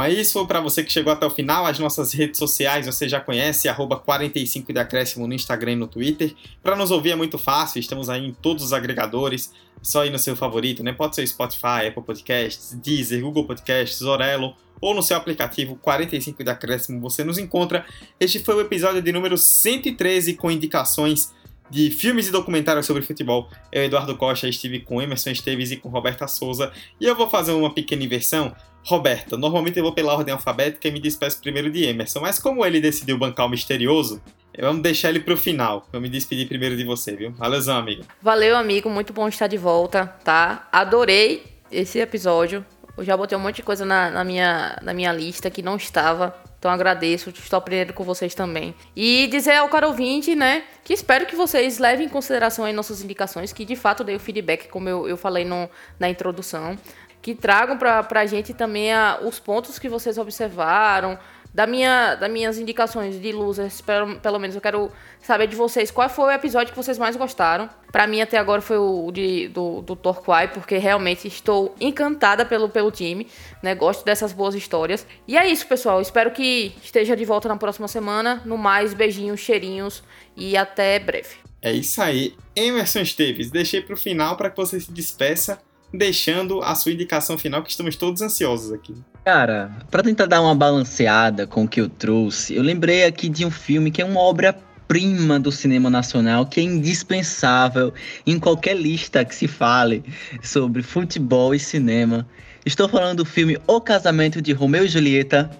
Bom, 0.00 0.04
é 0.04 0.10
isso 0.10 0.46
para 0.46 0.62
você 0.62 0.82
que 0.82 0.90
chegou 0.90 1.12
até 1.12 1.26
o 1.26 1.30
final. 1.30 1.66
As 1.66 1.78
nossas 1.78 2.14
redes 2.14 2.38
sociais 2.38 2.86
você 2.86 3.06
já 3.06 3.20
conhece, 3.20 3.68
arroba 3.68 3.98
45 3.98 4.72
de 4.72 4.78
acréscimo 4.78 5.26
no 5.26 5.34
Instagram 5.34 5.72
e 5.72 5.76
no 5.76 5.86
Twitter. 5.86 6.34
Para 6.62 6.74
nos 6.74 6.90
ouvir 6.90 7.10
é 7.10 7.14
muito 7.14 7.36
fácil, 7.36 7.80
estamos 7.80 8.08
aí 8.08 8.24
em 8.24 8.32
todos 8.32 8.64
os 8.64 8.72
agregadores, 8.72 9.52
só 9.82 10.06
ir 10.06 10.10
no 10.10 10.18
seu 10.18 10.34
favorito, 10.34 10.82
né? 10.82 10.94
Pode 10.94 11.16
ser 11.16 11.26
Spotify, 11.26 11.86
Apple 11.88 12.02
Podcasts, 12.02 12.72
Deezer, 12.82 13.20
Google 13.20 13.44
Podcasts, 13.44 14.00
Orelo 14.00 14.54
ou 14.80 14.94
no 14.94 15.02
seu 15.02 15.18
aplicativo 15.18 15.76
45 15.76 16.42
de 16.42 16.50
acréscimo 16.50 16.98
você 16.98 17.22
nos 17.22 17.36
encontra. 17.36 17.84
Este 18.18 18.38
foi 18.38 18.54
o 18.54 18.62
episódio 18.62 19.02
de 19.02 19.12
número 19.12 19.36
113 19.36 20.32
com 20.32 20.50
indicações 20.50 21.30
de 21.70 21.90
filmes 21.90 22.26
e 22.26 22.32
documentários 22.32 22.84
sobre 22.84 23.02
futebol. 23.02 23.48
Eu, 23.70 23.84
Eduardo 23.84 24.16
Costa, 24.16 24.48
estive 24.48 24.80
com 24.80 25.00
Emerson 25.00 25.30
Esteves 25.30 25.70
e 25.70 25.76
com 25.76 25.88
Roberta 25.88 26.26
Souza 26.26 26.72
e 26.98 27.04
eu 27.04 27.14
vou 27.14 27.28
fazer 27.28 27.52
uma 27.52 27.72
pequena 27.72 28.02
inversão. 28.02 28.56
Roberta, 28.84 29.36
normalmente 29.36 29.76
eu 29.76 29.82
vou 29.82 29.92
pela 29.92 30.14
ordem 30.14 30.32
alfabética 30.32 30.88
e 30.88 30.90
me 30.90 31.00
despeço 31.00 31.40
primeiro 31.40 31.70
de 31.70 31.84
Emerson, 31.84 32.20
mas 32.20 32.38
como 32.38 32.64
ele 32.64 32.80
decidiu 32.80 33.18
bancar 33.18 33.46
o 33.46 33.48
misterioso, 33.48 34.20
vamos 34.58 34.82
deixar 34.82 35.10
ele 35.10 35.20
pro 35.20 35.36
final. 35.36 35.86
Eu 35.92 36.00
me 36.00 36.08
despedir 36.08 36.48
primeiro 36.48 36.76
de 36.76 36.84
você, 36.84 37.14
viu? 37.14 37.32
Valeuzão, 37.32 37.78
amigo. 37.78 38.04
Valeu, 38.22 38.56
amigo. 38.56 38.88
Muito 38.90 39.12
bom 39.12 39.28
estar 39.28 39.46
de 39.46 39.56
volta, 39.56 40.06
tá? 40.24 40.68
Adorei 40.72 41.44
esse 41.70 41.98
episódio. 41.98 42.64
Eu 42.96 43.04
já 43.04 43.16
botei 43.16 43.36
um 43.36 43.40
monte 43.40 43.56
de 43.56 43.62
coisa 43.62 43.84
na, 43.84 44.10
na 44.10 44.24
minha, 44.24 44.78
na 44.82 44.92
minha 44.92 45.12
lista 45.12 45.50
que 45.50 45.62
não 45.62 45.76
estava. 45.76 46.34
Então 46.58 46.70
agradeço, 46.70 47.30
estou 47.30 47.56
aprendendo 47.56 47.94
com 47.94 48.04
vocês 48.04 48.34
também. 48.34 48.74
E 48.94 49.26
dizer 49.28 49.54
ao 49.54 49.68
caro 49.70 49.86
ouvinte, 49.86 50.36
né, 50.36 50.64
que 50.84 50.92
espero 50.92 51.24
que 51.24 51.34
vocês 51.34 51.78
levem 51.78 52.04
em 52.04 52.08
consideração 52.10 52.66
aí 52.66 52.72
nossas 52.74 53.02
indicações, 53.02 53.50
que 53.50 53.64
de 53.64 53.74
fato 53.74 54.04
dei 54.04 54.16
o 54.16 54.20
feedback, 54.20 54.68
como 54.68 54.86
eu, 54.86 55.08
eu 55.08 55.16
falei 55.16 55.42
no, 55.42 55.70
na 55.98 56.10
introdução 56.10 56.76
que 57.22 57.34
tragam 57.34 57.76
para 57.76 58.06
a 58.10 58.26
gente 58.26 58.54
também 58.54 58.92
a, 58.92 59.20
os 59.22 59.38
pontos 59.38 59.78
que 59.78 59.88
vocês 59.88 60.18
observaram, 60.18 61.18
da 61.52 61.66
minha, 61.66 62.14
das 62.14 62.30
minhas 62.30 62.58
indicações 62.58 63.20
de 63.20 63.32
losers, 63.32 63.80
pelo, 63.80 64.20
pelo 64.20 64.38
menos 64.38 64.54
eu 64.54 64.62
quero 64.62 64.90
saber 65.20 65.48
de 65.48 65.56
vocês 65.56 65.90
qual 65.90 66.08
foi 66.08 66.26
o 66.26 66.30
episódio 66.30 66.72
que 66.72 66.76
vocês 66.76 66.96
mais 66.96 67.16
gostaram. 67.16 67.68
Para 67.90 68.06
mim 68.06 68.20
até 68.20 68.38
agora 68.38 68.62
foi 68.62 68.78
o 68.78 69.10
de, 69.10 69.48
do, 69.48 69.82
do 69.82 69.96
Torquay, 69.96 70.48
porque 70.48 70.78
realmente 70.78 71.26
estou 71.26 71.74
encantada 71.80 72.44
pelo, 72.44 72.68
pelo 72.68 72.92
time, 72.92 73.26
né? 73.62 73.74
Gosto 73.74 74.04
dessas 74.04 74.32
boas 74.32 74.54
histórias. 74.54 75.04
E 75.26 75.36
é 75.36 75.46
isso, 75.48 75.66
pessoal. 75.66 76.00
Espero 76.00 76.30
que 76.30 76.72
esteja 76.82 77.16
de 77.16 77.24
volta 77.24 77.48
na 77.48 77.56
próxima 77.56 77.88
semana. 77.88 78.40
No 78.44 78.56
mais, 78.56 78.94
beijinhos, 78.94 79.40
cheirinhos 79.40 80.04
e 80.36 80.56
até 80.56 81.00
breve. 81.00 81.34
É 81.60 81.72
isso 81.72 82.00
aí. 82.00 82.34
Emerson 82.54 83.00
Esteves, 83.00 83.50
deixei 83.50 83.80
para 83.80 83.94
o 83.94 83.96
final 83.96 84.36
para 84.36 84.50
que 84.50 84.56
você 84.56 84.80
se 84.80 84.92
despeça 84.92 85.60
deixando 85.92 86.62
a 86.62 86.74
sua 86.74 86.92
indicação 86.92 87.36
final, 87.36 87.62
que 87.62 87.70
estamos 87.70 87.96
todos 87.96 88.22
ansiosos 88.22 88.72
aqui. 88.72 88.94
Cara, 89.24 89.70
para 89.90 90.02
tentar 90.02 90.26
dar 90.26 90.40
uma 90.40 90.54
balanceada 90.54 91.46
com 91.46 91.64
o 91.64 91.68
que 91.68 91.80
eu 91.80 91.88
trouxe, 91.88 92.54
eu 92.54 92.62
lembrei 92.62 93.04
aqui 93.04 93.28
de 93.28 93.44
um 93.44 93.50
filme 93.50 93.90
que 93.90 94.00
é 94.00 94.04
uma 94.04 94.20
obra 94.20 94.56
prima 94.88 95.38
do 95.38 95.52
cinema 95.52 95.88
nacional 95.88 96.44
que 96.46 96.58
é 96.58 96.64
indispensável 96.64 97.94
em 98.26 98.40
qualquer 98.40 98.76
lista 98.76 99.24
que 99.24 99.34
se 99.34 99.46
fale 99.46 100.02
sobre 100.42 100.82
futebol 100.82 101.54
e 101.54 101.60
cinema. 101.60 102.26
Estou 102.66 102.88
falando 102.88 103.18
do 103.18 103.24
filme 103.24 103.56
O 103.66 103.80
Casamento 103.80 104.42
de 104.42 104.52
Romeu 104.52 104.84
e 104.84 104.88
Julieta 104.88 105.50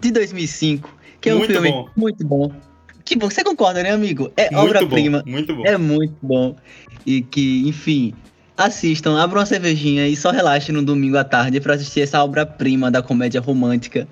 de 0.00 0.10
2005, 0.10 0.96
que 1.20 1.28
é 1.28 1.34
um 1.34 1.38
muito 1.38 1.52
filme 1.52 1.70
bom. 1.70 1.88
muito 1.96 2.26
bom. 2.26 2.52
Que 3.04 3.18
você 3.18 3.42
concorda, 3.42 3.82
né, 3.82 3.90
amigo? 3.90 4.30
É 4.36 4.54
obra-prima. 4.56 5.22
Muito 5.26 5.54
bom. 5.54 5.66
É 5.66 5.76
muito 5.76 6.16
bom. 6.22 6.56
E 7.06 7.22
que, 7.22 7.66
enfim, 7.66 8.14
assistam, 8.58 9.16
abram 9.16 9.38
uma 9.38 9.46
cervejinha 9.46 10.08
e 10.08 10.16
só 10.16 10.32
relaxem 10.32 10.74
no 10.74 10.82
domingo 10.82 11.16
à 11.16 11.22
tarde 11.22 11.60
para 11.60 11.74
assistir 11.74 12.00
essa 12.00 12.22
obra-prima 12.22 12.90
da 12.90 13.00
comédia 13.00 13.40
romântica 13.40 14.06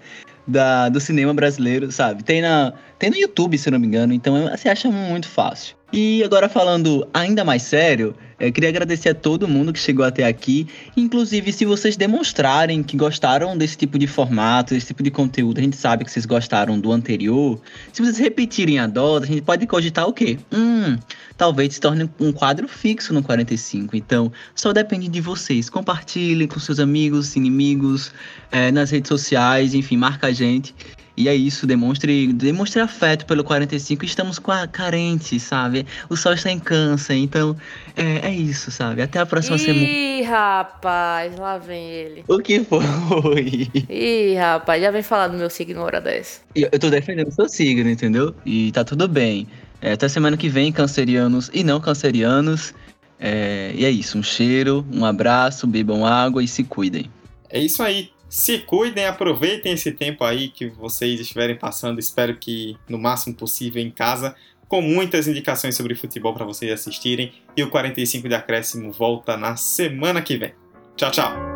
da, 0.47 0.88
do 0.88 1.01
cinema 1.01 1.34
brasileiro, 1.34 1.90
sabe? 1.90 2.22
Tem, 2.22 2.40
na, 2.40 2.72
tem 2.99 3.11
no 3.11 3.16
YouTube, 3.16 3.59
se 3.59 3.68
não 3.70 3.80
me 3.80 3.88
engano, 3.88 4.12
então 4.12 4.49
você 4.49 4.68
acha 4.68 4.88
muito 4.88 5.28
fácil. 5.28 5.74
E 5.92 6.22
agora 6.22 6.49
falando 6.49 7.07
ainda 7.12 7.44
mais 7.44 7.62
sério, 7.62 8.14
eu 8.39 8.53
queria 8.53 8.68
agradecer 8.68 9.09
a 9.09 9.14
todo 9.14 9.49
mundo 9.49 9.72
que 9.72 9.78
chegou 9.78 10.05
até 10.05 10.24
aqui. 10.24 10.66
Inclusive, 10.95 11.53
se 11.53 11.64
vocês 11.64 11.97
demonstrarem 11.97 12.82
que 12.82 12.97
gostaram 12.97 13.57
desse 13.57 13.78
tipo 13.78 13.99
de 13.99 14.07
formato, 14.07 14.74
desse 14.74 14.89
tipo 14.89 15.03
de 15.03 15.11
conteúdo, 15.11 15.59
a 15.59 15.62
gente 15.62 15.76
sabe 15.76 16.05
que 16.05 16.11
vocês 16.11 16.26
gostaram 16.26 16.78
do 16.78 16.93
anterior. 16.93 17.59
Se 17.93 18.03
vocês 18.03 18.18
repetirem 18.18 18.78
a 18.78 18.87
dose, 18.87 19.24
a 19.24 19.28
gente 19.28 19.43
pode 19.43 19.66
cogitar 19.66 20.07
o 20.07 20.12
quê? 20.12 20.39
Hum, 20.53 20.99
talvez 21.37 21.74
se 21.74 21.80
torne 21.80 22.11
um 22.20 22.30
quadro 22.30 22.68
fixo 22.68 23.14
no 23.14 23.22
45. 23.22 23.97
Então, 23.97 24.30
só 24.55 24.70
depende 24.70 25.09
de 25.09 25.20
vocês. 25.20 25.70
Compartilhem 25.70 26.47
com 26.47 26.61
seus 26.61 26.78
amigos, 26.78 27.37
inimigos, 27.37 28.12
é, 28.53 28.70
nas 28.70 28.91
redes 28.91 29.09
sociais, 29.09 29.72
enfim, 29.72 29.97
marca 29.97 30.26
a 30.26 30.32
gente. 30.32 30.74
E 31.16 31.28
é 31.28 31.34
isso, 31.34 31.66
demonstre, 31.66 32.30
demonstre 32.32 32.80
afeto 32.80 33.24
pelo 33.24 33.42
45. 33.42 34.04
Estamos 34.04 34.38
carentes, 34.70 35.42
sabe? 35.42 35.86
O 36.10 36.16
sol 36.16 36.34
está 36.34 36.50
em 36.50 36.58
câncer, 36.58 37.14
então 37.14 37.56
é, 37.96 38.28
é 38.28 38.34
isso, 38.34 38.70
sabe? 38.70 39.00
Até 39.00 39.18
a 39.18 39.24
próxima 39.24 39.56
Ih, 39.56 39.60
semana. 39.60 39.86
Ih, 39.86 40.22
rapaz, 40.22 41.38
lá 41.38 41.56
vem 41.56 41.88
ele. 41.90 42.24
O 42.28 42.38
que 42.38 42.62
foi? 42.62 43.70
Ih, 43.88 44.34
rapaz, 44.34 44.82
já 44.82 44.90
vem 44.90 45.02
falar 45.02 45.28
do 45.28 45.38
meu 45.38 45.48
signo 45.48 45.80
hora 45.80 46.02
dessa. 46.02 46.40
Eu, 46.54 46.68
eu 46.70 46.78
tô 46.78 46.90
defendendo 46.90 47.28
o 47.28 47.32
seu 47.32 47.48
signo, 47.48 47.88
entendeu? 47.88 48.34
E 48.44 48.70
tá 48.72 48.84
tudo 48.84 49.08
bem. 49.08 49.46
É, 49.80 49.92
até 49.92 50.08
semana 50.08 50.36
que 50.36 50.50
vem, 50.50 50.70
cancerianos 50.70 51.50
e 51.54 51.64
não 51.64 51.80
cancerianos. 51.80 52.74
É, 53.18 53.72
e 53.74 53.86
é 53.86 53.90
isso, 53.90 54.18
um 54.18 54.22
cheiro, 54.22 54.84
um 54.92 55.02
abraço, 55.04 55.66
bebam 55.66 56.04
água 56.04 56.44
e 56.44 56.48
se 56.48 56.62
cuidem. 56.62 57.10
É 57.48 57.58
isso 57.58 57.82
aí. 57.82 58.10
Se 58.29 58.59
cuidem, 58.59 59.07
aproveitem 59.07 59.72
esse 59.72 59.93
tempo 59.93 60.24
aí 60.24 60.49
que 60.49 60.68
vocês 60.68 61.20
estiverem 61.20 61.57
passando. 61.57 61.99
Espero 61.99 62.37
que 62.37 62.77
no 62.89 62.99
máximo 62.99 63.35
possível 63.35 63.83
em 63.83 63.91
casa, 63.91 64.35
com 64.68 64.81
muitas 64.81 65.29
indicações 65.29 65.77
sobre 65.77 65.95
futebol 65.95 66.35
para 66.35 66.45
vocês 66.45 66.72
assistirem. 66.72 67.33
E 67.57 67.62
o 67.62 67.70
45 67.70 68.29
de 68.29 68.35
acréscimo 68.35 68.93
volta 68.93 69.37
na 69.37 69.57
semana 69.57 70.20
que 70.20 70.37
vem. 70.37 70.53
Tchau, 70.97 71.11
tchau. 71.11 71.55